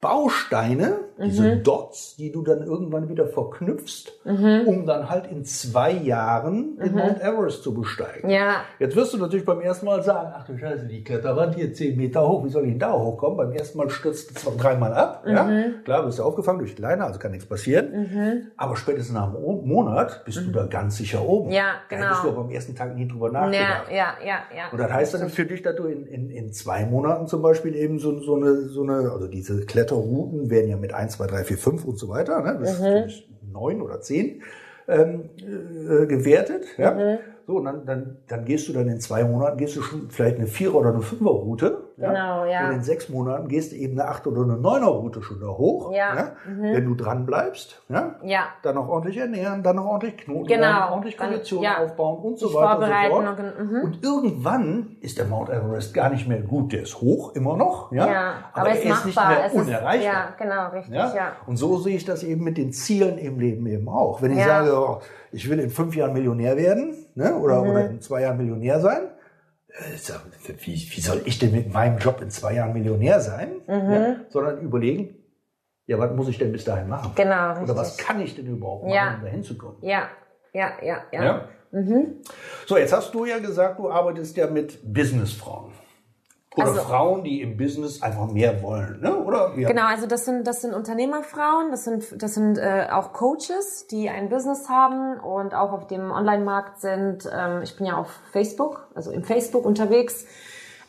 Bausteine, 0.00 1.00
diese 1.24 1.56
Mhm. 1.56 1.62
Dots, 1.64 2.16
die 2.16 2.30
du 2.30 2.42
dann 2.42 2.62
irgendwann 2.62 3.08
wieder 3.08 3.26
verknüpfst, 3.26 4.12
um 4.24 4.86
dann 4.86 5.10
halt 5.10 5.26
in 5.30 5.44
zwei 5.44 5.90
Jahren 5.92 6.76
den 6.78 6.94
Mount 6.94 7.20
Everest 7.20 7.62
zu 7.62 7.74
besteigen. 7.74 8.28
Mhm. 8.28 8.34
Ja, 8.34 8.54
Jetzt 8.78 8.94
wirst 8.96 9.12
du 9.14 9.18
natürlich 9.18 9.44
beim 9.44 9.60
ersten 9.60 9.86
Mal 9.86 10.02
sagen, 10.02 10.30
ach 10.34 10.44
du 10.46 10.56
Scheiße, 10.56 10.86
die 10.86 11.02
Kletterwand 11.02 11.54
hier 11.56 11.72
zehn 11.72 11.96
Meter 11.96 12.26
hoch, 12.28 12.44
wie 12.44 12.48
soll 12.50 12.64
ich 12.64 12.70
denn 12.70 12.78
da 12.78 12.92
hochkommen? 12.92 13.36
Beim 13.36 13.52
ersten 13.52 13.78
Mal 13.78 13.90
stürzt 13.90 14.30
du 14.30 14.34
zwar 14.34 14.54
dreimal 14.56 14.94
ab, 14.94 15.24
ja, 15.26 15.44
Mhm. 15.44 15.84
klar, 15.84 16.04
wirst 16.06 16.18
du 16.18 16.22
aufgefangen 16.22 16.58
durch 16.60 16.74
die 16.74 16.82
Leine, 16.82 17.04
also 17.04 17.18
kann 17.18 17.30
nichts 17.32 17.46
passieren, 17.46 18.50
aber 18.56 18.76
spätestens 18.76 19.14
nach 19.14 19.32
einem 19.32 19.42
Mo- 19.42 19.62
Monat 19.64 20.24
bist 20.24 20.38
du 20.46 20.50
da 20.52 20.66
ganz 20.66 20.96
sicher 20.96 21.26
oben. 21.26 21.48
Mhm. 21.48 21.52
Ja, 21.54 21.64
Da 21.90 21.96
genau. 21.96 22.08
hättest 22.08 22.24
du 22.24 22.28
aber 22.28 22.40
am 22.42 22.50
ersten 22.50 22.74
Tag 22.76 22.94
nie 22.94 23.08
drüber 23.08 23.26
ja, 23.32 23.32
nachgedacht. 23.32 23.90
ja, 23.90 24.06
ja, 24.24 24.38
ja. 24.56 24.68
Und 24.72 24.78
das 24.78 24.92
heißt 24.92 25.14
dann 25.14 25.28
für 25.30 25.44
dich, 25.46 25.62
dass 25.62 25.76
du 25.76 25.84
in, 25.86 26.06
in, 26.06 26.30
in 26.30 26.52
zwei 26.52 26.86
Monaten 26.86 27.26
zum 27.26 27.42
Beispiel 27.42 27.74
eben 27.74 27.98
so, 27.98 28.18
so, 28.20 28.36
eine, 28.36 28.68
so 28.68 28.82
eine, 28.82 29.10
also 29.10 29.26
diese 29.26 29.64
Kletterrouten 29.66 30.50
werden 30.50 30.68
ja 30.70 30.76
mit 30.76 30.92
1, 31.08 31.16
2, 31.16 31.26
3, 31.26 31.44
4, 31.44 31.58
5 31.58 31.84
und 31.84 31.98
so 31.98 32.08
weiter, 32.08 32.40
ne, 32.42 32.54
bis, 32.60 32.78
bis 33.04 33.22
9 33.52 33.82
oder 33.82 34.00
10 34.00 34.42
ähm, 34.88 35.30
äh, 35.38 36.06
gewertet. 36.06 36.64
Ja? 36.76 36.96
So, 37.46 37.56
und 37.56 37.64
dann, 37.64 37.86
dann, 37.86 38.16
dann 38.26 38.44
gehst 38.44 38.68
du 38.68 38.72
dann 38.72 38.88
in 38.88 39.00
zwei 39.00 39.24
Monaten, 39.24 39.56
gehst 39.56 39.76
du 39.76 39.82
schon 39.82 40.10
vielleicht 40.10 40.36
eine 40.36 40.46
Vierer- 40.46 40.74
oder 40.76 40.90
eine 40.90 41.00
Fünfer-Route. 41.02 41.78
Genau, 41.98 42.44
ja. 42.44 42.68
Und 42.68 42.74
in 42.74 42.82
sechs 42.82 43.08
Monaten 43.08 43.48
gehst 43.48 43.72
du 43.72 43.76
eben 43.76 43.98
eine 43.98 44.08
Acht- 44.08 44.26
oder 44.28 44.42
eine 44.42 44.56
Neuner-Route 44.56 45.20
schon 45.22 45.40
da 45.40 45.48
hoch. 45.48 45.92
Ja. 45.92 46.32
Mhm. 46.46 46.62
Wenn 46.62 46.84
du 46.84 46.94
dran 46.94 47.26
bleibst, 47.26 47.82
ja. 47.88 48.14
Ja. 48.22 48.40
Dann 48.62 48.76
noch 48.76 48.88
ordentlich 48.88 49.16
ernähren, 49.16 49.62
dann 49.64 49.76
noch 49.76 49.84
ordentlich 49.86 50.16
Knoten, 50.18 50.46
Genau. 50.46 50.60
lernen, 50.60 50.92
ordentlich 50.92 51.16
Dann- 51.16 51.30
Konditionen 51.30 51.64
ja. 51.64 51.78
aufbauen 51.78 52.18
und 52.22 52.38
so 52.38 52.54
weiter 52.54 52.78
und 52.78 52.84
so 52.86 53.10
fort. 53.10 53.38
und- 53.58 53.70
mhm. 53.72 53.80
Und 53.84 54.04
irgendwann 54.04 54.96
ist 55.00 55.18
der 55.18 55.24
Mount 55.26 55.48
Everest 55.50 55.92
gar 55.92 56.10
nicht 56.10 56.28
mehr 56.28 56.40
gut. 56.40 56.72
Der 56.72 56.82
ist 56.82 57.00
hoch, 57.00 57.34
immer 57.34 57.56
noch, 57.56 57.90
ja. 57.92 58.06
Ja, 58.06 58.32
aber, 58.52 58.62
aber, 58.62 58.70
es 58.70 58.84
er 58.84 58.90
ist 58.92 58.98
ist 58.98 59.04
nicht 59.06 59.16
machbar. 59.16 59.32
mehr 59.34 59.44
es 59.46 59.52
ist, 59.54 59.60
unerreichbar. 59.66 60.12
ja, 60.14 60.28
genau, 60.38 60.68
richtig, 60.68 60.94
Ja? 60.94 61.14
ja. 61.16 61.32
Und 61.46 61.56
so 61.56 61.78
sehe 61.78 61.96
ich 61.96 62.04
das 62.04 62.22
eben 62.22 62.44
mit 62.44 62.58
den 62.58 62.72
Zielen 62.72 63.18
im 63.18 63.40
Leben 63.40 63.66
eben 63.66 63.88
auch. 63.88 64.22
Wenn 64.22 64.32
ich 64.32 64.38
Ja. 64.38 64.46
sage, 64.46 64.72
oh, 64.78 64.98
ich 65.32 65.48
will 65.50 65.58
in 65.58 65.70
fünf 65.70 65.96
Jahren 65.96 66.12
Millionär 66.12 66.56
werden 66.56 66.94
ne? 67.14 67.34
oder, 67.36 67.62
Mhm. 67.62 67.70
oder 67.70 67.86
in 67.90 68.00
zwei 68.00 68.22
Jahren 68.22 68.36
Millionär 68.38 68.80
sein, 68.80 69.02
wie, 70.64 70.74
wie 70.74 71.00
soll 71.00 71.22
ich 71.24 71.38
denn 71.38 71.52
mit 71.52 71.72
meinem 71.72 71.98
Job 71.98 72.20
in 72.20 72.30
zwei 72.30 72.54
Jahren 72.54 72.72
Millionär 72.72 73.20
sein? 73.20 73.60
Mhm. 73.66 73.92
Ja? 73.92 74.16
Sondern 74.30 74.60
überlegen, 74.60 75.14
ja, 75.86 75.98
was 75.98 76.12
muss 76.14 76.28
ich 76.28 76.38
denn 76.38 76.52
bis 76.52 76.64
dahin 76.64 76.88
machen? 76.88 77.12
Genau, 77.14 77.62
Oder 77.62 77.76
was 77.76 77.90
richtig. 77.90 78.06
kann 78.06 78.20
ich 78.20 78.34
denn 78.34 78.46
überhaupt 78.46 78.84
machen, 78.84 78.94
Ja. 78.94 79.14
um 79.16 79.22
da 79.24 79.28
hinzukommen? 79.28 79.76
Ja, 79.82 80.08
ja, 80.52 80.72
ja, 80.82 81.02
ja. 81.12 81.24
Ja? 81.24 81.48
So, 82.66 82.78
jetzt 82.78 82.92
hast 82.94 83.12
du 83.14 83.24
ja 83.26 83.38
gesagt, 83.38 83.78
du 83.78 83.90
arbeitest 83.90 84.36
ja 84.36 84.46
mit 84.48 84.78
Businessfrauen. 84.92 85.72
Oder 86.56 86.66
Also- 86.68 86.80
Frauen, 86.80 87.24
die 87.24 87.42
im 87.42 87.56
Business 87.56 88.02
einfach 88.02 88.26
mehr 88.28 88.62
wollen, 88.62 89.00
ne? 89.00 89.16
Oder? 89.16 89.52
Ja. 89.56 89.68
Genau, 89.68 89.84
also 89.86 90.06
das 90.06 90.24
sind 90.24 90.46
das 90.46 90.62
sind 90.62 90.74
Unternehmerfrauen, 90.74 91.70
das 91.70 91.84
sind 91.84 92.22
das 92.22 92.34
sind 92.34 92.58
äh, 92.58 92.88
auch 92.90 93.12
Coaches, 93.12 93.86
die 93.86 94.08
ein 94.08 94.28
Business 94.28 94.68
haben 94.68 95.20
und 95.20 95.54
auch 95.54 95.72
auf 95.72 95.86
dem 95.86 96.10
Online-Markt 96.10 96.80
sind. 96.80 97.28
Ähm, 97.32 97.62
ich 97.62 97.76
bin 97.76 97.86
ja 97.86 97.96
auf 97.98 98.08
Facebook, 98.32 98.88
also 98.94 99.10
im 99.12 99.24
Facebook 99.24 99.64
unterwegs 99.66 100.24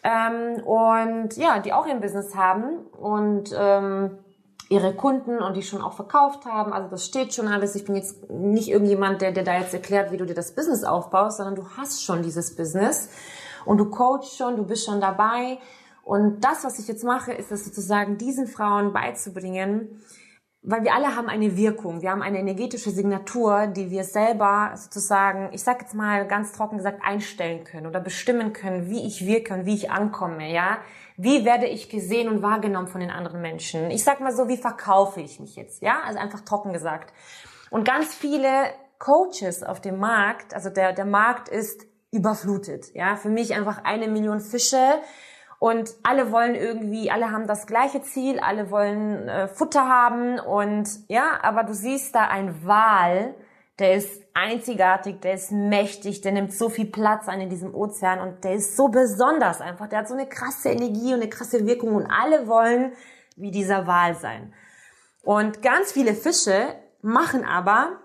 ähm, 0.03 0.63
und 0.63 1.35
ja, 1.35 1.59
die 1.59 1.73
auch 1.73 1.85
ein 1.85 1.99
Business 1.99 2.35
haben 2.35 2.85
und 2.97 3.53
ähm, 3.55 4.17
ihre 4.69 4.93
Kunden 4.93 5.39
und 5.39 5.57
die 5.57 5.63
schon 5.63 5.81
auch 5.81 5.93
verkauft 5.93 6.45
haben. 6.45 6.71
Also 6.73 6.89
das 6.89 7.03
steht 7.05 7.33
schon 7.33 7.47
alles. 7.47 7.75
Ich 7.75 7.85
bin 7.85 7.95
jetzt 7.95 8.29
nicht 8.29 8.69
irgendjemand, 8.69 9.21
der 9.21 9.31
dir 9.31 9.43
da 9.43 9.57
jetzt 9.57 9.73
erklärt, 9.73 10.11
wie 10.11 10.17
du 10.17 10.25
dir 10.25 10.35
das 10.35 10.53
Business 10.55 10.83
aufbaust, 10.83 11.37
sondern 11.37 11.55
du 11.55 11.65
hast 11.75 12.03
schon 12.03 12.21
dieses 12.21 12.55
Business 12.55 13.09
und 13.65 13.77
du 13.77 13.89
coachst 13.89 14.37
schon, 14.37 14.55
du 14.55 14.63
bist 14.65 14.85
schon 14.85 15.01
dabei. 15.01 15.59
Und 16.03 16.43
das, 16.43 16.63
was 16.63 16.79
ich 16.79 16.87
jetzt 16.87 17.03
mache, 17.03 17.33
ist 17.33 17.51
es 17.51 17.65
sozusagen 17.65 18.17
diesen 18.17 18.47
Frauen 18.47 18.93
beizubringen, 18.93 20.01
weil 20.61 20.83
wir 20.83 20.93
alle 20.93 21.15
haben 21.15 21.29
eine 21.29 21.55
Wirkung, 21.55 22.01
wir 22.01 22.11
haben 22.11 22.21
eine 22.21 22.39
energetische 22.39 22.91
Signatur, 22.91 23.67
die 23.67 23.91
wir 23.91 24.03
selber 24.03 24.71
sozusagen, 24.75 25.49
ich 25.53 25.63
sag 25.63 25.81
jetzt 25.81 25.93
mal 25.93 26.27
ganz 26.27 26.51
trocken 26.51 26.77
gesagt, 26.77 27.01
einstellen 27.01 27.63
können 27.63 27.87
oder 27.87 28.01
bestimmen 28.01 28.51
können, 28.51 28.89
wie 28.89 29.05
ich 29.07 29.25
wirke 29.25 29.53
und 29.53 29.65
wie 29.65 29.75
ich 29.75 29.91
ankomme, 29.91 30.51
ja. 30.51 30.79
Wie 31.15 31.45
werde 31.45 31.67
ich 31.67 31.89
gesehen 31.89 32.27
und 32.29 32.41
wahrgenommen 32.41 32.87
von 32.87 33.01
den 33.01 33.11
anderen 33.11 33.41
Menschen? 33.41 33.91
Ich 33.91 34.03
sag 34.03 34.19
mal 34.19 34.33
so, 34.33 34.47
wie 34.47 34.57
verkaufe 34.57 35.21
ich 35.21 35.39
mich 35.39 35.55
jetzt, 35.55 35.81
ja? 35.81 36.01
Also 36.05 36.19
einfach 36.19 36.41
trocken 36.41 36.73
gesagt. 36.73 37.13
Und 37.69 37.85
ganz 37.85 38.13
viele 38.13 38.49
Coaches 38.99 39.63
auf 39.63 39.79
dem 39.79 39.97
Markt, 39.97 40.53
also 40.53 40.69
der, 40.69 40.91
der 40.91 41.05
Markt 41.05 41.47
ist 41.47 41.85
überflutet, 42.11 42.93
ja. 42.93 43.15
Für 43.15 43.29
mich 43.29 43.55
einfach 43.55 43.83
eine 43.83 44.07
Million 44.07 44.39
Fische, 44.39 44.99
und 45.59 45.93
alle 46.03 46.31
wollen 46.31 46.55
irgendwie, 46.55 47.11
alle 47.11 47.31
haben 47.31 47.45
das 47.45 47.67
gleiche 47.67 48.01
Ziel, 48.01 48.39
alle 48.39 48.71
wollen 48.71 49.27
äh, 49.27 49.49
Futter 49.49 49.87
haben 49.87 50.39
und 50.39 50.87
ja, 51.09 51.37
aber 51.41 51.65
du 51.65 51.73
siehst 51.73 52.15
da 52.15 52.27
ein 52.27 52.65
Wal, 52.65 53.35
der 53.77 53.95
ist 53.95 54.23
einzigartig, 54.33 55.19
der 55.19 55.33
ist 55.33 55.51
mächtig, 55.51 56.21
der 56.21 56.31
nimmt 56.31 56.53
so 56.53 56.69
viel 56.69 56.85
Platz 56.85 57.27
ein 57.27 57.41
in 57.41 57.49
diesem 57.49 57.75
Ozean 57.75 58.21
und 58.21 58.43
der 58.45 58.53
ist 58.53 58.77
so 58.77 58.87
besonders 58.87 59.59
einfach, 59.59 59.87
der 59.87 59.99
hat 59.99 60.07
so 60.07 60.13
eine 60.13 60.27
krasse 60.27 60.69
Energie 60.69 61.13
und 61.13 61.21
eine 61.21 61.29
krasse 61.29 61.65
Wirkung 61.65 61.93
und 61.95 62.07
alle 62.09 62.47
wollen 62.47 62.93
wie 63.35 63.51
dieser 63.51 63.85
Wal 63.85 64.15
sein. 64.15 64.53
Und 65.23 65.61
ganz 65.61 65.91
viele 65.91 66.13
Fische 66.13 66.73
machen 67.01 67.43
aber 67.43 67.99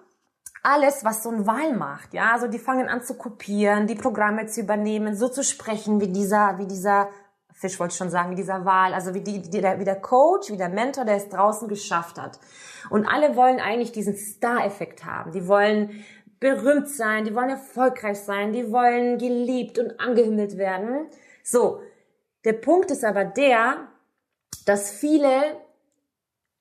alles, 0.64 1.04
was 1.04 1.22
so 1.22 1.30
ein 1.30 1.46
Wal 1.46 1.74
macht, 1.74 2.14
ja, 2.14 2.32
also 2.32 2.48
die 2.48 2.58
fangen 2.58 2.88
an 2.88 3.02
zu 3.02 3.14
kopieren, 3.14 3.86
die 3.86 3.94
Programme 3.94 4.46
zu 4.46 4.62
übernehmen, 4.62 5.14
so 5.14 5.28
zu 5.28 5.44
sprechen 5.44 6.00
wie 6.00 6.08
dieser, 6.08 6.58
wie 6.58 6.66
dieser 6.66 7.10
Fisch 7.52 7.78
wollte 7.78 7.92
ich 7.92 7.98
schon 7.98 8.10
sagen, 8.10 8.30
wie 8.30 8.34
dieser 8.34 8.64
Wal, 8.64 8.94
also 8.94 9.14
wie, 9.14 9.20
die, 9.20 9.42
die, 9.42 9.60
der, 9.60 9.78
wie 9.78 9.84
der 9.84 10.00
Coach, 10.00 10.50
wie 10.50 10.56
der 10.56 10.70
Mentor, 10.70 11.04
der 11.04 11.16
es 11.16 11.28
draußen 11.28 11.68
geschafft 11.68 12.18
hat. 12.18 12.40
Und 12.90 13.06
alle 13.06 13.36
wollen 13.36 13.60
eigentlich 13.60 13.92
diesen 13.92 14.16
Star-Effekt 14.16 15.04
haben. 15.04 15.30
Die 15.30 15.46
wollen 15.46 16.04
berühmt 16.40 16.88
sein, 16.88 17.24
die 17.24 17.34
wollen 17.34 17.50
erfolgreich 17.50 18.18
sein, 18.18 18.52
die 18.52 18.72
wollen 18.72 19.18
geliebt 19.18 19.78
und 19.78 20.00
angehimmelt 20.00 20.58
werden. 20.58 21.06
So, 21.44 21.80
der 22.44 22.54
Punkt 22.54 22.90
ist 22.90 23.04
aber 23.04 23.24
der, 23.24 23.88
dass 24.66 24.90
viele 24.90 25.42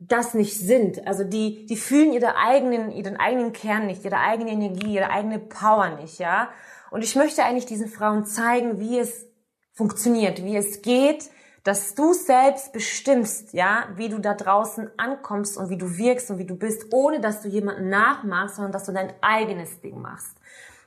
das 0.08 0.34
nicht 0.34 0.58
sind. 0.58 1.08
Also 1.08 1.24
die, 1.24 1.66
die 1.66 1.78
fühlen 1.78 2.14
ihre 2.14 2.36
eigenen, 2.36 2.92
ihren 2.92 3.18
eigenen 3.18 3.54
Kern 3.54 3.88
nicht, 3.88 4.04
ihre 4.04 4.20
eigene 4.20 4.52
Energie, 4.52 4.96
ihre 4.96 5.10
eigene 5.10 5.40
Power 5.40 5.90
nicht, 6.02 6.20
ja. 6.20 6.50
Und 6.92 7.04
ich 7.04 7.16
möchte 7.16 7.44
eigentlich 7.44 7.66
diesen 7.66 7.88
Frauen 7.88 8.26
zeigen, 8.26 8.80
wie 8.80 9.00
es 9.00 9.26
funktioniert, 9.74 10.44
wie 10.44 10.56
es 10.56 10.82
geht, 10.82 11.30
dass 11.64 11.96
du 11.96 12.14
selbst 12.14 12.74
bestimmst, 12.74 13.54
ja, 13.54 13.88
wie 13.96 14.10
du 14.10 14.20
da 14.20 14.34
draußen 14.34 14.92
ankommst 14.98 15.58
und 15.58 15.70
wie 15.70 15.78
du 15.78 15.98
wirkst 15.98 16.30
und 16.30 16.38
wie 16.38 16.46
du 16.46 16.56
bist, 16.56 16.94
ohne 16.94 17.20
dass 17.20 17.42
du 17.42 17.48
jemanden 17.48 17.90
nachmachst, 17.90 18.58
sondern 18.58 18.74
dass 18.74 18.86
du 18.86 18.92
dein 18.92 19.14
eigenes 19.22 19.80
Ding 19.82 20.02
machst. 20.02 20.36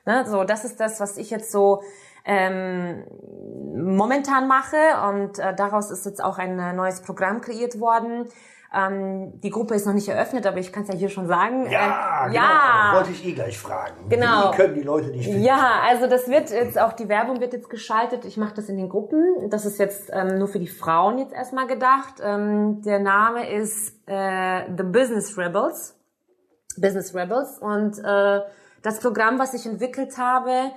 Ne? 0.04 0.24
So, 0.28 0.44
das 0.44 0.64
ist 0.64 0.78
das, 0.78 1.00
was 1.00 1.16
ich 1.16 1.30
jetzt 1.30 1.50
so 1.50 1.82
ähm, 2.26 3.04
momentan 3.74 4.48
mache 4.48 4.76
und 5.08 5.38
äh, 5.38 5.54
daraus 5.54 5.90
ist 5.90 6.04
jetzt 6.04 6.22
auch 6.22 6.38
ein 6.38 6.58
äh, 6.58 6.72
neues 6.72 7.00
Programm 7.00 7.40
kreiert 7.40 7.80
worden. 7.80 8.28
Ähm, 8.74 9.40
die 9.40 9.50
Gruppe 9.50 9.74
ist 9.74 9.86
noch 9.86 9.92
nicht 9.92 10.08
eröffnet, 10.08 10.46
aber 10.46 10.58
ich 10.58 10.72
kann 10.72 10.82
es 10.82 10.88
ja 10.88 10.94
hier 10.94 11.08
schon 11.08 11.26
sagen. 11.26 11.70
Ja, 11.70 12.26
äh, 12.26 12.28
genau. 12.28 12.40
ja. 12.40 12.92
Wollte 12.94 13.10
ich 13.12 13.24
eh 13.24 13.32
gleich 13.32 13.58
fragen. 13.58 14.08
Genau. 14.08 14.52
Wie 14.52 14.56
können 14.56 14.74
die 14.74 14.82
Leute 14.82 15.12
dich 15.12 15.24
finden? 15.24 15.42
Ja, 15.42 15.80
also 15.84 16.06
das 16.06 16.28
wird 16.28 16.50
jetzt 16.50 16.78
auch 16.78 16.92
die 16.92 17.08
Werbung 17.08 17.40
wird 17.40 17.52
jetzt 17.52 17.70
geschaltet. 17.70 18.24
Ich 18.24 18.36
mache 18.36 18.54
das 18.54 18.68
in 18.68 18.76
den 18.76 18.88
Gruppen. 18.88 19.48
Das 19.50 19.64
ist 19.64 19.78
jetzt 19.78 20.10
ähm, 20.12 20.38
nur 20.38 20.48
für 20.48 20.58
die 20.58 20.66
Frauen 20.66 21.18
jetzt 21.18 21.32
erstmal 21.32 21.66
gedacht. 21.66 22.14
Ähm, 22.22 22.82
der 22.82 22.98
Name 22.98 23.50
ist 23.50 23.94
äh, 24.06 24.62
The 24.76 24.84
Business 24.84 25.38
Rebels. 25.38 25.94
Business 26.78 27.14
Rebels 27.14 27.58
und 27.58 27.98
äh, 28.04 28.40
das 28.82 29.00
Programm, 29.00 29.38
was 29.38 29.54
ich 29.54 29.66
entwickelt 29.66 30.18
habe, 30.18 30.70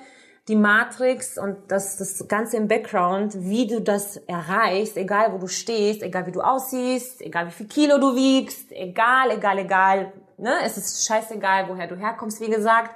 die 0.50 0.56
Matrix 0.56 1.38
und 1.38 1.58
das, 1.72 1.98
das 1.98 2.28
Ganze 2.28 2.58
im 2.58 2.68
Background, 2.68 3.34
wie 3.36 3.68
du 3.68 3.80
das 3.80 4.18
erreichst, 4.18 4.98
egal 4.98 5.32
wo 5.32 5.38
du 5.38 5.48
stehst, 5.48 6.02
egal 6.02 6.26
wie 6.26 6.32
du 6.32 6.42
aussiehst, 6.42 7.22
egal 7.22 7.48
wie 7.48 7.52
viel 7.52 7.68
Kilo 7.68 8.00
du 8.00 8.16
wiegst, 8.16 8.72
egal, 8.72 9.30
egal, 9.30 9.60
egal, 9.60 10.12
ne, 10.38 10.56
es 10.66 10.76
ist 10.76 11.06
scheißegal, 11.06 11.70
woher 11.70 11.88
du 11.88 11.96
herkommst, 11.96 12.42
wie 12.42 12.50
gesagt, 12.50 12.96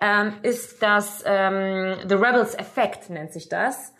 ähm, 0.00 0.32
ist 0.42 0.82
das 0.82 1.22
ähm, 1.26 1.96
The 2.08 2.14
Rebels 2.14 2.54
Effect 2.54 3.10
nennt 3.10 3.32
sich 3.32 3.48
das. 3.50 3.92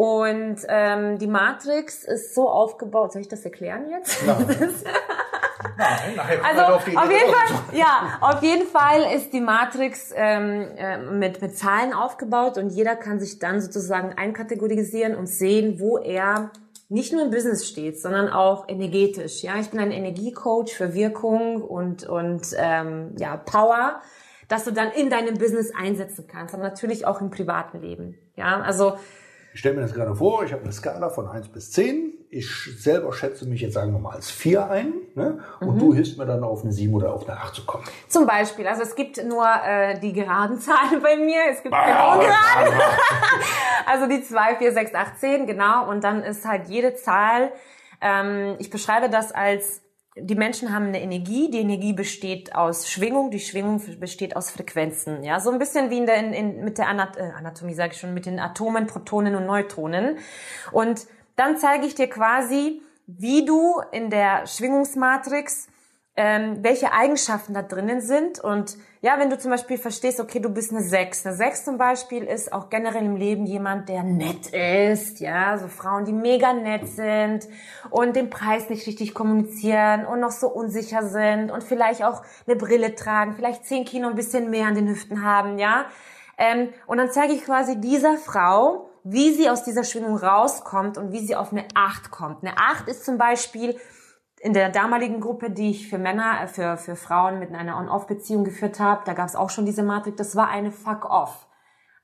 Und 0.00 0.56
ähm, 0.66 1.18
die 1.18 1.26
Matrix 1.26 2.04
ist 2.04 2.34
so 2.34 2.48
aufgebaut, 2.48 3.12
soll 3.12 3.20
ich 3.20 3.28
das 3.28 3.44
erklären 3.44 3.90
jetzt? 3.90 4.26
Nein, 4.26 4.38
nachher 6.16 6.42
Also 6.42 6.62
kommt 6.62 6.94
man 6.94 7.04
auf, 7.04 7.10
jeden 7.10 7.30
Fall, 7.30 7.78
ja, 7.78 8.18
auf 8.22 8.42
jeden 8.42 8.66
Fall 8.66 9.14
ist 9.14 9.34
die 9.34 9.42
Matrix 9.42 10.10
ähm, 10.16 10.68
äh, 10.78 10.96
mit 10.96 11.42
mit 11.42 11.58
Zahlen 11.58 11.92
aufgebaut 11.92 12.56
und 12.56 12.70
jeder 12.70 12.96
kann 12.96 13.20
sich 13.20 13.40
dann 13.40 13.60
sozusagen 13.60 14.14
einkategorisieren 14.14 15.14
und 15.14 15.26
sehen, 15.26 15.80
wo 15.80 15.98
er 15.98 16.50
nicht 16.88 17.12
nur 17.12 17.22
im 17.22 17.30
Business 17.30 17.68
steht, 17.68 18.00
sondern 18.00 18.30
auch 18.30 18.70
energetisch. 18.70 19.42
Ja, 19.42 19.56
ich 19.60 19.68
bin 19.68 19.80
ein 19.80 19.92
Energiecoach 19.92 20.70
für 20.70 20.94
Wirkung 20.94 21.60
und 21.60 22.08
und 22.08 22.46
ähm, 22.56 23.16
ja 23.18 23.36
Power, 23.36 24.00
dass 24.48 24.64
du 24.64 24.70
dann 24.70 24.92
in 24.92 25.10
deinem 25.10 25.36
Business 25.36 25.70
einsetzen 25.78 26.26
kannst, 26.26 26.54
aber 26.54 26.62
natürlich 26.62 27.06
auch 27.06 27.20
im 27.20 27.28
privaten 27.28 27.82
Leben. 27.82 28.16
Ja, 28.34 28.62
also 28.62 28.96
Ich 29.52 29.60
stelle 29.60 29.74
mir 29.74 29.82
das 29.82 29.92
gerade 29.94 30.14
vor, 30.14 30.44
ich 30.44 30.52
habe 30.52 30.62
eine 30.62 30.72
Skala 30.72 31.08
von 31.10 31.28
1 31.28 31.48
bis 31.48 31.72
10. 31.72 32.14
Ich 32.30 32.48
selber 32.78 33.12
schätze 33.12 33.46
mich 33.46 33.60
jetzt, 33.60 33.74
sagen 33.74 33.92
wir 33.92 33.98
mal, 33.98 34.14
als 34.14 34.30
4 34.30 34.70
ein. 34.70 34.92
Ne? 35.16 35.40
Und 35.60 35.74
Mhm. 35.74 35.78
du 35.80 35.94
hilfst 35.94 36.16
mir 36.18 36.26
dann 36.26 36.44
auf 36.44 36.62
eine 36.62 36.72
7 36.72 36.94
oder 36.94 37.12
auf 37.12 37.28
eine 37.28 37.36
8 37.40 37.54
zu 37.56 37.66
kommen. 37.66 37.84
zum 38.08 38.26
Beispiel, 38.26 38.68
also 38.68 38.82
es 38.82 38.94
gibt 38.94 39.22
nur 39.24 39.44
äh, 39.66 39.98
die 39.98 40.12
geraden 40.12 40.60
Zahlen 40.60 41.02
bei 41.02 41.16
mir, 41.16 41.40
es 41.50 41.62
gibt 41.62 41.74
keine 41.74 41.98
Ah, 41.98 42.14
ungeraden. 42.14 42.80
Also 43.86 44.06
die 44.06 44.22
2, 44.22 44.56
4, 44.56 44.72
6, 44.72 44.94
8, 44.94 45.18
10, 45.18 45.46
genau. 45.48 45.88
Und 45.90 46.04
dann 46.04 46.22
ist 46.22 46.46
halt 46.46 46.68
jede 46.68 46.94
Zahl, 46.94 47.50
ähm, 48.00 48.54
ich 48.60 48.70
beschreibe 48.70 49.10
das 49.10 49.32
als, 49.32 49.82
die 50.16 50.34
Menschen 50.34 50.74
haben 50.74 50.86
eine 50.86 51.00
Energie, 51.00 51.50
die 51.50 51.60
Energie 51.60 51.92
besteht 51.92 52.54
aus 52.54 52.88
Schwingung, 52.88 53.30
die 53.30 53.40
Schwingung 53.40 53.80
besteht 53.98 54.36
aus 54.36 54.50
Frequenzen. 54.50 55.22
Ja, 55.22 55.40
so 55.40 55.50
ein 55.50 55.58
bisschen 55.58 55.90
wie 55.90 55.98
in 55.98 56.06
der, 56.06 56.16
in, 56.16 56.32
in, 56.32 56.64
mit 56.64 56.78
der 56.78 56.88
Anat 56.88 57.16
äh, 57.16 57.30
Anatomie, 57.36 57.74
sage 57.74 57.92
ich 57.92 58.00
schon, 58.00 58.14
mit 58.14 58.26
den 58.26 58.40
Atomen, 58.40 58.86
Protonen 58.86 59.34
und 59.36 59.46
Neutronen. 59.46 60.18
Und 60.72 61.06
dann 61.36 61.58
zeige 61.58 61.86
ich 61.86 61.94
dir 61.94 62.08
quasi, 62.08 62.82
wie 63.06 63.44
du 63.44 63.80
in 63.92 64.10
der 64.10 64.46
Schwingungsmatrix 64.46 65.68
ähm, 66.16 66.58
welche 66.62 66.92
Eigenschaften 66.92 67.54
da 67.54 67.62
drinnen 67.62 68.02
sind 68.02 68.40
und 68.40 68.76
ja, 69.02 69.18
wenn 69.18 69.30
du 69.30 69.38
zum 69.38 69.50
Beispiel 69.50 69.78
verstehst, 69.78 70.20
okay, 70.20 70.40
du 70.40 70.50
bist 70.50 70.72
eine 70.72 70.82
Sechs. 70.82 71.24
Eine 71.24 71.34
Sechs 71.34 71.64
zum 71.64 71.78
Beispiel 71.78 72.24
ist 72.24 72.52
auch 72.52 72.68
generell 72.68 73.04
im 73.04 73.16
Leben 73.16 73.46
jemand, 73.46 73.88
der 73.88 74.02
nett 74.02 74.48
ist, 74.48 75.20
ja, 75.20 75.56
so 75.56 75.68
Frauen, 75.68 76.04
die 76.04 76.12
mega 76.12 76.52
nett 76.52 76.86
sind 76.86 77.48
und 77.88 78.14
den 78.14 78.28
Preis 78.28 78.68
nicht 78.68 78.86
richtig 78.86 79.14
kommunizieren 79.14 80.04
und 80.04 80.20
noch 80.20 80.32
so 80.32 80.48
unsicher 80.48 81.02
sind 81.02 81.50
und 81.50 81.64
vielleicht 81.64 82.04
auch 82.04 82.22
eine 82.46 82.56
Brille 82.56 82.94
tragen, 82.94 83.32
vielleicht 83.34 83.64
zehn 83.64 83.86
Kilo 83.86 84.08
ein 84.08 84.16
bisschen 84.16 84.50
mehr 84.50 84.66
an 84.66 84.74
den 84.74 84.88
Hüften 84.88 85.24
haben, 85.24 85.58
ja. 85.58 85.86
Ähm, 86.36 86.68
und 86.86 86.98
dann 86.98 87.10
zeige 87.10 87.32
ich 87.32 87.44
quasi 87.44 87.80
dieser 87.80 88.18
Frau, 88.18 88.90
wie 89.02 89.32
sie 89.32 89.48
aus 89.48 89.64
dieser 89.64 89.84
Schwingung 89.84 90.16
rauskommt 90.16 90.98
und 90.98 91.12
wie 91.12 91.24
sie 91.24 91.36
auf 91.36 91.52
eine 91.52 91.64
Acht 91.74 92.10
kommt. 92.10 92.42
Eine 92.42 92.58
Acht 92.58 92.86
ist 92.86 93.06
zum 93.06 93.16
Beispiel 93.16 93.76
in 94.40 94.54
der 94.54 94.70
damaligen 94.70 95.20
Gruppe, 95.20 95.50
die 95.50 95.70
ich 95.70 95.88
für 95.88 95.98
Männer, 95.98 96.40
äh, 96.42 96.48
für, 96.48 96.76
für 96.78 96.96
Frauen 96.96 97.38
mit 97.38 97.54
einer 97.54 97.76
On-Off-Beziehung 97.76 98.42
geführt 98.44 98.80
habe, 98.80 99.02
da 99.04 99.12
gab 99.12 99.28
es 99.28 99.36
auch 99.36 99.50
schon 99.50 99.66
diese 99.66 99.82
Matrix, 99.82 100.16
das 100.16 100.34
war 100.34 100.48
eine 100.48 100.72
Fuck-Off. 100.72 101.46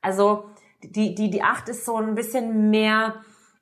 Also 0.01 0.45
die, 0.83 1.15
die, 1.15 1.31
die 1.31 1.41
Acht 1.41 1.67
ist 1.67 1.83
so 1.83 1.97
ein 1.97 2.13
bisschen 2.13 2.69
mehr, 2.69 3.15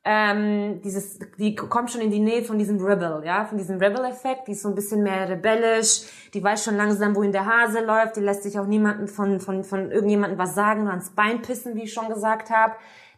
ähm, 0.05 0.81
dieses, 0.83 1.19
die 1.37 1.55
kommt 1.55 1.91
schon 1.91 2.01
in 2.01 2.11
die 2.11 2.19
Nähe 2.19 2.43
von 2.43 2.57
diesem 2.57 2.79
Rebel, 2.79 3.23
ja, 3.25 3.45
von 3.45 3.57
diesem 3.57 3.79
Rebel-Effekt, 3.79 4.47
die 4.47 4.51
ist 4.51 4.61
so 4.61 4.69
ein 4.69 4.75
bisschen 4.75 5.01
mehr 5.03 5.27
rebellisch, 5.27 6.03
die 6.33 6.43
weiß 6.43 6.63
schon 6.63 6.77
langsam, 6.77 7.15
wohin 7.15 7.31
der 7.31 7.45
Hase 7.45 7.83
läuft, 7.83 8.15
die 8.15 8.21
lässt 8.21 8.43
sich 8.43 8.59
auch 8.59 8.67
niemanden 8.67 9.07
von, 9.07 9.39
von, 9.39 9.63
von 9.63 9.91
irgendjemandem 9.91 10.37
was 10.37 10.53
sagen, 10.53 10.83
nur 10.83 10.91
ans 10.91 11.09
Bein 11.09 11.41
pissen, 11.41 11.75
wie 11.75 11.83
ich 11.83 11.93
schon 11.93 12.07
gesagt 12.07 12.51
habe 12.51 12.75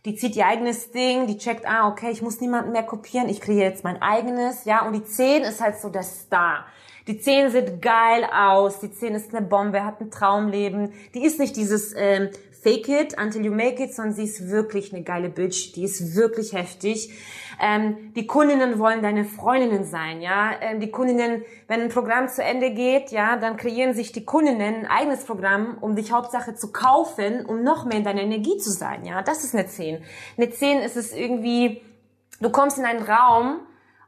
die 0.07 0.15
zieht 0.15 0.37
ihr 0.37 0.47
eigenes 0.47 0.91
Ding, 0.91 1.27
die 1.27 1.37
checkt, 1.37 1.67
ah, 1.67 1.89
okay, 1.89 2.09
ich 2.11 2.21
muss 2.21 2.39
niemanden 2.39 2.71
mehr 2.71 2.83
kopieren, 2.83 3.27
ich 3.27 3.41
kriege 3.41 3.59
jetzt 3.59 3.83
mein 3.83 4.01
eigenes, 4.01 4.63
ja, 4.63 4.85
und 4.85 4.93
die 4.93 5.03
10 5.03 5.43
ist 5.43 5.59
halt 5.59 5.77
so 5.79 5.89
der 5.89 6.03
Star. 6.03 6.65
Die 7.07 7.19
10 7.19 7.51
sieht 7.51 7.81
geil 7.81 8.25
aus, 8.33 8.79
die 8.79 8.89
10 8.89 9.15
ist 9.15 9.35
eine 9.35 9.45
Bombe, 9.45 9.83
hat 9.83 9.99
ein 9.99 10.09
Traumleben, 10.09 10.93
die 11.13 11.25
ist 11.25 11.39
nicht 11.39 11.57
dieses 11.57 11.93
ähm, 11.95 12.29
Fake 12.61 12.89
it 12.89 13.15
until 13.19 13.45
you 13.45 13.53
make 13.53 13.81
it, 13.83 13.93
sondern 13.93 14.13
sie 14.13 14.23
ist 14.23 14.49
wirklich 14.49 14.93
eine 14.93 15.03
geile 15.03 15.29
Bitch, 15.29 15.73
die 15.75 15.83
ist 15.83 16.15
wirklich 16.15 16.53
heftig. 16.53 17.11
Ähm, 17.61 18.13
die 18.15 18.27
Kundinnen 18.27 18.77
wollen 18.79 19.01
deine 19.01 19.25
Freundinnen 19.25 19.83
sein, 19.83 20.21
ja. 20.21 20.51
Ähm, 20.61 20.79
die 20.79 20.91
Kundinnen, 20.91 21.43
wenn 21.67 21.81
ein 21.81 21.89
Programm 21.89 22.27
zu 22.27 22.43
Ende 22.43 22.71
geht, 22.71 23.11
ja, 23.11 23.37
dann 23.37 23.57
kreieren 23.57 23.93
sich 23.93 24.11
die 24.11 24.25
Kundinnen 24.25 24.85
ein 24.85 24.87
eigenes 24.87 25.23
Programm, 25.23 25.77
um 25.81 25.95
dich 25.95 26.11
Hauptsache 26.11 26.55
zu 26.55 26.71
kaufen, 26.71 27.45
um 27.45 27.63
noch 27.63 27.85
mehr 27.85 27.97
in 27.97 28.03
deiner 28.03 28.21
Energie 28.21 28.57
zu 28.57 28.71
sein, 28.71 29.05
ja. 29.05 29.21
Das 29.21 29.43
ist 29.43 29.55
eine 29.55 29.67
10. 29.67 30.03
Eine 30.37 30.49
10 30.49 30.79
ist 30.79 30.97
es 30.97 31.13
irgendwie, 31.13 31.81
du 32.41 32.49
kommst 32.49 32.77
in 32.77 32.85
einen 32.85 33.03
Raum, 33.03 33.61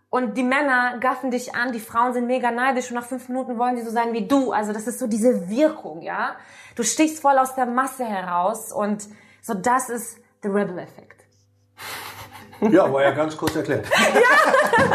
und 0.09 0.37
die 0.37 0.43
Männer 0.43 0.97
gaffen 0.99 1.29
dich 1.29 1.53
an, 1.53 1.71
die 1.71 1.79
Frauen 1.79 2.13
sind 2.13 2.25
mega 2.25 2.49
neidisch 2.49 2.89
und 2.89 2.95
nach 2.95 3.05
fünf 3.05 3.29
Minuten 3.29 3.59
wollen 3.59 3.75
die 3.75 3.83
so 3.83 3.91
sein 3.91 4.11
wie 4.13 4.27
du. 4.27 4.51
Also 4.51 4.73
das 4.73 4.87
ist 4.87 4.99
so 4.99 5.07
diese 5.07 5.49
Wirkung, 5.49 6.01
ja. 6.01 6.35
Du 6.75 6.83
stichst 6.83 7.19
voll 7.21 7.37
aus 7.37 7.53
der 7.55 7.67
Masse 7.67 8.05
heraus 8.05 8.71
und 8.71 9.07
so 9.41 9.53
das 9.53 9.89
ist 9.89 10.17
der 10.43 10.53
Rebel-Effekt. 10.53 11.21
Ja, 12.61 12.91
war 12.91 13.03
ja 13.03 13.11
ganz 13.11 13.37
kurz 13.37 13.55
erklärt. 13.55 13.85
ja. 14.13 14.91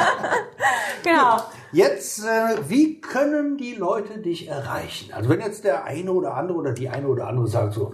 genau. 1.02 1.36
Jetzt, 1.72 2.24
äh, 2.24 2.68
wie 2.68 3.00
können 3.00 3.56
die 3.56 3.74
Leute 3.74 4.18
dich 4.18 4.48
erreichen? 4.48 5.12
Also 5.12 5.30
wenn 5.30 5.40
jetzt 5.40 5.64
der 5.64 5.84
eine 5.84 6.12
oder 6.12 6.34
andere 6.34 6.58
oder 6.58 6.72
die 6.72 6.88
eine 6.88 7.08
oder 7.08 7.26
andere 7.26 7.48
sagt 7.48 7.74
so, 7.74 7.92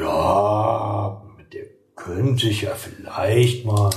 ja, 0.00 1.22
mit 1.36 1.52
der 1.52 1.64
könnte 1.96 2.46
ich 2.48 2.62
ja 2.62 2.70
vielleicht 2.74 3.66
mal 3.66 3.90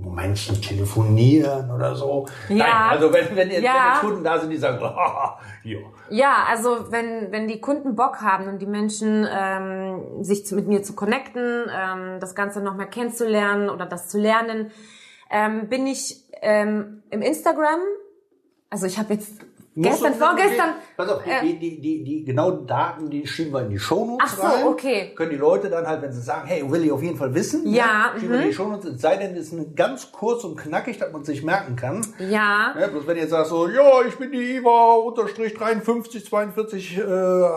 Momentchen 0.00 0.60
telefonieren 0.62 1.70
oder 1.70 1.94
so. 1.94 2.26
Ja. 2.48 2.56
Nein, 2.56 2.90
also 2.90 3.12
wenn, 3.12 3.34
wenn, 3.36 3.50
Ja. 3.50 3.56
wenn 3.56 3.62
die 3.62 4.06
Kunden 4.06 4.24
da 4.24 4.38
sind, 4.38 4.50
die 4.50 4.56
sagen, 4.56 4.80
ja. 5.64 5.78
Ja, 6.10 6.44
also 6.48 6.90
wenn, 6.90 7.32
wenn 7.32 7.48
die 7.48 7.60
Kunden 7.60 7.96
Bock 7.96 8.20
haben 8.22 8.46
und 8.48 8.60
die 8.60 8.66
Menschen 8.66 9.26
ähm, 9.30 10.22
sich 10.22 10.46
zu, 10.46 10.54
mit 10.54 10.68
mir 10.68 10.82
zu 10.82 10.94
connecten, 10.94 11.66
ähm, 11.70 12.20
das 12.20 12.34
Ganze 12.34 12.60
noch 12.62 12.74
mehr 12.76 12.86
kennenzulernen 12.86 13.68
oder 13.68 13.86
das 13.86 14.08
zu 14.08 14.18
lernen, 14.18 14.70
ähm, 15.30 15.68
bin 15.68 15.86
ich 15.86 16.22
ähm, 16.40 17.02
im 17.10 17.20
Instagram. 17.22 17.80
Also 18.70 18.86
ich 18.86 18.98
habe 18.98 19.14
jetzt 19.14 19.40
gestern, 19.82 20.14
vorgestern. 20.14 20.70
Pass 20.96 21.08
auf, 21.08 21.26
äh, 21.26 21.40
die, 21.42 21.58
die, 21.58 21.80
die, 21.80 22.04
die 22.04 22.24
genauen 22.24 22.66
Daten, 22.66 23.08
die 23.10 23.26
schieben 23.26 23.52
wir 23.52 23.62
in 23.62 23.70
die 23.70 23.78
Shownotes 23.78 24.26
Ach 24.32 24.36
so, 24.36 24.42
rein. 24.42 24.66
okay. 24.66 25.12
Können 25.14 25.30
die 25.30 25.36
Leute 25.36 25.70
dann 25.70 25.86
halt, 25.86 26.02
wenn 26.02 26.12
sie 26.12 26.20
sagen, 26.20 26.46
hey, 26.46 26.68
will 26.70 26.84
ich 26.84 26.92
auf 26.92 27.02
jeden 27.02 27.16
Fall 27.16 27.34
wissen, 27.34 27.66
Ja, 27.66 28.12
schieben 28.14 28.30
wir 28.30 28.36
mhm. 28.38 28.42
in 28.42 28.48
die 28.48 28.54
Shownotes. 28.54 28.84
Es 28.94 29.00
sei 29.00 29.16
denn, 29.16 29.36
es 29.36 29.52
ist 29.52 29.76
ganz 29.76 30.12
kurz 30.12 30.44
und 30.44 30.56
knackig, 30.56 30.98
dass 30.98 31.12
man 31.12 31.24
sich 31.24 31.42
merken 31.42 31.76
kann. 31.76 32.04
Ja, 32.18 32.74
Ja, 32.78 32.86
bloß 32.88 33.06
wenn 33.06 33.16
ihr 33.16 33.22
jetzt 33.22 33.30
sagst 33.30 33.50
so, 33.50 33.68
ja, 33.68 34.02
ich 34.06 34.16
bin 34.16 34.30
die 34.32 34.56
Iva, 34.56 34.94
unterstrich 34.94 35.54
53, 35.54 36.24
42, 36.26 36.98
äh, 36.98 37.02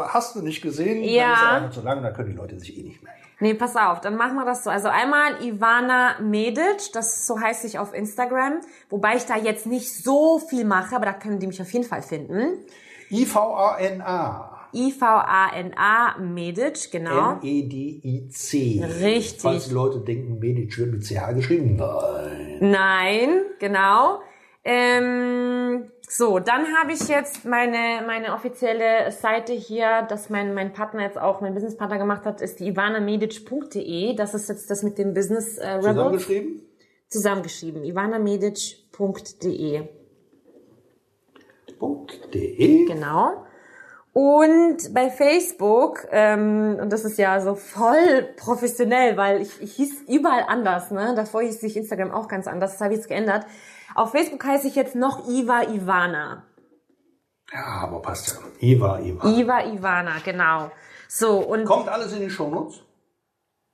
hast 0.07 0.35
du 0.35 0.41
nicht 0.41 0.61
gesehen, 0.61 1.03
Ja. 1.03 1.23
dann 1.23 1.33
ist 1.33 1.43
einfach 1.63 1.69
zu 1.71 1.81
lang, 1.81 2.03
dann 2.03 2.13
können 2.13 2.29
die 2.29 2.35
Leute 2.37 2.59
sich 2.59 2.77
eh 2.77 2.83
nicht 2.83 3.01
merken. 3.03 3.17
Nee, 3.43 3.55
pass 3.55 3.75
auf, 3.75 4.01
dann 4.01 4.17
machen 4.17 4.35
wir 4.35 4.45
das 4.45 4.63
so. 4.63 4.69
Also 4.69 4.87
einmal 4.89 5.43
Ivana 5.43 6.19
Medic, 6.19 6.93
das 6.93 7.25
so 7.25 7.39
heißt 7.39 7.65
ich 7.65 7.79
auf 7.79 7.91
Instagram, 7.91 8.61
wobei 8.91 9.15
ich 9.15 9.25
da 9.25 9.35
jetzt 9.35 9.65
nicht 9.65 9.91
so 9.91 10.37
viel 10.37 10.63
mache, 10.63 10.95
aber 10.95 11.05
da 11.05 11.13
können 11.13 11.39
die 11.39 11.47
mich 11.47 11.59
auf 11.59 11.71
jeden 11.73 11.83
Fall 11.83 12.03
finden. 12.11 12.65
I-V-A-N-A. 13.09 14.51
I-V-A-N-A 14.73 16.17
Medic, 16.19 16.91
genau. 16.91 17.33
M-E-D-I-C. 17.33 18.85
Richtig. 19.01 19.41
Falls 19.41 19.67
die 19.67 19.73
Leute 19.73 19.99
denken, 19.99 20.39
Medic 20.39 20.77
wird 20.77 20.91
mit 20.91 21.03
CH 21.03 21.33
geschrieben. 21.33 21.75
Nein. 21.77 22.57
Nein, 22.61 23.29
genau. 23.59 24.19
Ähm, 24.63 25.91
so, 26.07 26.39
dann 26.39 26.67
habe 26.77 26.93
ich 26.93 27.07
jetzt 27.07 27.45
meine, 27.45 28.05
meine 28.05 28.33
offizielle 28.33 29.11
Seite 29.11 29.53
hier, 29.53 30.03
dass 30.03 30.29
mein, 30.29 30.53
mein 30.53 30.71
Partner 30.71 31.03
jetzt 31.03 31.17
auch, 31.17 31.41
mein 31.41 31.53
Businesspartner 31.53 31.97
gemacht 31.97 32.25
hat, 32.25 32.41
ist 32.41 32.59
die 32.59 32.67
ivanamedic.de. 32.67 34.15
Das 34.15 34.33
ist 34.33 34.49
jetzt 34.49 34.69
das 34.69 34.83
mit 34.83 34.97
dem 34.97 35.13
Business 35.13 35.57
äh, 35.57 35.69
Rebels. 35.69 35.95
Zusammengeschrieben? 35.95 36.61
Zusammengeschrieben. 37.09 37.83
ivanamedic.de. 37.83 40.00
.de. 41.81 42.85
Genau. 42.85 43.45
Und 44.13 44.93
bei 44.93 45.09
Facebook, 45.09 46.05
ähm, 46.11 46.77
und 46.81 46.91
das 46.91 47.05
ist 47.05 47.17
ja 47.17 47.39
so 47.39 47.55
voll 47.55 48.23
professionell, 48.35 49.15
weil 49.15 49.41
ich, 49.41 49.61
ich 49.61 49.73
hieß 49.75 50.03
überall 50.09 50.43
anders, 50.47 50.91
ne? 50.91 51.13
Davor 51.15 51.41
hieß 51.41 51.63
ich 51.63 51.77
Instagram 51.77 52.11
auch 52.11 52.27
ganz 52.27 52.45
anders, 52.47 52.73
das 52.73 52.81
habe 52.81 52.93
ich 52.93 52.99
jetzt 52.99 53.07
geändert. 53.07 53.45
Auf 53.95 54.11
Facebook 54.11 54.43
heiße 54.43 54.67
ich 54.67 54.75
jetzt 54.75 54.95
noch 54.95 55.29
Iva 55.29 55.63
Ivana. 55.63 56.45
Ja, 57.53 57.65
aber 57.83 58.01
passt 58.01 58.37
ja. 58.61 58.67
Iva, 58.67 58.99
Iva. 58.99 59.27
Iva 59.27 59.65
Ivana, 59.65 60.13
genau. 60.23 60.71
So, 61.07 61.39
und 61.39 61.65
Kommt 61.65 61.87
alles 61.87 62.13
in 62.13 62.19
die 62.19 62.29
Shownotes? 62.29 62.83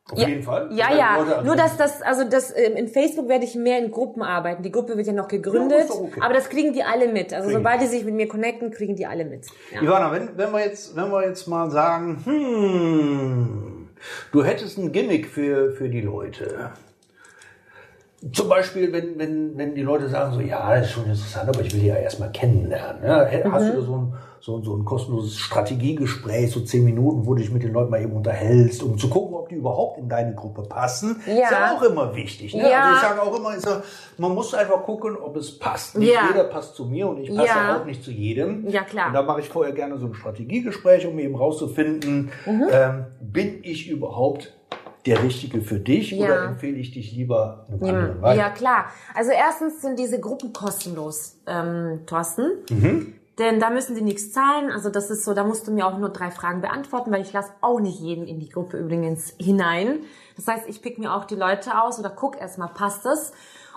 Auf 0.10 0.18
ja, 0.20 0.28
jeden 0.30 0.44
Fall. 0.44 0.70
Ja, 0.72 0.94
ja. 0.96 1.18
Also 1.18 1.42
Nur 1.46 1.56
dass 1.58 1.76
das, 1.76 2.02
also 2.02 2.24
das 2.24 2.56
ähm, 2.56 2.78
in 2.78 2.88
Facebook 2.88 3.28
werde 3.28 3.44
ich 3.44 3.56
mehr 3.56 3.78
in 3.80 3.92
Gruppen 3.92 4.22
arbeiten. 4.22 4.64
Die 4.64 4.72
Gruppe 4.72 4.96
wird 4.96 5.06
ja 5.06 5.12
noch 5.14 5.28
gegründet, 5.28 5.90
Ja, 5.90 5.96
okay. 5.96 6.22
aber 6.22 6.34
das 6.34 6.48
kriegen 6.50 6.72
die 6.72 6.82
alle 6.84 7.12
mit. 7.12 7.34
Also 7.34 7.48
Kriegen 7.50 7.60
sobald 7.60 7.82
die 7.82 7.88
sich 7.88 8.06
mit 8.06 8.16
mir 8.16 8.28
connecten, 8.30 8.72
kriegen 8.72 8.96
die 8.96 9.06
alle 9.06 9.26
mit. 9.26 9.48
Ja. 9.74 9.82
Ivana, 9.82 10.12
wenn, 10.14 10.38
wenn 10.38 10.52
wir 10.54 10.62
jetzt, 10.64 10.96
wenn 10.96 11.12
wir 11.12 11.26
jetzt 11.28 11.46
mal 11.48 11.70
sagen, 11.72 12.22
hm, 12.24 13.90
du 14.32 14.44
hättest 14.46 14.78
ein 14.78 14.92
Gimmick 14.94 15.28
für, 15.28 15.72
für 15.72 15.90
die 15.90 16.02
Leute. 16.02 16.72
Zum 18.34 18.50
Beispiel, 18.50 18.92
wenn, 18.94 19.20
wenn, 19.20 19.58
wenn 19.58 19.76
die 19.76 19.84
Leute 19.84 20.08
sagen 20.10 20.34
so, 20.34 20.40
ja, 20.42 20.74
das 20.76 20.88
ist 20.88 20.92
schon 20.94 21.04
interessant, 21.06 21.50
aber 21.50 21.62
ich 21.62 21.72
will 21.74 21.82
die 21.82 21.88
ja 21.88 21.96
erstmal 21.98 22.32
kennenlernen. 22.32 23.04
Ja, 23.04 23.28
hast 23.52 23.66
Mhm. 23.66 23.72
du 23.72 23.76
da 23.76 23.82
so 23.86 23.96
ein, 23.98 24.14
so, 24.40 24.62
so 24.64 24.76
ein 24.76 24.86
kostenloses 24.86 25.38
Strategiegespräch, 25.38 26.52
so 26.52 26.62
zehn 26.62 26.84
Minuten, 26.84 27.26
wo 27.28 27.36
du 27.36 27.42
dich 27.42 27.52
mit 27.52 27.62
den 27.62 27.74
Leuten 27.74 27.92
mal 27.92 28.02
eben 28.02 28.14
unterhältst, 28.14 28.82
um 28.82 28.98
zu 28.98 29.08
gucken, 29.10 29.27
ob 29.48 29.50
die 29.50 29.56
überhaupt 29.56 29.98
in 29.98 30.10
deine 30.10 30.36
Gruppe 30.36 30.64
passen. 30.64 31.22
Ja. 31.26 31.34
Ist 31.34 31.52
ja 31.52 31.72
auch 31.76 31.82
immer 31.84 32.14
wichtig. 32.16 32.54
Ne? 32.54 32.70
Ja. 32.70 32.84
Also 32.84 32.96
ich 32.96 33.02
sage 33.02 33.22
auch 33.22 33.38
immer, 33.40 33.58
ja, 33.58 33.82
man 34.18 34.34
muss 34.36 34.54
einfach 34.54 34.84
gucken, 34.84 35.16
ob 35.18 35.36
es 35.38 35.58
passt. 35.58 35.98
Nicht 35.98 36.14
Ja. 36.14 36.28
jeder 36.30 36.44
passt 36.46 36.76
zu 36.76 36.86
mir 36.86 37.08
und 37.08 37.20
ich 37.20 37.34
passe 37.34 37.80
auch 37.82 37.86
nicht 37.86 38.04
zu 38.04 38.12
jedem. 38.12 38.68
Ja, 38.68 38.84
klar. 38.84 39.08
Und 39.08 39.14
da 39.14 39.22
mache 39.24 39.40
ich 39.40 39.50
vorher 39.50 39.74
gerne 39.74 39.98
so 39.98 40.08
ein 40.08 40.14
Strategiegespräch, 40.14 41.08
um 41.08 41.18
eben 41.20 41.36
rauszufinden, 41.36 42.32
Mhm. 42.46 42.68
ähm, 42.72 43.06
bin 43.22 43.60
ich 43.64 43.90
überhaupt 43.90 44.54
der 45.06 45.24
Richtige 45.24 45.62
für 45.62 45.80
dich 45.80 46.12
Ja. 46.12 46.26
oder 46.26 46.44
empfehle 46.50 46.76
ich 46.78 46.92
dich 46.92 47.14
lieber 47.14 47.66
einem 47.70 47.82
anderen 47.84 48.16
Ja, 48.18 48.22
weiter? 48.22 48.40
ja, 48.42 48.50
klar. 48.50 48.86
Also 49.16 49.32
erstens 49.32 49.82
sind 49.82 49.98
diese 49.98 50.20
Gruppen 50.20 50.52
kostenlos, 50.52 51.38
ähm, 51.48 52.02
Thorsten. 52.06 52.52
Mhm. 52.70 53.14
Denn 53.38 53.60
da 53.60 53.70
müssen 53.70 53.96
sie 53.96 54.02
nichts 54.02 54.32
zahlen. 54.32 54.72
Also 54.72 54.90
das 54.90 55.12
ist 55.12 55.24
so, 55.24 55.34
da 55.34 55.44
musst 55.44 55.68
du 55.68 55.72
mir 55.72 55.86
auch 55.86 55.98
nur 55.98 56.10
drei 56.10 56.32
Fragen 56.32 56.62
beantworten, 56.62 57.12
weil 57.12 57.22
ich 57.22 57.34
lasse 57.34 57.52
auch 57.62 57.80
nicht 57.80 58.00
jeden 58.00 58.26
in 58.28 58.40
die 58.40 58.50
Gruppe 58.50 58.78
übrigens 58.78 59.36
hinein. 59.40 60.00
Das 60.36 60.48
heißt, 60.48 60.68
ich 60.68 60.82
pick 60.82 60.98
mir 60.98 61.14
auch 61.14 61.26
die 61.26 61.36
Leute 61.36 61.82
aus 61.82 62.00
oder 62.00 62.10
guck 62.10 62.40
erstmal, 62.40 62.70
passt 62.70 63.06
es? 63.06 63.34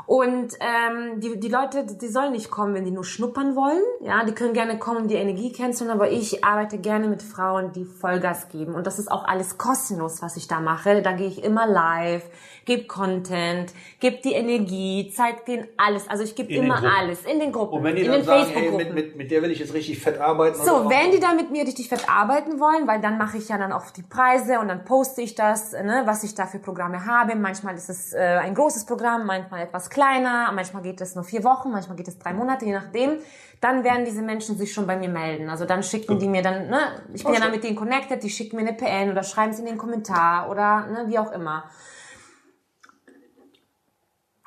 Und 0.07 0.55
ähm, 0.61 1.21
die, 1.21 1.39
die 1.39 1.49
Leute, 1.49 1.85
die 1.85 2.09
sollen 2.09 2.33
nicht 2.33 2.51
kommen, 2.51 2.75
wenn 2.75 2.85
die 2.85 2.91
nur 2.91 3.05
schnuppern 3.05 3.57
wollen. 3.57 3.83
Ja, 4.01 4.25
die 4.25 4.33
können 4.33 4.55
gerne 4.55 4.79
kommen, 4.79 5.03
um 5.03 5.09
die 5.09 5.15
Energie 5.15 5.53
kennenzulernen, 5.53 6.01
aber 6.01 6.11
ich 6.11 6.45
arbeite 6.45 6.79
gerne 6.79 7.09
mit 7.09 7.23
Frauen, 7.23 7.73
die 7.73 7.85
Vollgas 7.85 8.49
geben. 8.49 8.75
Und 8.75 8.87
das 8.87 8.99
ist 8.99 9.11
auch 9.11 9.25
alles 9.25 9.59
kostenlos, 9.59 10.23
was 10.23 10.37
ich 10.37 10.49
da 10.49 10.61
mache. 10.61 11.03
Da 11.03 11.13
gehe 11.13 11.29
ich 11.29 11.45
immer 11.45 11.67
live, 11.67 12.25
gebe 12.65 12.87
Content, 12.87 13.73
gebe 13.99 14.19
die 14.23 14.33
Energie, 14.33 15.13
zeig 15.15 15.45
denen 15.47 15.69
alles. 15.77 16.09
Also 16.09 16.25
ich 16.25 16.35
gebe 16.35 16.53
immer 16.53 16.83
alles 16.99 17.25
in 17.25 17.41
den 17.41 17.53
Gruppen, 17.53 17.79
Und 17.79 17.85
wenn 17.85 17.97
die 17.97 18.03
in 18.03 18.11
dann 18.11 18.21
den 18.21 18.27
sagen, 18.27 18.41
ey, 18.41 18.47
Facebook-Gruppen. 18.47 18.95
mit, 18.95 18.95
mit, 18.95 19.17
mit 19.17 19.31
der 19.31 19.43
will 19.43 19.51
ich 19.51 19.59
jetzt 19.59 19.75
richtig 19.75 19.99
fett 20.01 20.21
arbeiten. 20.21 20.59
So, 20.65 20.89
wenn 20.89 21.11
die 21.11 21.21
da 21.21 21.35
mit 21.35 21.51
mir 21.51 21.65
richtig 21.65 21.89
fett 21.89 22.09
arbeiten 22.09 22.61
wollen, 22.61 22.87
weil 22.87 23.01
dann 23.01 23.19
mache 23.19 23.39
ich 23.39 23.49
ja 23.49 23.59
dann 23.59 23.73
auch 23.73 23.91
die 23.91 24.03
Preise 24.03 24.61
und 24.61 24.69
dann 24.69 24.85
poste 24.85 25.23
ich 25.23 25.35
das, 25.35 25.73
ne, 25.73 26.03
was 26.07 26.23
ich 26.25 26.35
da 26.35 26.47
für 26.47 26.59
Programme 26.59 27.07
habe. 27.07 27.35
Manchmal 27.37 27.75
ist 27.75 27.91
es 27.91 28.13
äh, 28.13 28.19
ein 28.19 28.55
großes 28.55 28.87
Programm, 28.87 29.27
manchmal 29.27 29.63
etwas 29.63 29.90
kleiner, 29.91 30.51
manchmal 30.53 30.83
geht 30.83 31.01
es 31.01 31.15
nur 31.15 31.25
vier 31.25 31.45
Wochen, 31.45 31.71
manchmal 31.71 31.97
geht 31.97 32.09
es 32.09 32.19
drei 32.19 32.33
Monate, 32.33 32.65
je 32.65 32.73
nachdem. 32.73 33.19
Dann 33.61 33.85
werden 33.85 34.05
diese 34.07 34.23
Menschen 34.23 34.57
sich 34.57 34.73
schon 34.73 34.87
bei 34.87 34.97
mir 34.97 35.11
melden. 35.11 35.51
Also 35.51 35.67
dann 35.67 35.83
schicken 35.83 36.19
die 36.19 36.29
mir 36.29 36.43
dann, 36.43 36.69
ne, 36.69 36.79
ich 37.13 37.23
bin 37.25 37.35
ja 37.35 37.41
dann 37.41 37.51
mit 37.51 37.63
denen 37.63 37.77
connected, 37.77 38.23
die 38.23 38.31
schicken 38.31 38.57
mir 38.57 38.63
eine 38.63 38.73
PN 38.73 39.11
oder 39.11 39.23
schreiben 39.23 39.53
es 39.53 39.59
in 39.59 39.67
den 39.67 39.77
Kommentar 39.77 40.49
oder 40.49 40.87
ne, 40.87 41.05
wie 41.09 41.19
auch 41.19 41.31
immer. 41.33 41.65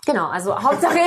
Genau, 0.06 0.28
also 0.28 0.52
Hauptsache 0.62 0.98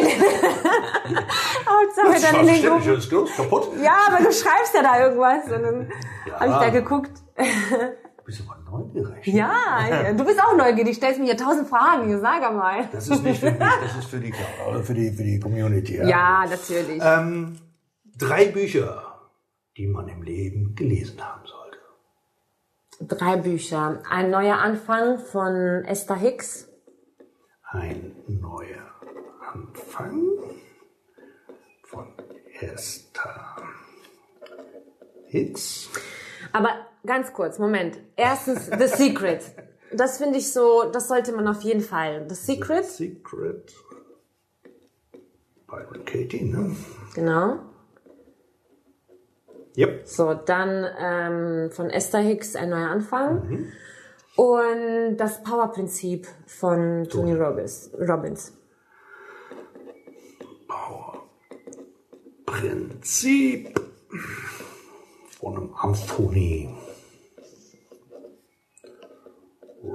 Hauptsache 1.69 2.23
dann 2.33 2.47
in 2.47 2.63
den 2.63 2.63
Gruppen. 3.11 3.83
Ja, 3.83 3.97
aber 4.09 4.25
du 4.25 4.33
schreibst 4.33 4.73
ja 4.75 4.83
da 4.83 5.01
irgendwas. 5.01 5.45
Und 5.47 5.63
dann 5.63 5.93
Ja. 6.27 6.41
habe 6.41 6.51
ich 6.51 6.57
da 6.57 6.69
geguckt. 6.71 7.11
Du 8.27 8.33
bist 8.33 8.43
aber 8.51 8.59
neugierig. 8.69 9.25
Ja, 9.29 9.87
ja, 9.89 10.13
du 10.13 10.25
bist 10.25 10.43
auch 10.43 10.57
neugierig, 10.57 10.97
stellst 10.97 11.21
mir 11.21 11.29
ja 11.29 11.37
tausend 11.37 11.69
Fragen, 11.69 12.21
sag 12.21 12.43
einmal. 12.43 12.89
Das 12.91 13.07
ist 13.07 13.23
nicht 13.23 13.39
für 13.39 13.53
mich, 13.53 13.61
das 13.61 13.99
ist 13.99 14.09
für 14.09 14.19
die, 14.19 14.35
oder 14.69 14.83
für 14.83 14.95
die, 14.95 15.13
für 15.13 15.23
die 15.23 15.39
Community. 15.39 15.99
Ja. 15.99 16.09
Ja, 16.09 16.45
natürlich. 16.51 17.01
Ähm, 17.01 17.57
drei 18.19 18.47
Bücher, 18.47 19.31
die 19.77 19.87
man 19.87 20.09
im 20.09 20.25
Leben 20.25 20.75
gelesen 20.75 21.25
haben 21.25 21.45
sollte. 21.47 23.15
Drei 23.15 23.37
Bücher. 23.37 24.03
Ein 24.11 24.33
neuer 24.33 24.59
Anfang 24.59 25.21
von 25.21 25.85
Esther 25.85 26.17
Hicks. 26.17 26.69
Ein 27.71 28.13
neuer 28.27 28.91
Anfang 29.53 30.21
von 31.85 32.09
Esther 32.59 33.57
Hicks. 35.29 35.91
Aber 36.53 36.71
ganz 37.07 37.33
kurz, 37.33 37.59
Moment. 37.59 37.99
Erstens 38.17 38.67
The 38.67 38.87
Secret. 38.87 39.43
Das 39.93 40.19
finde 40.19 40.39
ich 40.39 40.53
so, 40.53 40.91
das 40.91 41.09
sollte 41.09 41.33
man 41.33 41.47
auf 41.49 41.63
jeden 41.63 41.81
Fall. 41.81 42.27
The 42.29 42.35
Secret, 42.35 42.85
Secret. 42.85 43.73
Byron 45.67 46.05
Katie, 46.05 46.45
ne? 46.45 46.77
genau. 47.15 47.61
Yep. 49.77 50.07
So, 50.07 50.35
dann 50.35 50.87
ähm, 50.99 51.71
von 51.71 51.91
Esther 51.91 52.21
Hicks 52.21 52.57
ein 52.57 52.71
neuer 52.71 52.89
Anfang. 52.89 53.73
Und 54.37 55.17
das 55.17 55.43
Power-Prinzip 55.43 56.27
von 56.47 57.07
Tony 57.11 57.35
Robbins. 57.35 57.91
Robbins. 57.99 58.53
Prinzip 62.47 63.79
von 65.39 65.57
einem 65.57 65.75
Anthony 65.75 66.75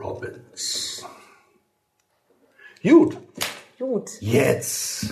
Robbins. 0.02 1.06
Gut, 2.84 3.18
Gut. 3.78 4.10
jetzt 4.22 5.12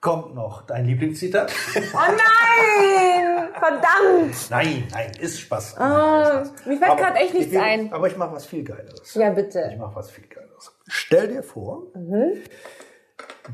kommt 0.00 0.34
noch 0.34 0.62
dein 0.66 0.84
Lieblingszitat. 0.86 1.52
Oh 1.76 1.96
nein! 1.96 3.48
Verdammt! 3.58 4.50
nein, 4.50 4.88
nein, 4.92 5.12
ist 5.20 5.40
Spaß. 5.40 5.76
Ah, 5.78 6.44
mir 6.66 6.78
fällt 6.78 6.96
gerade 6.98 7.16
echt 7.18 7.28
ich 7.34 7.38
nichts 7.40 7.52
will- 7.52 7.60
ein. 7.60 7.92
Aber 7.92 8.06
ich 8.08 8.16
mache 8.16 8.32
was 8.32 8.46
viel 8.46 8.64
Geileres. 8.64 9.14
Ja, 9.14 9.30
Ich 9.30 9.34
bitte. 9.36 9.76
mache 9.78 9.94
was 9.96 10.10
viel 10.10 10.26
Geileres. 10.26 10.72
Stell 10.88 11.28
dir 11.28 11.42
vor, 11.42 11.86
Mhm. 11.94 12.34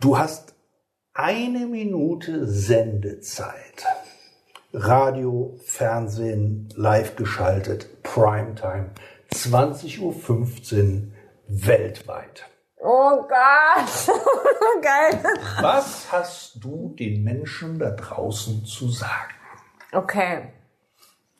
du 0.01 0.18
hast 0.18 0.55
eine 1.14 1.66
Minute 1.66 2.47
Sendezeit. 2.47 3.85
Radio, 4.72 5.59
Fernsehen, 5.64 6.68
live 6.76 7.16
geschaltet, 7.16 8.03
Primetime, 8.03 8.91
20.15 9.33 9.99
Uhr 10.01 11.12
weltweit. 11.49 12.45
Oh 12.81 13.22
Gott! 13.29 14.16
Geil. 14.83 15.22
Was 15.61 16.11
hast 16.12 16.62
du 16.62 16.95
den 16.99 17.24
Menschen 17.24 17.79
da 17.79 17.91
draußen 17.91 18.64
zu 18.64 18.89
sagen? 18.89 19.35
Okay. 19.93 20.53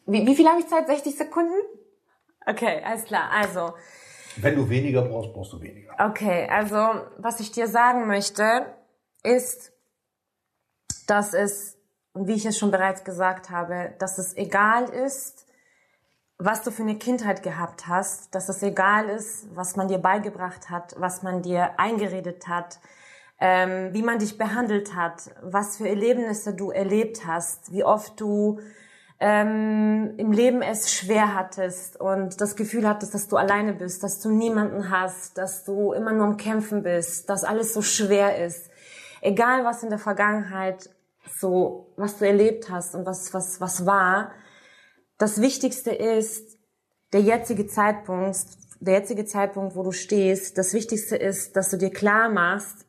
Wie, 0.07 0.27
wie 0.27 0.35
viel 0.35 0.49
habe 0.49 0.61
ich 0.61 0.67
Zeit? 0.67 0.87
60 0.87 1.17
Sekunden? 1.17 1.55
Okay, 2.47 2.83
alles 2.85 3.05
klar. 3.05 3.31
Also, 3.31 3.75
Wenn 4.37 4.57
du 4.57 4.69
weniger 4.69 5.03
brauchst, 5.03 5.33
brauchst 5.33 5.53
du 5.53 5.61
weniger. 5.61 5.95
okay, 5.99 6.49
also, 6.51 6.77
was 7.19 7.41
ich 7.41 7.53
dir 7.53 7.69
sagen 7.69 8.07
möchte, 8.07 8.67
ist, 9.23 9.73
dass 11.07 11.35
es, 11.35 11.77
wie 12.15 12.35
ich 12.35 12.47
es 12.47 12.59
schon 12.59 12.71
bereits 12.71 13.05
gesagt 13.05 13.51
habe, 13.51 13.95
dass 13.99 14.19
es 14.19 14.37
egal 14.37 14.85
ist, 14.89 15.47
was 16.39 16.63
du 16.63 16.71
für 16.71 16.83
eine 16.83 16.97
Kindheit 16.97 17.43
gehabt 17.43 17.89
hast, 17.89 18.35
dass 18.35 18.49
es 18.49 18.63
egal 18.63 19.09
ist, 19.09 19.49
was 19.55 19.75
man 19.75 19.89
dir 19.89 19.99
beigebracht 19.99 20.71
hat, 20.71 20.95
was 20.99 21.23
man 21.23 21.43
dir 21.43 21.79
eingeredet 21.79 22.47
hat, 22.47 22.79
ähm, 23.41 23.93
wie 23.93 24.03
man 24.03 24.21
dich 24.21 24.39
behandelt 24.39 24.95
hat, 24.95 25.31
was 25.43 25.77
für 25.77 25.89
Erlebnisse 25.89 26.55
du 26.55 26.71
erlebt 26.71 27.27
hast, 27.27 27.73
wie 27.73 27.83
oft 27.83 28.21
du 28.21 28.61
ähm, 29.21 30.15
im 30.17 30.31
Leben 30.31 30.63
es 30.63 30.93
schwer 30.93 31.35
hattest 31.35 32.01
und 32.01 32.41
das 32.41 32.55
Gefühl 32.55 32.87
hattest, 32.87 33.15
dass 33.15 33.27
du 33.27 33.37
alleine 33.37 33.73
bist, 33.73 34.05
dass 34.05 34.21
du 34.21 34.31
niemanden 34.31 34.91
hast, 34.91 35.39
dass 35.39 35.65
du 35.65 35.93
immer 35.93 36.13
nur 36.13 36.27
am 36.27 36.37
Kämpfen 36.37 36.85
bist, 36.85 37.29
dass 37.29 37.43
alles 37.43 37.75
so 37.75 37.83
schwer 37.83 38.45
ist. 38.45 38.71
Egal 39.21 39.65
was 39.65 39.83
in 39.83 39.91
der 39.91 39.99
Vergangenheit 39.99 40.89
so, 41.37 41.93
was 41.97 42.19
du 42.19 42.27
erlebt 42.27 42.71
hast 42.71 42.95
und 42.95 43.07
was, 43.07 43.35
was, 43.35 43.61
was 43.61 43.85
war, 43.85 44.31
das 45.19 45.41
Wichtigste 45.41 45.91
ist 45.91 46.59
der 47.13 47.21
jetzige 47.21 47.67
Zeitpunkt, 47.67 48.39
der 48.81 48.95
jetzige 48.95 49.25
Zeitpunkt, 49.25 49.75
wo 49.75 49.83
du 49.83 49.93
stehst. 49.93 50.57
Das 50.57 50.73
Wichtigste 50.73 51.17
ist, 51.17 51.57
dass 51.57 51.71
du 51.71 51.77
dir 51.77 51.91
klar 51.91 52.29
machst, 52.29 52.87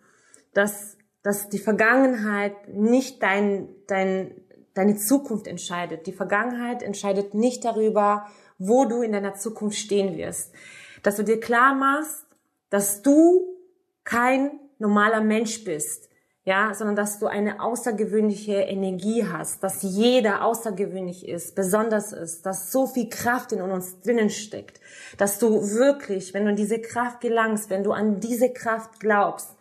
dass, 0.53 0.97
dass 1.23 1.49
die 1.49 1.59
Vergangenheit 1.59 2.67
nicht 2.67 3.23
dein, 3.23 3.69
dein, 3.87 4.41
deine 4.75 4.97
Zukunft 4.97 5.47
entscheidet. 5.47 6.05
Die 6.05 6.13
Vergangenheit 6.13 6.83
entscheidet 6.83 7.33
nicht 7.33 7.65
darüber, 7.65 8.27
wo 8.59 8.85
du 8.85 9.01
in 9.01 9.11
deiner 9.11 9.35
Zukunft 9.35 9.77
stehen 9.77 10.17
wirst. 10.17 10.53
Dass 11.01 11.15
du 11.15 11.23
dir 11.23 11.39
klar 11.39 11.73
machst, 11.73 12.25
dass 12.69 13.01
du 13.01 13.57
kein 14.03 14.59
normaler 14.77 15.21
Mensch 15.21 15.63
bist, 15.63 16.08
ja, 16.45 16.73
sondern 16.73 16.95
dass 16.95 17.19
du 17.19 17.27
eine 17.27 17.61
außergewöhnliche 17.61 18.55
Energie 18.55 19.25
hast, 19.25 19.63
dass 19.63 19.81
jeder 19.81 20.43
außergewöhnlich 20.43 21.27
ist, 21.27 21.55
besonders 21.55 22.13
ist, 22.13 22.45
dass 22.45 22.71
so 22.71 22.87
viel 22.87 23.09
Kraft 23.09 23.51
in 23.51 23.61
uns 23.61 23.99
drinnen 24.01 24.29
steckt, 24.29 24.79
dass 25.17 25.37
du 25.37 25.61
wirklich, 25.71 26.33
wenn 26.33 26.45
du 26.45 26.51
in 26.51 26.55
diese 26.55 26.81
Kraft 26.81 27.21
gelangst, 27.21 27.69
wenn 27.69 27.83
du 27.83 27.91
an 27.91 28.19
diese 28.19 28.51
Kraft 28.51 28.99
glaubst, 28.99 29.55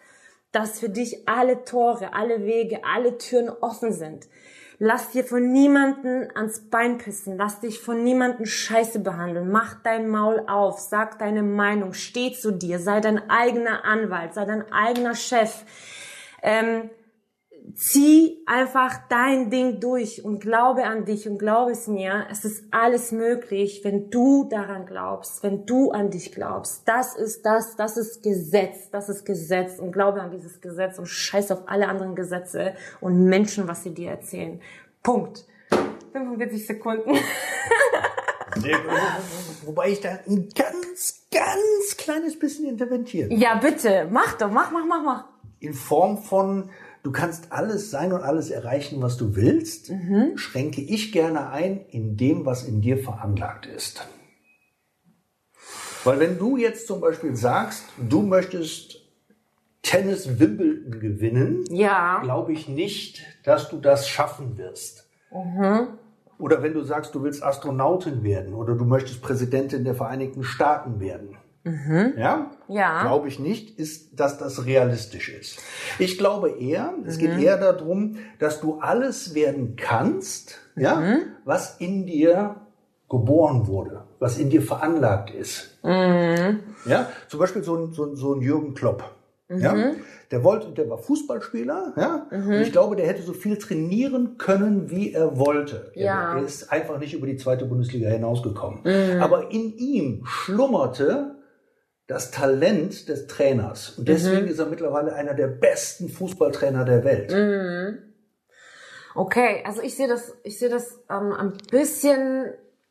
dass 0.52 0.80
für 0.80 0.88
dich 0.88 1.28
alle 1.28 1.64
Tore, 1.64 2.14
alle 2.14 2.44
Wege, 2.44 2.80
alle 2.84 3.18
Türen 3.18 3.50
offen 3.50 3.92
sind. 3.92 4.28
Lass 4.80 5.10
dir 5.10 5.24
von 5.24 5.50
niemanden 5.50 6.28
ans 6.36 6.70
Bein 6.70 6.98
pissen. 6.98 7.36
Lass 7.36 7.58
dich 7.58 7.80
von 7.80 8.04
niemanden 8.04 8.46
scheiße 8.46 9.00
behandeln. 9.00 9.50
Mach 9.50 9.74
dein 9.82 10.08
Maul 10.08 10.44
auf. 10.46 10.78
Sag 10.78 11.18
deine 11.18 11.42
Meinung. 11.42 11.94
Steh 11.94 12.32
zu 12.32 12.52
dir. 12.52 12.78
Sei 12.78 13.00
dein 13.00 13.28
eigener 13.28 13.84
Anwalt. 13.84 14.34
Sei 14.34 14.44
dein 14.44 14.70
eigener 14.70 15.16
Chef. 15.16 15.64
Ähm, 16.48 16.90
zieh 17.74 18.42
einfach 18.46 18.96
dein 19.10 19.50
Ding 19.50 19.80
durch 19.80 20.24
und 20.24 20.40
glaube 20.40 20.84
an 20.84 21.04
dich 21.04 21.28
und 21.28 21.38
glaube 21.38 21.72
es 21.72 21.86
mir. 21.86 22.26
Es 22.30 22.44
ist 22.44 22.64
alles 22.70 23.12
möglich, 23.12 23.82
wenn 23.84 24.08
du 24.10 24.48
daran 24.48 24.86
glaubst, 24.86 25.42
wenn 25.42 25.66
du 25.66 25.90
an 25.90 26.10
dich 26.10 26.32
glaubst. 26.32 26.88
Das 26.88 27.14
ist 27.16 27.44
das, 27.44 27.76
das 27.76 27.98
ist 27.98 28.22
Gesetz, 28.22 28.90
das 28.90 29.08
ist 29.10 29.24
Gesetz 29.24 29.78
und 29.78 29.92
glaube 29.92 30.22
an 30.22 30.30
dieses 30.30 30.60
Gesetz 30.60 30.98
und 30.98 31.06
scheiß 31.06 31.50
auf 31.50 31.62
alle 31.66 31.88
anderen 31.88 32.14
Gesetze 32.14 32.74
und 33.00 33.24
Menschen, 33.24 33.68
was 33.68 33.82
sie 33.82 33.92
dir 33.92 34.10
erzählen. 34.10 34.60
Punkt. 35.02 35.44
45 36.12 36.66
Sekunden. 36.66 37.18
Wobei 39.64 39.90
ich 39.90 40.00
da 40.00 40.18
ein 40.26 40.48
ganz, 40.54 41.26
ganz 41.30 41.96
kleines 41.96 42.38
bisschen 42.38 42.66
interventieren. 42.66 43.30
Ja, 43.30 43.56
bitte, 43.56 44.08
mach 44.10 44.38
doch, 44.38 44.50
mach, 44.50 44.70
mach, 44.70 44.86
mach, 44.86 45.02
mach. 45.02 45.24
In 45.60 45.72
Form 45.74 46.18
von, 46.18 46.70
du 47.02 47.10
kannst 47.12 47.52
alles 47.52 47.90
sein 47.90 48.12
und 48.12 48.22
alles 48.22 48.50
erreichen, 48.50 49.02
was 49.02 49.16
du 49.16 49.34
willst, 49.36 49.90
schränke 50.36 50.80
ich 50.80 51.12
gerne 51.12 51.50
ein 51.50 51.84
in 51.90 52.16
dem, 52.16 52.46
was 52.46 52.64
in 52.64 52.80
dir 52.80 52.98
veranlagt 52.98 53.66
ist. 53.66 54.06
Weil 56.04 56.20
wenn 56.20 56.38
du 56.38 56.56
jetzt 56.56 56.86
zum 56.86 57.00
Beispiel 57.00 57.34
sagst, 57.34 57.84
du 57.98 58.22
möchtest 58.22 59.02
Tennis 59.82 60.38
Wimbledon 60.38 61.00
gewinnen, 61.00 61.64
Ja. 61.70 62.20
glaube 62.22 62.52
ich 62.52 62.68
nicht, 62.68 63.22
dass 63.44 63.68
du 63.68 63.78
das 63.78 64.08
schaffen 64.08 64.56
wirst. 64.58 65.08
Oder 66.38 66.62
wenn 66.62 66.72
du 66.72 66.82
sagst, 66.82 67.14
du 67.14 67.22
willst 67.22 67.42
Astronautin 67.42 68.22
werden 68.22 68.54
oder 68.54 68.74
du 68.74 68.84
möchtest 68.84 69.20
Präsidentin 69.22 69.84
der 69.84 69.94
Vereinigten 69.94 70.44
Staaten 70.44 71.00
werden. 71.00 71.36
Ja? 71.64 72.50
Ja. 72.68 73.02
Glaube 73.02 73.28
ich 73.28 73.38
nicht, 73.38 73.78
ist, 73.78 74.18
dass 74.18 74.38
das 74.38 74.64
realistisch 74.66 75.28
ist. 75.28 75.58
Ich 75.98 76.18
glaube 76.18 76.50
eher, 76.50 76.94
es 77.06 77.18
geht 77.18 77.38
eher 77.38 77.58
darum, 77.58 78.16
dass 78.38 78.60
du 78.60 78.78
alles 78.80 79.34
werden 79.34 79.76
kannst, 79.76 80.58
ja, 80.76 81.18
was 81.44 81.76
in 81.78 82.06
dir 82.06 82.56
geboren 83.08 83.66
wurde, 83.66 84.04
was 84.18 84.38
in 84.38 84.50
dir 84.50 84.62
veranlagt 84.62 85.30
ist. 85.30 85.78
Ja, 85.82 87.08
zum 87.28 87.40
Beispiel 87.40 87.62
so 87.62 87.76
ein, 87.76 87.92
so 87.92 88.04
ein, 88.04 88.16
so 88.16 88.34
ein 88.34 88.42
Jürgen 88.42 88.74
Klopp. 88.74 89.04
Ja, 89.50 89.74
der 90.30 90.44
wollte, 90.44 90.72
der 90.72 90.90
war 90.90 90.98
Fußballspieler, 90.98 91.94
ja, 91.96 92.26
und 92.30 92.60
ich 92.60 92.70
glaube, 92.70 92.96
der 92.96 93.06
hätte 93.06 93.22
so 93.22 93.32
viel 93.32 93.56
trainieren 93.56 94.36
können, 94.36 94.90
wie 94.90 95.14
er 95.14 95.38
wollte. 95.38 95.90
Ja. 95.94 96.36
Er 96.36 96.44
ist 96.44 96.70
einfach 96.70 96.98
nicht 96.98 97.14
über 97.14 97.26
die 97.26 97.38
zweite 97.38 97.64
Bundesliga 97.64 98.10
hinausgekommen. 98.10 98.80
Aber 99.20 99.50
in 99.50 99.74
ihm 99.78 100.22
schlummerte 100.26 101.37
das 102.08 102.30
Talent 102.30 103.08
des 103.08 103.26
Trainers. 103.26 103.90
Und 103.90 104.08
deswegen 104.08 104.48
ist 104.48 104.58
er 104.58 104.66
mittlerweile 104.66 105.12
einer 105.12 105.34
der 105.34 105.46
besten 105.46 106.08
Fußballtrainer 106.08 106.84
der 106.84 107.04
Welt. 107.04 107.32
Okay, 109.14 109.62
also 109.64 109.82
ich 109.82 109.94
sehe 109.94 110.08
das, 110.08 110.34
ich 110.42 110.58
sehe 110.58 110.70
das 110.70 111.00
ähm, 111.10 111.32
ein 111.32 111.52
bisschen 111.70 112.46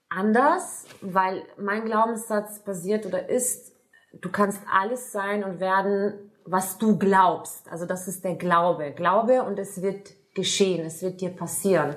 anders, 0.09 0.85
weil 1.01 1.41
mein 1.57 1.85
Glaubenssatz 1.85 2.59
basiert 2.59 3.05
oder 3.05 3.27
ist, 3.27 3.73
du 4.13 4.29
kannst 4.29 4.61
alles 4.71 5.11
sein 5.11 5.43
und 5.43 5.59
werden, 5.59 6.31
was 6.45 6.77
du 6.77 6.97
glaubst. 6.97 7.69
Also 7.71 7.85
das 7.85 8.07
ist 8.07 8.23
der 8.23 8.35
Glaube. 8.35 8.91
Glaube 8.91 9.41
und 9.43 9.57
es 9.57 9.81
wird 9.81 10.13
geschehen, 10.35 10.85
es 10.85 11.01
wird 11.01 11.21
dir 11.21 11.31
passieren. 11.31 11.95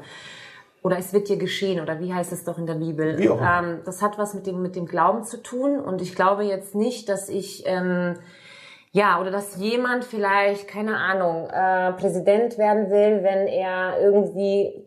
Oder 0.83 0.99
es 0.99 1.13
wird 1.13 1.29
dir 1.29 1.37
geschehen, 1.37 1.81
oder 1.81 2.01
wie 2.01 2.15
heißt 2.15 2.33
es 2.33 2.45
doch 2.45 2.57
in 2.57 2.67
der 2.67 2.75
Bibel? 2.75 3.19
Ähm, 3.43 3.81
das 3.85 4.01
hat 4.01 4.17
was 4.17 4.33
mit 4.33 4.47
dem, 4.47 4.63
mit 4.63 4.77
dem 4.77 4.87
Glauben 4.87 5.25
zu 5.25 5.43
tun. 5.43 5.79
Und 5.79 6.01
ich 6.01 6.15
glaube 6.15 6.45
jetzt 6.45 6.75
nicht, 6.75 7.09
dass 7.09 7.29
ich 7.29 7.65
ähm, 7.67 8.17
ja, 8.93 9.21
oder 9.21 9.31
dass 9.31 9.57
jemand 9.57 10.05
vielleicht, 10.05 10.67
keine 10.67 10.97
Ahnung, 10.97 11.49
äh, 11.49 11.93
Präsident 11.93 12.59
werden 12.59 12.91
will, 12.91 13.23
wenn 13.23 13.47
er 13.47 14.01
irgendwie 14.01 14.85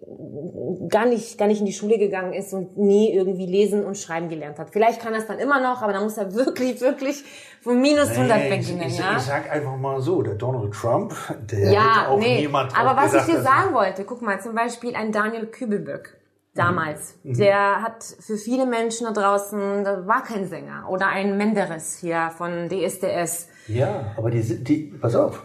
gar 0.89 1.05
nicht, 1.05 1.37
gar 1.37 1.47
nicht 1.47 1.61
in 1.61 1.65
die 1.65 1.71
Schule 1.73 1.97
gegangen 1.97 2.33
ist 2.33 2.53
und 2.53 2.77
nie 2.77 3.13
irgendwie 3.13 3.45
lesen 3.45 3.85
und 3.85 3.97
schreiben 3.97 4.27
gelernt 4.27 4.59
hat. 4.59 4.71
Vielleicht 4.71 5.01
kann 5.01 5.13
er 5.13 5.19
es 5.19 5.27
dann 5.27 5.39
immer 5.39 5.61
noch, 5.61 5.81
aber 5.81 5.93
dann 5.93 6.03
muss 6.03 6.17
er 6.17 6.33
wirklich, 6.35 6.81
wirklich 6.81 7.23
von 7.61 7.79
minus 7.81 8.09
100 8.09 8.37
Nee, 8.37 8.43
ich, 8.43 8.67
beginnen. 8.67 8.87
ich, 8.89 8.99
ja? 8.99 9.15
ich 9.15 9.23
sag 9.23 9.49
einfach 9.49 9.77
mal 9.77 10.01
so, 10.01 10.21
der 10.21 10.35
Donald 10.35 10.73
Trump, 10.73 11.13
der 11.49 11.59
hätte 11.59 11.73
Ja, 11.73 12.07
auch 12.09 12.19
nee. 12.19 12.41
niemand 12.41 12.77
Aber 12.77 12.97
was 12.97 13.11
gedacht, 13.11 13.29
ich 13.29 13.35
dir 13.35 13.41
sagen 13.41 13.73
wollte, 13.73 14.03
guck 14.03 14.21
mal, 14.21 14.41
zum 14.41 14.53
Beispiel 14.53 14.95
ein 14.97 15.13
Daniel 15.13 15.45
Kübelböck 15.47 16.17
damals, 16.55 17.17
der 17.23 17.81
hat 17.81 18.03
für 18.03 18.37
viele 18.37 18.65
Menschen 18.65 19.07
da 19.07 19.13
draußen, 19.13 19.83
da 19.83 20.05
war 20.05 20.23
kein 20.23 20.45
Sänger. 20.47 20.87
Oder 20.89 21.07
ein 21.07 21.37
Menderes 21.37 21.97
hier 21.99 22.31
von 22.37 22.69
DSDS. 22.69 23.47
Ja, 23.67 24.13
aber 24.17 24.29
die 24.31 24.41
sind, 24.41 24.67
die, 24.67 24.93
pass 24.99 25.15
auf, 25.15 25.43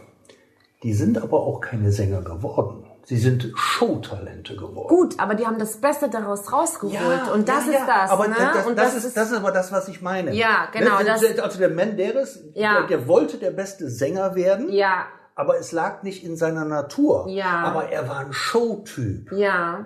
die 0.83 0.93
sind 0.93 1.21
aber 1.21 1.39
auch 1.41 1.59
keine 1.61 1.91
Sänger 1.91 2.21
geworden. 2.21 2.85
Sie 3.05 3.17
sind 3.17 3.51
Showtalente 3.55 4.55
geworden. 4.55 4.87
Gut, 4.87 5.19
aber 5.19 5.33
die 5.33 5.47
haben 5.47 5.57
das 5.57 5.77
Beste 5.81 6.09
daraus 6.09 6.51
rausgeholt. 6.53 7.31
und 7.33 7.49
das 7.49 7.65
ja, 7.65 7.71
ist 7.71 7.79
ja, 7.79 7.85
das. 7.87 8.11
Aber 8.11 8.27
ne? 8.27 8.35
das, 8.53 8.67
und 8.67 8.77
das, 8.77 8.95
ist, 8.95 9.17
das 9.17 9.31
ist 9.31 9.37
aber 9.37 9.51
das, 9.51 9.71
was 9.71 9.87
ich 9.87 10.01
meine. 10.01 10.33
Ja, 10.35 10.67
genau, 10.71 10.99
Ne, 10.99 11.05
das- 11.05 11.39
also 11.39 11.57
der 11.59 11.69
Menderes, 11.69 12.39
Ja. 12.53 12.79
der, 12.81 12.87
der 12.99 13.07
wollte 13.07 13.37
der 13.37 13.51
beste 13.51 13.89
Sänger 13.89 14.35
werden, 14.35 14.69
Ja, 14.71 15.05
aber 15.33 15.57
es 15.57 15.71
lag 15.71 16.03
nicht 16.03 16.23
in 16.23 16.35
seiner 16.35 16.65
Natur. 16.65 17.25
Ja. 17.29 17.61
Aber 17.63 17.89
er 17.89 18.07
war 18.07 18.19
ein 18.19 18.33
Showtyp. 18.33 19.31
ja. 19.31 19.85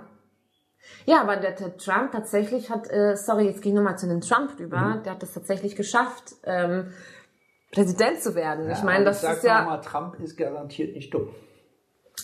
Ja, 1.05 1.21
aber 1.21 1.37
der, 1.37 1.51
der 1.51 1.77
Trump 1.77 2.11
tatsächlich 2.11 2.69
hat, 2.69 2.89
äh, 2.89 3.15
sorry, 3.15 3.45
jetzt 3.45 3.61
gehe 3.61 3.71
ich 3.71 3.75
nochmal 3.75 3.97
zu 3.97 4.07
dem 4.07 4.19
Trump 4.21 4.57
rüber, 4.59 4.77
Mhm. 4.97 5.03
der 5.03 5.13
hat 5.13 5.23
es 5.23 5.33
tatsächlich 5.33 5.75
geschafft, 5.77 6.35
ähm, 6.43 6.91
Präsident 7.73 8.21
zu 8.21 8.35
werden. 8.35 8.69
ich 8.69 8.77
Ja, 8.77 8.83
meine, 8.83 8.99
und 8.99 9.05
das 9.05 9.21
sag 9.21 9.37
ist 9.37 9.43
ja. 9.43 9.63
mal, 9.63 9.81
Trump 9.81 10.19
ist 10.19 10.37
garantiert 10.37 10.95
nicht 10.95 11.13
dumm. 11.13 11.29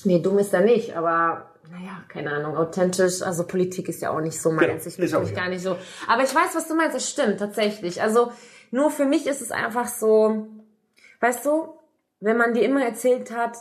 Nee, 0.04 0.20
dumm 0.20 0.38
ist 0.38 0.54
er 0.54 0.62
nicht, 0.62 0.96
aber 0.96 1.50
naja, 1.72 2.04
keine 2.08 2.32
Ahnung, 2.32 2.56
authentisch, 2.56 3.22
also 3.22 3.46
Politik 3.46 3.90
ist 3.90 4.02
ja 4.02 4.12
auch 4.12 4.22
nicht 4.22 4.40
so 4.40 4.52
meins. 4.52 4.84
Genau, 4.84 4.88
ich 4.88 5.12
bin 5.12 5.22
mich 5.22 5.30
ja. 5.32 5.36
gar 5.36 5.50
nicht 5.50 5.62
so. 5.62 5.76
Aber 6.08 6.24
ich 6.24 6.34
weiß, 6.34 6.56
was 6.56 6.68
du 6.68 6.76
meinst, 6.76 6.96
es 6.96 7.10
stimmt 7.10 7.40
tatsächlich. 7.40 8.02
Also 8.02 8.32
nur 8.72 8.92
für 8.92 9.06
mich 9.06 9.28
ist 9.28 9.42
es 9.42 9.52
einfach 9.52 9.88
so, 9.88 10.48
weißt 11.20 11.46
du, 11.46 11.74
wenn 12.20 12.38
man 12.38 12.54
dir 12.54 12.64
immer 12.64 12.84
erzählt 12.84 13.32
hat, 13.32 13.58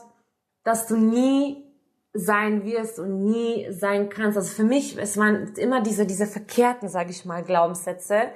dass 0.64 0.86
du 0.86 0.96
nie 0.96 1.64
sein 2.12 2.64
wirst 2.64 2.98
und 2.98 3.24
nie 3.24 3.68
sein 3.70 4.08
kannst. 4.08 4.36
Also 4.36 4.50
für 4.50 4.64
mich, 4.64 4.98
es 4.98 5.16
waren 5.16 5.54
immer 5.56 5.82
diese, 5.82 6.06
diese 6.06 6.26
verkehrten, 6.26 6.88
sage 6.88 7.10
ich 7.10 7.24
mal, 7.24 7.42
Glaubenssätze. 7.42 8.30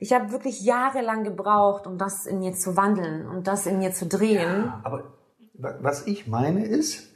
Ich 0.00 0.12
habe 0.12 0.30
wirklich 0.32 0.62
jahrelang 0.62 1.24
gebraucht, 1.24 1.86
um 1.86 1.98
das 1.98 2.26
in 2.26 2.38
mir 2.38 2.52
zu 2.52 2.76
wandeln 2.76 3.26
und 3.26 3.46
das 3.46 3.66
in 3.66 3.78
mir 3.78 3.92
zu 3.92 4.06
drehen. 4.06 4.72
Aber 4.84 5.12
wa- 5.54 5.76
was 5.80 6.06
ich 6.06 6.26
meine 6.26 6.64
ist, 6.66 7.08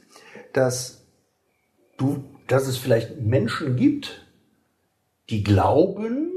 dass 0.53 1.05
du, 1.97 2.23
dass 2.47 2.67
es 2.67 2.77
vielleicht 2.77 3.19
Menschen 3.21 3.75
gibt, 3.75 4.27
die 5.29 5.43
glauben, 5.43 6.31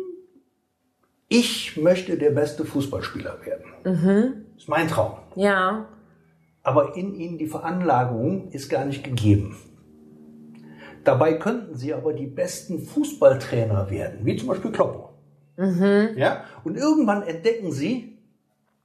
ich 1.29 1.77
möchte 1.77 2.17
der 2.17 2.31
beste 2.31 2.65
Fußballspieler 2.65 3.45
werden. 3.45 3.65
Das 4.55 4.63
ist 4.63 4.69
mein 4.69 4.87
Traum. 4.89 5.19
Ja, 5.35 5.89
Aber 6.63 6.97
in 6.97 7.15
ihnen 7.15 7.39
die 7.39 7.47
Veranlagung 7.49 8.51
ist 8.53 8.69
gar 8.69 8.85
nicht 8.85 9.03
gegeben. 9.05 9.57
Dabei 11.05 11.35
könnten 11.35 11.77
sie 11.77 11.95
aber 11.95 12.13
die 12.13 12.27
besten 12.27 12.81
Fußballtrainer 12.81 13.91
werden, 13.91 14.21
wie 14.25 14.37
zum 14.37 14.49
Beispiel 14.49 14.73
Kloppo. 15.57 16.19
Ja? 16.19 16.45
Und 16.65 16.77
irgendwann 16.77 17.23
entdecken 17.23 17.73
sie, 17.73 18.13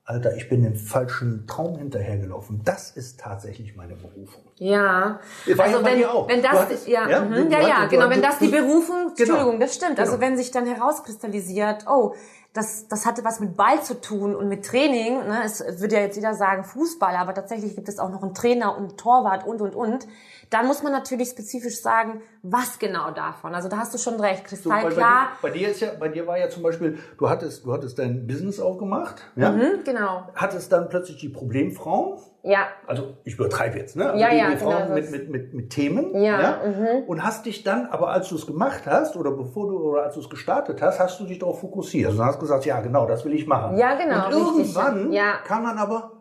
Alter, 0.03 0.35
ich 0.35 0.49
bin 0.49 0.63
dem 0.63 0.75
falschen 0.75 1.45
Traum 1.47 1.77
hinterhergelaufen. 1.77 2.61
Das 2.65 2.91
ist 2.91 3.19
tatsächlich 3.19 3.75
meine 3.75 3.95
Berufung. 3.95 4.43
Ja, 4.55 5.19
War 5.55 5.65
also 5.65 5.85
wenn, 5.85 6.03
auch. 6.05 6.27
wenn 6.27 6.41
das, 6.41 6.51
hattest- 6.53 6.87
ja, 6.87 7.07
ja, 7.07 7.21
mhm, 7.21 7.49
ja, 7.51 7.61
ja, 7.61 7.85
genau, 7.85 8.09
wenn 8.09 8.21
das 8.21 8.39
die 8.39 8.47
Berufung, 8.49 9.09
Entschuldigung, 9.09 9.51
Genau. 9.53 9.59
das 9.59 9.75
stimmt. 9.75 9.99
Also 9.99 10.13
Genau. 10.13 10.23
wenn 10.25 10.37
sich 10.37 10.51
dann 10.51 10.65
herauskristallisiert, 10.65 11.85
oh, 11.87 12.13
das, 12.53 12.87
das 12.89 13.05
hatte 13.05 13.23
was 13.23 13.39
mit 13.39 13.55
Ball 13.55 13.81
zu 13.81 14.01
tun 14.01 14.35
und 14.35 14.49
mit 14.49 14.65
Training, 14.65 15.19
ne, 15.27 15.43
es 15.45 15.63
würde 15.79 15.95
ja 15.95 16.01
jetzt 16.01 16.15
jeder 16.17 16.33
sagen 16.33 16.65
Fußball, 16.65 17.15
aber 17.15 17.33
tatsächlich 17.33 17.75
gibt 17.75 17.87
es 17.87 17.97
auch 17.97 18.09
noch 18.09 18.23
einen 18.23 18.33
Trainer 18.33 18.75
und 18.75 18.89
einen 18.89 18.97
Torwart 18.97 19.45
und, 19.47 19.61
und, 19.61 19.73
und, 19.75 20.07
dann 20.51 20.67
muss 20.67 20.83
man 20.83 20.91
natürlich 20.91 21.29
spezifisch 21.29 21.81
sagen, 21.81 22.21
was 22.43 22.77
genau 22.77 23.11
davon. 23.11 23.55
Also 23.55 23.69
da 23.69 23.77
hast 23.77 23.93
du 23.93 23.97
schon 23.97 24.19
recht, 24.19 24.43
So, 24.49 24.69
kristallklar. 24.69 25.29
Bei, 25.41 25.49
dir, 25.49 25.53
bei 25.53 25.59
dir 25.59 25.69
ist 25.69 25.79
ja, 25.79 25.87
bei 25.97 26.09
dir 26.09 26.27
war 26.27 26.37
ja 26.37 26.49
zum 26.49 26.61
Beispiel, 26.61 26.99
du 27.17 27.29
hattest, 27.29 27.65
du 27.65 27.71
hattest 27.73 27.97
dein 27.97 28.27
Business 28.27 28.59
aufgemacht, 28.59 29.21
ja? 29.37 29.49
Mhm, 29.51 29.83
genau. 29.85 30.27
hattest 30.35 30.71
dann 30.71 30.89
plötzlich 30.89 31.17
die 31.17 31.29
Problemfrauen, 31.29 32.19
Ja, 32.43 32.67
also 32.85 33.15
ich 33.23 33.35
übertreibe 33.35 33.77
jetzt, 33.77 33.95
ne? 33.95 34.07
Also 34.11 34.19
Ja, 34.19 34.29
die, 34.29 34.37
ja, 34.37 34.49
die 34.51 34.57
Frauen 34.57 34.83
genau, 34.83 34.93
mit, 34.95 35.09
mit, 35.11 35.29
mit, 35.29 35.53
mit 35.53 35.69
Themen, 35.69 36.13
Ja, 36.21 36.59
mhm. 36.65 37.03
und 37.07 37.23
hast 37.23 37.45
dich 37.45 37.63
dann, 37.63 37.85
aber 37.85 38.09
als 38.09 38.27
du 38.27 38.35
es 38.35 38.45
gemacht 38.45 38.81
hast 38.85 39.15
oder 39.15 39.31
bevor 39.31 39.67
du 39.69 39.77
oder 39.79 40.03
als 40.03 40.15
du 40.15 40.19
es 40.19 40.29
gestartet 40.29 40.81
hast, 40.81 40.99
hast 40.99 41.17
du 41.21 41.23
dich 41.23 41.39
darauf 41.39 41.61
fokussiert. 41.61 42.09
Also 42.09 42.25
hast 42.25 42.39
gesagt, 42.41 42.65
ja 42.65 42.81
genau, 42.81 43.05
das 43.07 43.23
will 43.23 43.33
ich 43.33 43.47
machen. 43.47 43.77
Ja, 43.77 43.95
genau, 43.95 44.25
Und 44.27 44.33
richtig. 44.33 44.75
irgendwann 44.75 45.13
Ja. 45.13 45.35
kam 45.45 45.63
dann 45.63 45.77
aber, 45.77 46.11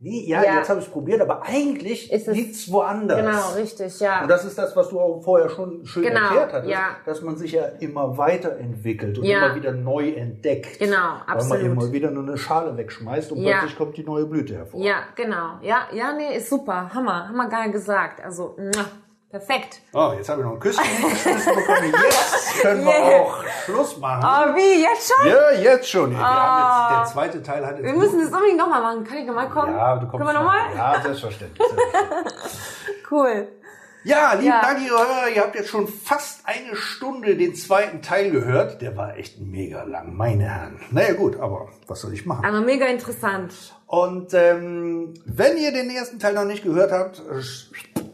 nee, 0.00 0.24
ja, 0.26 0.42
Ja. 0.42 0.56
jetzt 0.56 0.68
habe 0.68 0.80
ich 0.80 0.86
es 0.86 0.92
probiert, 0.92 1.20
aber 1.20 1.42
eigentlich 1.42 2.10
Ist 2.12 2.26
es- 2.28 2.72
woanders. 2.72 3.18
genau, 3.18 3.52
richtig, 3.62 4.00
ja. 4.00 4.22
Und 4.22 4.28
das 4.28 4.44
ist 4.44 4.58
das, 4.58 4.74
was 4.74 4.88
du 4.88 4.98
auch 4.98 5.22
vorher 5.22 5.48
schon 5.48 5.84
schön 5.86 6.02
Genau, 6.02 6.20
erklärt 6.20 6.52
hattest, 6.52 6.70
ja. 6.72 6.96
dass 7.04 7.22
man 7.22 7.36
sich 7.36 7.52
ja 7.52 7.64
immer 7.80 8.16
weiterentwickelt 8.18 9.18
und 9.18 9.24
Ja. 9.24 9.46
immer 9.46 9.54
wieder 9.54 9.72
neu 9.72 10.10
entdeckt. 10.10 10.78
Genau, 10.78 10.96
Weil 11.26 11.34
absolut. 11.36 11.62
man 11.62 11.72
immer 11.72 11.92
wieder 11.92 12.10
nur 12.10 12.22
eine 12.24 12.36
Schale 12.38 12.76
wegschmeißt 12.76 13.32
und 13.32 13.42
plötzlich 13.42 13.76
kommt 13.76 13.96
die 13.96 14.04
neue 14.04 14.26
Blüte 14.26 14.54
hervor. 14.56 14.80
Ja, 14.80 14.96
genau. 15.14 15.58
Ja, 15.62 15.86
ja, 15.92 16.12
nee, 16.12 16.36
ist 16.36 16.48
super. 16.50 16.90
Hammer. 16.94 17.28
Hammer 17.28 17.48
geil 17.48 17.70
gesagt. 17.70 18.24
Also, 18.24 18.56
muah, 18.58 18.86
perfekt. 19.30 19.80
Oh, 19.92 20.12
jetzt 20.16 20.28
habe 20.28 20.40
ich 20.40 20.46
noch 20.46 20.54
ein 20.54 20.60
Küsschen 20.60 20.82
geschmissen 20.84 21.54
bekommen. 21.54 21.92
Jetzt 22.04 22.60
können 22.62 22.84
wir 22.84 22.90
Yeah. 22.92 23.20
auch 23.20 23.44
Schluss 23.64 23.96
machen. 23.98 24.24
Oh, 24.24 24.56
wie? 24.56 24.82
Jetzt 24.82 25.12
schon? 25.12 25.26
Ja, 25.28 25.50
jetzt 25.52 25.88
schon. 25.88 26.10
Wir 26.10 26.18
haben 26.18 27.02
jetzt, 27.02 27.14
der 27.14 27.14
zweite 27.14 27.42
Teil 27.42 27.66
hat 27.66 27.76
jetzt 27.78 27.84
Wir 27.86 27.92
müssen 27.94 28.20
das 28.20 28.30
unbedingt 28.32 28.58
nochmal 28.58 28.82
machen. 28.82 29.04
Kann 29.04 29.16
ich 29.18 29.26
nochmal 29.26 29.48
kommen? 29.48 29.74
Ja, 29.76 29.94
du 29.96 30.06
kommst 30.08 30.12
Können 30.12 30.26
wir 30.26 30.32
nochmal? 30.32 30.60
Ja, 30.76 31.00
selbstverständlich. 31.02 31.58
selbstverständlich. 31.68 32.52
Cool. 33.10 33.48
Ja, 34.04 34.32
lieben 34.34 34.46
Ja. 34.46 34.60
Dank, 34.62 34.80
ihr 34.82 34.90
Hörer. 34.90 35.28
Ihr 35.34 35.42
habt 35.42 35.54
jetzt 35.56 35.68
schon 35.68 35.86
fast 35.88 36.40
eine 36.46 36.74
Stunde 36.76 37.36
den 37.36 37.54
zweiten 37.54 38.00
Teil 38.02 38.30
gehört. 38.30 38.80
Der 38.82 38.96
war 38.96 39.16
echt 39.16 39.40
mega 39.40 39.82
lang, 39.82 40.16
meine 40.16 40.44
Herren. 40.44 40.80
Naja, 40.90 41.12
gut, 41.14 41.38
aber 41.38 41.68
was 41.88 42.00
soll 42.00 42.14
ich 42.14 42.24
machen? 42.24 42.44
Aber 42.44 42.60
mega 42.60 42.86
interessant. 42.86 43.52
Und 43.90 44.34
ähm, 44.34 45.14
wenn 45.24 45.56
ihr 45.56 45.72
den 45.72 45.90
ersten 45.90 46.20
Teil 46.20 46.34
noch 46.34 46.44
nicht 46.44 46.62
gehört 46.62 46.92
habt, 46.92 47.20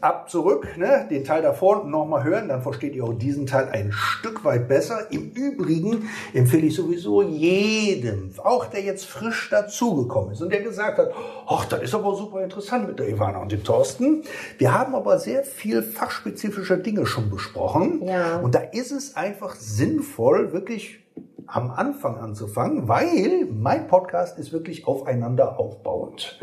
ab 0.01 0.27
zurück, 0.27 0.75
ne? 0.75 1.05
den 1.07 1.23
Teil 1.23 1.43
davor 1.43 1.83
nochmal 1.83 2.23
hören, 2.23 2.47
dann 2.47 2.63
versteht 2.63 2.95
ihr 2.95 3.03
auch 3.03 3.13
diesen 3.13 3.45
Teil 3.45 3.69
ein 3.69 3.91
Stück 3.91 4.43
weit 4.43 4.67
besser. 4.67 5.11
Im 5.11 5.29
Übrigen 5.33 6.09
empfehle 6.33 6.65
ich 6.65 6.73
sowieso 6.73 7.21
jedem, 7.21 8.31
auch 8.43 8.65
der 8.65 8.81
jetzt 8.81 9.05
frisch 9.05 9.49
dazugekommen 9.51 10.31
ist 10.31 10.41
und 10.41 10.51
der 10.51 10.63
gesagt 10.63 10.97
hat, 10.97 11.11
ach, 11.45 11.65
das 11.65 11.83
ist 11.83 11.93
aber 11.93 12.15
super 12.15 12.43
interessant 12.43 12.87
mit 12.87 12.97
der 12.97 13.09
Ivana 13.09 13.39
und 13.39 13.51
dem 13.51 13.63
Thorsten. 13.63 14.23
Wir 14.57 14.73
haben 14.73 14.95
aber 14.95 15.19
sehr 15.19 15.43
viel 15.43 15.83
fachspezifische 15.83 16.79
Dinge 16.79 17.05
schon 17.05 17.29
besprochen. 17.29 18.01
Ja. 18.03 18.37
Und 18.37 18.55
da 18.55 18.61
ist 18.61 18.91
es 18.91 19.15
einfach 19.15 19.53
sinnvoll, 19.53 20.53
wirklich 20.53 21.01
am 21.47 21.71
Anfang 21.71 22.17
anzufangen, 22.17 22.87
weil 22.87 23.47
mein 23.51 23.87
Podcast 23.87 24.37
ist 24.37 24.51
wirklich 24.53 24.87
aufeinander 24.87 25.59
aufbauend. 25.59 26.39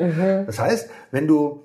Das 0.46 0.58
heißt, 0.58 0.90
wenn 1.10 1.26
du 1.26 1.60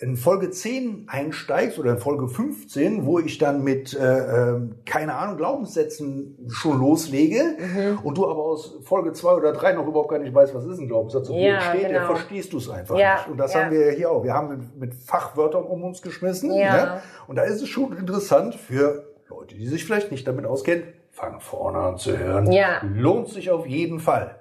in 0.00 0.16
Folge 0.16 0.50
10 0.50 1.06
einsteigst 1.08 1.78
oder 1.78 1.92
in 1.92 1.98
Folge 1.98 2.26
15, 2.26 3.06
wo 3.06 3.20
ich 3.20 3.38
dann 3.38 3.62
mit, 3.62 3.94
äh, 3.94 4.50
äh, 4.50 4.60
keine 4.84 5.14
Ahnung, 5.14 5.36
Glaubenssätzen 5.36 6.36
schon 6.48 6.80
loslege 6.80 7.56
und 8.02 8.18
du 8.18 8.28
aber 8.28 8.42
aus 8.42 8.80
Folge 8.82 9.12
2 9.12 9.34
oder 9.34 9.52
3 9.52 9.72
noch 9.74 9.86
überhaupt 9.86 10.10
gar 10.10 10.18
nicht 10.18 10.34
weißt, 10.34 10.52
was 10.54 10.64
ist 10.66 10.78
ein 10.78 10.88
Glaubenssatz 10.88 11.28
und 11.28 11.36
Ja, 11.36 11.60
steht, 11.60 11.86
genau. 11.86 12.00
dann 12.00 12.06
verstehst 12.06 12.52
du 12.52 12.58
es 12.58 12.68
einfach 12.68 12.98
Ja, 12.98 13.14
nicht. 13.14 13.28
Und 13.28 13.38
das 13.38 13.54
ja. 13.54 13.60
haben 13.62 13.70
wir 13.72 13.92
hier 13.92 14.10
auch. 14.10 14.24
Wir 14.24 14.34
haben 14.34 14.48
mit, 14.48 14.76
mit 14.76 14.94
Fachwörtern 14.94 15.62
um 15.62 15.84
uns 15.84 16.02
geschmissen. 16.02 16.52
Ja. 16.52 16.76
Ne? 16.96 17.00
Und 17.28 17.36
da 17.36 17.42
ist 17.42 17.62
es 17.62 17.68
schon 17.68 17.96
interessant 17.96 18.56
für 18.56 19.04
Leute, 19.28 19.54
die 19.54 19.66
sich 19.66 19.84
vielleicht 19.84 20.10
nicht 20.10 20.26
damit 20.26 20.44
auskennen, 20.44 20.82
fang 21.14 21.40
vorne 21.40 21.78
an 21.78 21.96
zu 21.96 22.18
hören. 22.18 22.50
Ja. 22.50 22.82
Lohnt 22.82 23.28
sich 23.28 23.50
auf 23.50 23.66
jeden 23.66 24.00
Fall. 24.00 24.40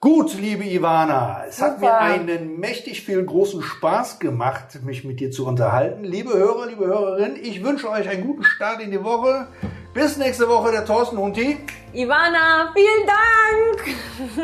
Gut, 0.00 0.32
liebe 0.34 0.62
Ivana, 0.62 1.42
es 1.48 1.60
hat 1.60 1.80
mir 1.80 1.86
Super. 1.86 1.98
einen 1.98 2.60
mächtig 2.60 3.02
viel 3.02 3.24
großen 3.24 3.60
Spaß 3.62 4.20
gemacht, 4.20 4.80
mich 4.84 5.02
mit 5.02 5.18
dir 5.18 5.32
zu 5.32 5.44
unterhalten. 5.44 6.04
Liebe 6.04 6.34
Hörer, 6.34 6.66
liebe 6.66 6.86
Hörerinnen, 6.86 7.36
ich 7.42 7.64
wünsche 7.64 7.90
euch 7.90 8.08
einen 8.08 8.24
guten 8.24 8.44
Start 8.44 8.80
in 8.80 8.92
die 8.92 9.02
Woche. 9.02 9.48
Bis 9.92 10.16
nächste 10.16 10.48
Woche, 10.48 10.70
der 10.70 10.84
Thorsten 10.84 11.16
und 11.16 11.36
die. 11.36 11.56
Ivana, 11.92 12.72
vielen 12.74 13.06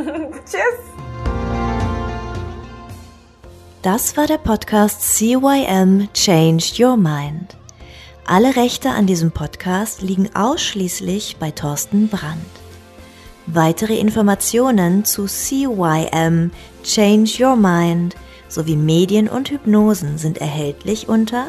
Dank. 0.02 0.34
Tschüss. 0.44 0.80
Das 3.82 4.16
war 4.16 4.26
der 4.26 4.38
Podcast 4.38 5.16
CYM 5.16 6.08
Change 6.14 6.64
Your 6.80 6.96
Mind. 6.96 7.56
Alle 8.26 8.56
Rechte 8.56 8.88
an 8.88 9.06
diesem 9.06 9.32
Podcast 9.32 10.00
liegen 10.00 10.34
ausschließlich 10.34 11.36
bei 11.38 11.50
Thorsten 11.50 12.08
Brandt. 12.08 12.40
Weitere 13.46 13.98
Informationen 13.98 15.04
zu 15.04 15.26
CYM 15.26 16.50
Change 16.82 17.44
Your 17.44 17.56
Mind 17.56 18.16
sowie 18.48 18.76
Medien 18.76 19.28
und 19.28 19.50
Hypnosen 19.50 20.16
sind 20.16 20.38
erhältlich 20.38 21.06
unter 21.06 21.48